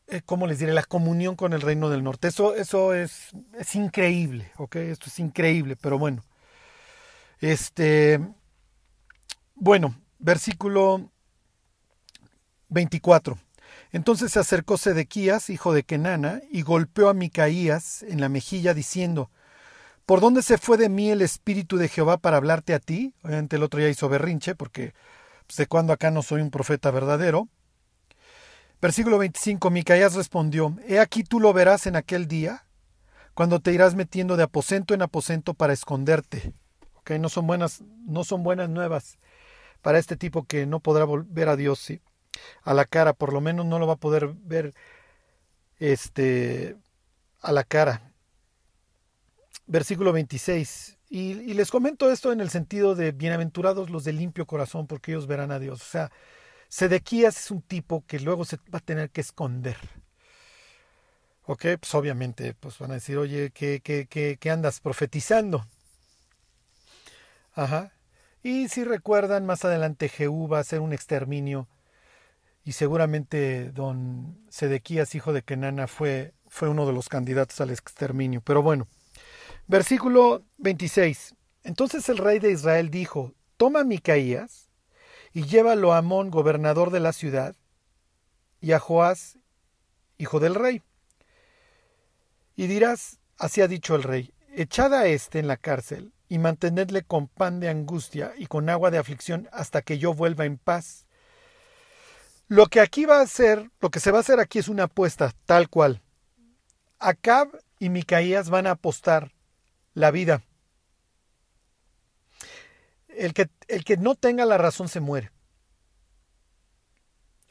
eh, 0.09 0.22
¿cómo 0.24 0.46
les 0.48 0.59
diré? 0.59 0.72
la 0.72 0.82
comunión 0.82 1.36
con 1.36 1.53
el 1.53 1.61
reino 1.61 1.88
del 1.88 2.03
norte. 2.03 2.28
Eso, 2.28 2.55
eso 2.57 2.94
es, 2.94 3.28
es 3.57 3.74
increíble, 3.76 4.51
¿ok? 4.57 4.76
Esto 4.76 5.07
es 5.07 5.20
increíble, 5.20 5.76
pero 5.76 5.98
bueno. 6.01 6.24
Este, 7.38 8.20
bueno, 9.55 9.94
versículo 10.18 11.12
24. 12.70 13.38
Entonces 13.92 14.32
se 14.32 14.40
acercó 14.40 14.78
Sedequías, 14.78 15.48
hijo 15.48 15.72
de 15.72 15.84
Kenana, 15.84 16.40
y 16.51 16.62
golpeó 16.62 17.09
a 17.09 17.14
Micaías 17.14 18.03
en 18.03 18.20
la 18.20 18.28
mejilla, 18.28 18.74
diciendo, 18.74 19.30
¿Por 20.11 20.20
dónde 20.20 20.42
se 20.42 20.58
fue 20.58 20.76
de 20.76 20.88
mí 20.88 21.08
el 21.12 21.22
espíritu 21.22 21.76
de 21.76 21.86
Jehová 21.86 22.16
para 22.16 22.36
hablarte 22.36 22.74
a 22.74 22.80
ti? 22.80 23.14
Obviamente 23.22 23.54
el 23.54 23.62
otro 23.62 23.78
ya 23.78 23.86
hizo 23.86 24.08
berrinche, 24.08 24.56
porque 24.56 24.92
pues, 25.46 25.56
de 25.56 25.68
cuando 25.68 25.92
acá 25.92 26.11
no 26.11 26.24
soy 26.24 26.40
un 26.40 26.50
profeta 26.50 26.90
verdadero. 26.90 27.46
Versículo 28.82 29.18
25, 29.18 29.70
Micaías 29.70 30.16
respondió, 30.16 30.76
He 30.88 30.98
aquí 30.98 31.22
tú 31.22 31.38
lo 31.38 31.52
verás 31.52 31.86
en 31.86 31.94
aquel 31.94 32.26
día, 32.26 32.66
cuando 33.34 33.61
te 33.61 33.72
irás 33.72 33.94
metiendo 33.94 34.36
de 34.36 34.42
aposento 34.42 34.94
en 34.94 35.02
aposento 35.02 35.54
para 35.54 35.72
esconderte. 35.72 36.54
Okay, 37.02 37.20
no 37.20 37.28
son 37.28 37.46
buenas, 37.46 37.80
no 38.04 38.24
son 38.24 38.42
buenas 38.42 38.68
nuevas 38.68 39.16
para 39.80 40.00
este 40.00 40.16
tipo 40.16 40.42
que 40.42 40.66
no 40.66 40.80
podrá 40.80 41.04
volver 41.04 41.48
a 41.48 41.54
Dios, 41.54 41.86
a 42.64 42.74
la 42.74 42.84
cara, 42.84 43.12
por 43.12 43.32
lo 43.32 43.40
menos 43.40 43.64
no 43.64 43.78
lo 43.78 43.86
va 43.86 43.92
a 43.92 43.96
poder 43.96 44.34
ver 44.42 44.74
este 45.78 46.76
a 47.40 47.52
la 47.52 47.62
cara 47.62 48.09
versículo 49.71 50.12
26. 50.12 50.99
Y, 51.09 51.35
les 51.55 51.71
comento 51.71 52.11
esto 52.11 52.33
en 52.33 52.41
el 52.41 52.51
sentido 52.51 52.95
de 52.95 53.12
bienaventurados 53.12 53.91
los 53.91 54.05
de 54.05 54.12
limpio 54.12 54.47
corazón, 54.47 54.87
porque 54.87 55.12
ellos 55.12 55.27
verán 55.27 55.53
a 55.53 55.59
Dios. 55.59 55.81
O 55.81 55.85
sea, 55.85 56.11
Sedequías 56.68 57.37
es 57.39 57.51
un 57.51 57.62
tipo 57.62 58.05
que 58.07 58.21
luego 58.21 58.45
se 58.45 58.57
va 58.73 58.79
a 58.79 58.81
tener 58.81 59.11
que 59.11 59.21
esconder. 59.21 59.77
Ok, 61.47 61.66
pues 61.81 61.95
obviamente 61.95 62.55
pues 62.55 62.79
van 62.79 62.93
a 62.93 62.95
decir, 62.95 63.16
oye, 63.16 63.51
¿qué, 63.51 63.81
qué, 63.83 64.07
qué, 64.09 64.37
qué 64.39 64.51
andas 64.51 64.81
profetizando? 64.81 65.66
Ajá. 67.55 67.93
Y 68.43 68.68
si 68.68 68.85
recuerdan, 68.85 69.47
más 69.47 69.64
adelante 69.64 70.09
Jehú 70.09 70.49
va 70.49 70.59
a 70.59 70.61
hacer 70.61 70.81
un 70.81 70.93
exterminio 70.93 71.68
y 72.64 72.73
seguramente 72.73 73.73
don 73.73 74.39
Sedequías, 74.49 75.14
hijo 75.14 75.33
de 75.33 75.43
Kenana, 75.43 75.89
fue, 75.89 76.35
fue 76.47 76.68
uno 76.68 76.87
de 76.87 76.93
los 76.93 77.09
candidatos 77.09 77.61
al 77.61 77.71
exterminio. 77.71 78.43
Pero 78.43 78.62
bueno, 78.62 78.87
Versículo 79.71 80.43
26. 80.59 81.37
Entonces 81.62 82.09
el 82.09 82.18
rey 82.18 82.41
de 82.41 82.51
Israel 82.51 82.91
dijo, 82.91 83.35
Toma 83.57 83.83
a 83.83 83.85
Micaías 83.85 84.68
y 85.33 85.45
llévalo 85.45 85.93
a 85.93 85.99
Amón, 85.99 86.31
gobernador 86.31 86.91
de 86.91 86.99
la 86.99 87.12
ciudad, 87.12 87.55
y 88.61 88.73
a 88.73 88.81
Joás, 88.81 89.39
hijo 90.18 90.41
del 90.41 90.57
rey. 90.57 90.83
Y 92.57 92.66
dirás, 92.66 93.21
así 93.39 93.61
ha 93.61 93.68
dicho 93.68 93.95
el 93.95 94.03
rey, 94.03 94.35
echad 94.57 94.93
a 94.93 95.07
éste 95.07 95.39
en 95.39 95.47
la 95.47 95.57
cárcel 95.57 96.12
y 96.29 96.39
mantenedle 96.39 97.05
con 97.05 97.29
pan 97.29 97.61
de 97.61 97.68
angustia 97.68 98.33
y 98.37 98.47
con 98.47 98.68
agua 98.71 98.91
de 98.91 98.99
aflicción 98.99 99.49
hasta 99.53 99.83
que 99.83 99.99
yo 99.99 100.14
vuelva 100.14 100.47
en 100.47 100.59
paz. 100.59 101.07
Lo 102.49 102.66
que 102.66 102.81
aquí 102.81 103.05
va 103.05 103.18
a 103.18 103.23
hacer, 103.23 103.71
lo 103.81 103.91
que 103.91 104.01
se 104.01 104.11
va 104.11 104.18
a 104.18 104.23
hacer 104.23 104.41
aquí 104.41 104.59
es 104.59 104.66
una 104.66 104.85
apuesta, 104.85 105.33
tal 105.47 105.68
cual. 105.68 106.03
Acab 106.99 107.57
y 107.79 107.89
Micaías 107.89 108.51
van 108.51 108.66
a 108.66 108.73
apostar 108.73 109.31
la 109.95 110.11
vida. 110.11 110.43
El 113.09 113.34
que, 113.34 113.51
el 113.68 113.84
que 113.84 113.97
no 113.97 114.14
tenga 114.14 114.47
la 114.47 114.59
razón 114.59 114.88
se 114.88 115.01
muere. 115.01 115.30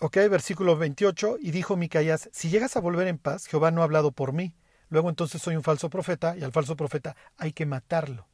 Ok, 0.02 0.16
versículo 0.30 0.78
28, 0.78 1.38
y 1.42 1.52
dijo 1.52 1.76
Micaías, 1.76 2.30
si 2.32 2.50
llegas 2.50 2.78
a 2.78 2.80
volver 2.80 3.08
en 3.08 3.18
paz, 3.18 3.48
Jehová 3.48 3.70
no 3.72 3.82
ha 3.82 3.84
hablado 3.84 4.14
por 4.14 4.32
mí. 4.32 4.54
Luego 4.88 5.10
entonces 5.10 5.42
soy 5.42 5.58
un 5.58 5.64
falso 5.64 5.90
profeta, 5.90 6.38
y 6.38 6.44
al 6.44 6.54
falso 6.54 6.78
profeta 6.78 7.18
hay 7.38 7.52
que 7.52 7.66
matarlo. 7.66 8.28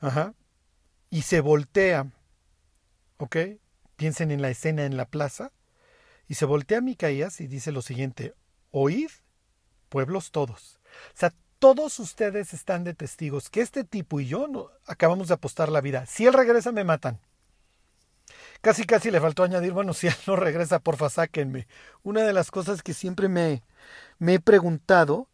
Ajá. 0.00 0.34
Y 1.10 1.22
se 1.22 1.40
voltea, 1.40 2.10
ok, 3.18 3.36
piensen 3.96 4.32
en 4.32 4.42
la 4.42 4.50
escena 4.50 4.84
en 4.84 4.96
la 4.96 5.04
plaza, 5.04 5.52
y 6.26 6.34
se 6.34 6.44
voltea 6.44 6.80
Micaías 6.80 7.40
y 7.40 7.46
dice 7.46 7.70
lo 7.70 7.82
siguiente, 7.82 8.34
oíd, 8.72 9.10
pueblos 9.88 10.32
todos. 10.32 10.80
O 11.14 11.18
sea, 11.18 11.32
todos 11.60 12.00
ustedes 12.00 12.52
están 12.54 12.82
de 12.82 12.94
testigos 12.94 13.50
que 13.50 13.60
este 13.60 13.84
tipo 13.84 14.18
y 14.18 14.26
yo 14.26 14.48
no, 14.48 14.70
acabamos 14.86 15.28
de 15.28 15.34
apostar 15.34 15.68
la 15.68 15.82
vida. 15.82 16.06
Si 16.06 16.26
él 16.26 16.32
regresa, 16.32 16.72
me 16.72 16.84
matan. 16.84 17.20
Casi, 18.62 18.84
casi 18.84 19.10
le 19.10 19.20
faltó 19.20 19.44
añadir, 19.44 19.72
bueno, 19.72 19.94
si 19.94 20.08
él 20.08 20.14
no 20.26 20.34
regresa, 20.34 20.80
porfa, 20.80 21.10
sáquenme. 21.10 21.68
Una 22.02 22.22
de 22.22 22.32
las 22.32 22.50
cosas 22.50 22.82
que 22.82 22.94
siempre 22.94 23.28
me, 23.28 23.62
me 24.18 24.34
he 24.34 24.40
preguntado 24.40 25.28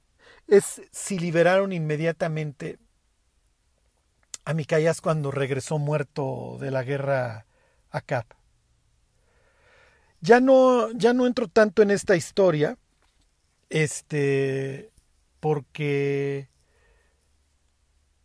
es 0.49 0.83
si 0.91 1.19
liberaron 1.19 1.73
inmediatamente 1.73 2.79
a 4.45 4.53
Micaías 4.53 5.01
cuando 5.01 5.31
regresó 5.31 5.79
muerto 5.79 6.57
de 6.61 6.71
la 6.73 6.83
guerra 6.83 7.47
Acab. 7.91 8.27
Ya 10.21 10.41
no, 10.41 10.91
ya 10.93 11.13
no 11.13 11.27
entro 11.27 11.47
tanto 11.47 11.83
en 11.83 11.93
esta 11.93 12.17
historia, 12.17 12.79
este, 13.71 14.91
porque, 15.41 16.49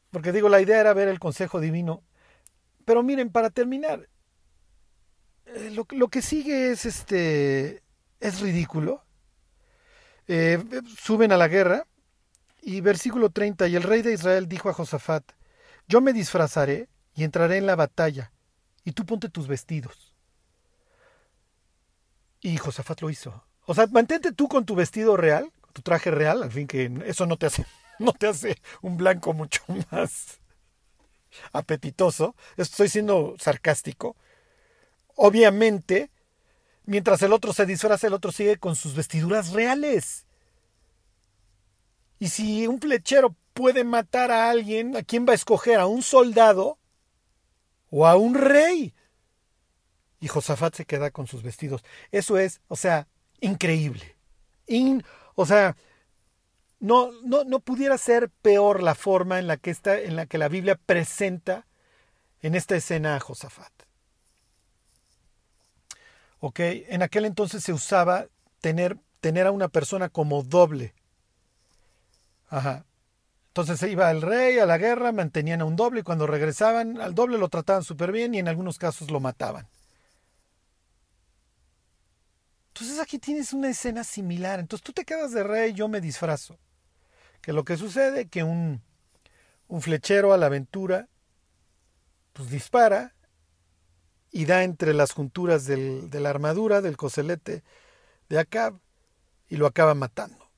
porque 0.09 0.31
digo, 0.31 0.49
la 0.49 0.61
idea 0.61 0.79
era 0.79 0.93
ver 0.93 1.07
el 1.07 1.19
consejo 1.19 1.59
divino. 1.59 2.03
Pero 2.85 3.03
miren, 3.03 3.31
para 3.31 3.49
terminar, 3.49 4.09
eh, 5.45 5.71
lo, 5.71 5.85
lo, 5.91 6.07
que 6.09 6.21
sigue 6.21 6.71
es 6.71 6.85
este, 6.85 7.83
es 8.19 8.41
ridículo. 8.41 9.03
Eh, 10.27 10.63
suben 10.97 11.31
a 11.31 11.37
la 11.37 11.47
guerra 11.47 11.85
y 12.61 12.79
versículo 12.81 13.31
30, 13.31 13.67
y 13.67 13.75
el 13.75 13.83
rey 13.83 14.01
de 14.01 14.13
Israel 14.13 14.47
dijo 14.47 14.69
a 14.69 14.73
Josafat, 14.73 15.23
yo 15.87 15.99
me 15.99 16.13
disfrazaré 16.13 16.89
y 17.15 17.23
entraré 17.23 17.57
en 17.57 17.65
la 17.65 17.75
batalla, 17.75 18.31
y 18.83 18.91
tú 18.91 19.05
ponte 19.05 19.29
tus 19.29 19.47
vestidos. 19.47 20.13
Y 22.39 22.57
Josafat 22.57 23.01
lo 23.01 23.09
hizo. 23.09 23.43
O 23.65 23.73
sea, 23.73 23.87
mantente 23.87 24.31
tú 24.31 24.47
con 24.47 24.65
tu 24.65 24.75
vestido 24.75 25.17
real, 25.17 25.51
tu 25.71 25.81
traje 25.81 26.11
real, 26.11 26.43
al 26.43 26.51
fin 26.51 26.67
que 26.67 26.91
eso 27.05 27.25
no 27.25 27.37
te 27.37 27.47
hace, 27.47 27.65
no 27.99 28.13
te 28.13 28.27
hace 28.27 28.57
un 28.81 28.97
blanco 28.97 29.33
mucho 29.33 29.61
más 29.91 30.39
apetitoso. 31.51 32.35
Estoy 32.57 32.89
siendo 32.89 33.35
sarcástico. 33.39 34.15
Obviamente, 35.15 36.09
mientras 36.85 37.21
el 37.21 37.33
otro 37.33 37.53
se 37.53 37.65
disfraza, 37.65 38.07
el 38.07 38.13
otro 38.13 38.31
sigue 38.31 38.57
con 38.57 38.75
sus 38.75 38.95
vestiduras 38.95 39.51
reales. 39.51 40.25
Y 42.19 42.29
si 42.29 42.67
un 42.67 42.79
flechero 42.79 43.35
puede 43.53 43.83
matar 43.83 44.31
a 44.31 44.49
alguien, 44.49 44.95
¿a 44.95 45.03
quién 45.03 45.25
va 45.27 45.31
a 45.31 45.35
escoger? 45.35 45.79
¿A 45.79 45.87
un 45.87 46.03
soldado 46.03 46.77
o 47.89 48.05
a 48.05 48.15
un 48.15 48.35
rey? 48.35 48.93
Y 50.19 50.27
Josafat 50.27 50.75
se 50.75 50.85
queda 50.85 51.09
con 51.09 51.25
sus 51.27 51.41
vestidos. 51.41 51.83
Eso 52.11 52.37
es, 52.37 52.61
o 52.67 52.75
sea, 52.75 53.07
increíble. 53.39 54.15
O 55.35 55.45
sea, 55.45 55.75
no, 56.79 57.11
no, 57.23 57.43
no 57.43 57.59
pudiera 57.59 57.97
ser 57.97 58.29
peor 58.41 58.81
la 58.81 58.95
forma 58.95 59.39
en 59.39 59.47
la 59.47 59.57
que 59.57 59.69
está, 59.69 59.99
en 59.99 60.15
la 60.15 60.25
que 60.25 60.37
la 60.37 60.47
Biblia 60.47 60.75
presenta 60.75 61.67
en 62.41 62.55
esta 62.55 62.75
escena 62.75 63.15
a 63.15 63.19
Josafat. 63.19 63.71
¿Ok? 66.39 66.59
En 66.59 67.03
aquel 67.03 67.25
entonces 67.25 67.63
se 67.63 67.71
usaba 67.71 68.27
tener, 68.61 68.97
tener 69.19 69.45
a 69.45 69.51
una 69.51 69.67
persona 69.67 70.09
como 70.09 70.41
doble. 70.41 70.95
Ajá. 72.49 72.83
Entonces 73.49 73.79
se 73.79 73.91
iba 73.91 74.09
el 74.09 74.21
rey 74.21 74.57
a 74.59 74.65
la 74.65 74.77
guerra, 74.77 75.11
mantenían 75.11 75.61
a 75.61 75.65
un 75.65 75.75
doble 75.75 75.99
y 75.99 76.03
cuando 76.03 76.25
regresaban 76.25 76.99
al 76.99 77.13
doble 77.13 77.37
lo 77.37 77.49
trataban 77.49 77.83
súper 77.83 78.11
bien 78.11 78.33
y 78.33 78.39
en 78.39 78.47
algunos 78.47 78.79
casos 78.79 79.11
lo 79.11 79.19
mataban. 79.19 79.67
Entonces 82.81 82.99
aquí 82.99 83.19
tienes 83.19 83.53
una 83.53 83.69
escena 83.69 84.03
similar. 84.03 84.59
Entonces 84.59 84.83
tú 84.83 84.91
te 84.91 85.05
quedas 85.05 85.33
de 85.33 85.43
rey, 85.43 85.73
yo 85.73 85.87
me 85.87 86.01
disfrazo. 86.01 86.57
Que 87.39 87.53
lo 87.53 87.63
que 87.63 87.77
sucede 87.77 88.27
que 88.27 88.43
un, 88.43 88.81
un 89.67 89.81
flechero 89.83 90.33
a 90.33 90.37
la 90.39 90.47
aventura 90.47 91.07
pues 92.33 92.49
dispara 92.49 93.13
y 94.31 94.45
da 94.45 94.63
entre 94.63 94.95
las 94.95 95.11
junturas 95.11 95.67
de 95.67 96.09
la 96.19 96.31
armadura, 96.31 96.81
del 96.81 96.97
coselete 96.97 97.63
de 98.29 98.39
Acab, 98.39 98.79
y 99.47 99.57
lo 99.57 99.67
acaba 99.67 99.93
matando. 99.93 100.49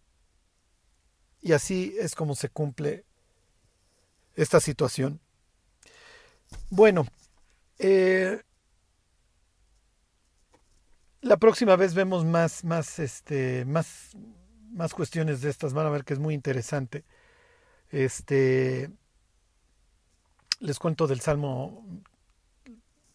Y 1.42 1.52
así 1.52 1.94
es 2.00 2.16
como 2.16 2.36
se 2.36 2.48
cumple 2.48 3.04
esta 4.36 4.62
situación. 4.62 5.20
Bueno, 6.70 7.06
eh, 7.80 8.44
la 11.24 11.38
próxima 11.38 11.76
vez 11.76 11.94
vemos 11.94 12.26
más, 12.26 12.64
más, 12.64 13.00
este, 13.00 13.66
más, 13.66 14.12
más 14.72 14.94
cuestiones 14.94 15.42
de 15.42 15.50
estas. 15.50 15.74
Van 15.74 15.88
a 15.88 15.90
ver 15.90 16.04
que 16.04 16.14
es 16.14 16.20
muy 16.20 16.34
interesante. 16.34 17.06
Este, 17.90 18.92
les 20.60 20.80
cuento 20.80 21.08
del 21.08 21.22
Salmo 21.22 21.86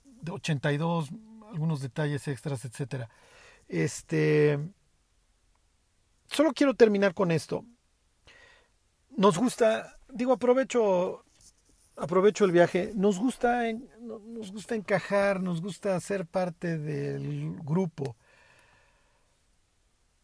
de 0.05 0.33
82, 0.33 1.11
algunos 1.53 1.81
detalles 1.81 2.27
extras, 2.29 2.65
etcétera. 2.65 3.11
Este, 3.69 4.59
solo 6.31 6.53
quiero 6.55 6.75
terminar 6.75 7.13
con 7.13 7.31
esto. 7.31 7.65
Nos 9.11 9.37
gusta, 9.37 9.99
digo, 10.09 10.33
aprovecho, 10.33 11.25
aprovecho 11.99 12.45
el 12.45 12.53
viaje. 12.53 12.93
Nos 12.95 13.19
gusta, 13.19 13.63
nos 14.01 14.53
gusta 14.53 14.75
encajar, 14.75 15.41
nos 15.41 15.61
gusta 15.61 15.99
ser 16.01 16.27
parte 16.27 16.79
del 16.79 17.57
grupo. 17.63 18.17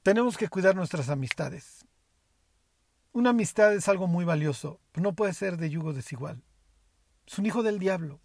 Tenemos 0.02 0.36
que 0.36 0.48
cuidar 0.48 0.76
nuestras 0.76 1.08
amistades. 1.08 1.86
Una 3.12 3.30
amistad 3.30 3.74
es 3.74 3.88
algo 3.88 4.06
muy 4.06 4.24
valioso, 4.24 4.80
pero 4.92 5.04
no 5.04 5.14
puede 5.14 5.32
ser 5.32 5.56
de 5.56 5.70
yugo 5.70 5.92
desigual. 5.92 6.42
Es 7.26 7.38
un 7.38 7.46
hijo 7.46 7.62
del 7.62 7.78
diablo 7.78 8.20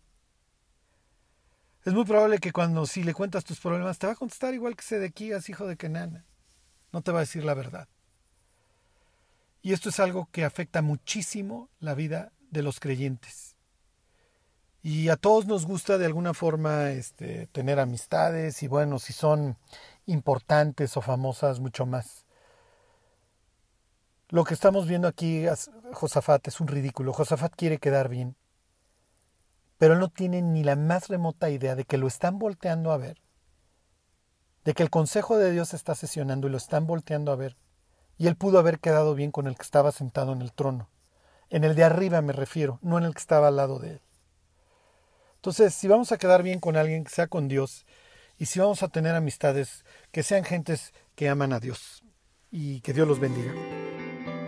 es 1.86 1.94
muy 1.94 2.04
probable 2.04 2.40
que 2.40 2.52
cuando 2.52 2.86
si 2.86 3.04
le 3.04 3.14
cuentas 3.14 3.46
tus 3.46 3.60
problemas 3.60 3.98
te 3.98 4.08
va 4.08 4.14
a 4.14 4.16
contestar 4.16 4.54
igual 4.54 4.76
que 4.76 4.84
Sedequías, 4.84 5.50
hijo 5.50 5.66
de 5.66 5.78
Kenana. 5.78 6.26
No 6.92 7.02
te 7.02 7.12
va 7.12 7.20
a 7.20 7.22
decir 7.22 7.44
la 7.44 7.54
verdad. 7.54 7.88
Y 9.62 9.74
esto 9.74 9.90
es 9.90 10.00
algo 10.00 10.30
que 10.32 10.44
afecta 10.44 10.82
muchísimo 10.82 11.70
la 11.80 11.96
vida 11.96 12.32
de 12.52 12.64
los 12.64 12.80
creyentes. 12.80 13.56
Y 14.82 15.10
a 15.10 15.18
todos 15.18 15.46
nos 15.46 15.66
gusta 15.66 15.98
de 15.98 16.06
alguna 16.06 16.34
forma 16.34 16.92
este, 16.92 17.48
tener 17.48 17.80
amistades 17.80 18.64
y 18.64 18.68
bueno, 18.68 19.00
si 19.00 19.14
son 19.14 19.58
importantes 20.06 20.96
o 20.96 21.02
famosas, 21.02 21.60
mucho 21.60 21.86
más. 21.86 22.26
Lo 24.30 24.44
que 24.44 24.54
estamos 24.54 24.88
viendo 24.88 25.08
aquí, 25.08 25.46
Josafat, 25.92 26.48
es 26.48 26.62
un 26.62 26.68
ridículo. 26.68 27.14
Josafat 27.14 27.54
quiere 27.56 27.80
quedar 27.80 28.10
bien 28.10 28.36
pero 29.80 29.94
él 29.94 30.00
no 30.00 30.10
tiene 30.10 30.44
ni 30.44 30.64
la 30.64 30.76
más 30.76 31.08
remota 31.08 31.50
idea 31.50 31.74
de 31.74 31.86
que 31.86 31.98
lo 31.98 32.06
están 32.06 32.38
volteando 32.38 32.92
a 32.92 32.98
ver, 32.98 33.18
de 34.66 34.74
que 34.74 34.84
el 34.84 34.90
Consejo 34.92 35.38
de 35.38 35.52
Dios 35.52 35.74
está 35.74 35.96
sesionando 35.96 36.48
y 36.48 36.52
lo 36.52 36.58
están 36.58 36.86
volteando 36.86 37.32
a 37.32 37.38
ver, 37.38 37.56
y 38.18 38.28
él 38.28 38.36
pudo 38.36 38.60
haber 38.60 38.80
quedado 38.80 39.16
bien 39.16 39.32
con 39.32 39.48
el 39.48 39.56
que 39.56 39.64
estaba 39.64 39.94
sentado 39.94 40.34
en 40.34 40.42
el 40.42 40.52
trono, 40.52 40.90
en 41.50 41.64
el 41.64 41.76
de 41.76 41.84
arriba 41.84 42.22
me 42.22 42.34
refiero, 42.34 42.80
no 42.82 42.98
en 42.98 43.06
el 43.06 43.14
que 43.14 43.20
estaba 43.20 43.48
al 43.48 43.56
lado 43.56 43.80
de 43.80 43.92
él. 43.92 44.02
Entonces, 45.36 45.74
si 45.74 45.88
vamos 45.88 46.12
a 46.12 46.18
quedar 46.18 46.44
bien 46.44 46.60
con 46.60 46.76
alguien, 46.76 47.04
que 47.04 47.12
sea 47.12 47.28
con 47.28 47.48
Dios, 47.48 47.86
y 48.38 48.46
si 48.46 48.60
vamos 48.60 48.84
a 48.84 48.90
tener 48.90 49.16
amistades, 49.16 49.86
que 50.12 50.24
sean 50.24 50.44
gentes 50.44 50.94
que 51.16 51.30
aman 51.30 51.54
a 51.54 51.60
Dios, 51.60 52.04
y 52.52 52.82
que 52.82 52.94
Dios 52.94 53.08
los 53.08 53.20
bendiga. 53.20 53.54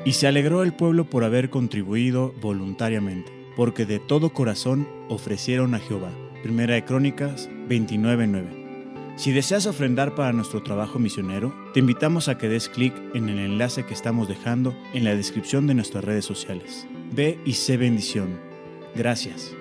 Y 0.06 0.14
se 0.14 0.28
alegró 0.28 0.64
el 0.64 0.76
pueblo 0.76 1.10
por 1.10 1.24
haber 1.24 1.50
contribuido 1.50 2.34
voluntariamente 2.42 3.42
porque 3.56 3.86
de 3.86 4.00
todo 4.00 4.34
corazón 4.34 4.88
ofrecieron 5.10 5.76
a 5.76 5.80
Jehová. 5.80 6.12
Primera 6.44 6.76
de 6.76 6.86
Crónicas 6.86 7.50
29:9. 7.68 8.61
Si 9.22 9.32
deseas 9.32 9.68
ofrendar 9.68 10.16
para 10.16 10.34
nuestro 10.34 10.64
trabajo 10.64 10.98
misionero, 10.98 11.54
te 11.76 11.80
invitamos 11.80 12.28
a 12.28 12.40
que 12.40 12.50
des 12.50 12.70
clic 12.70 12.92
en 13.14 13.30
el 13.30 13.38
enlace 13.38 13.86
que 13.86 13.94
estamos 13.94 14.28
dejando 14.28 14.76
en 14.96 15.04
la 15.04 15.14
descripción 15.14 15.68
de 15.68 15.76
nuestras 15.76 16.04
redes 16.04 16.26
sociales. 16.26 16.88
Ve 17.12 17.38
y 17.46 17.54
sé 17.54 17.78
bendición. 17.78 18.40
Gracias. 18.96 19.54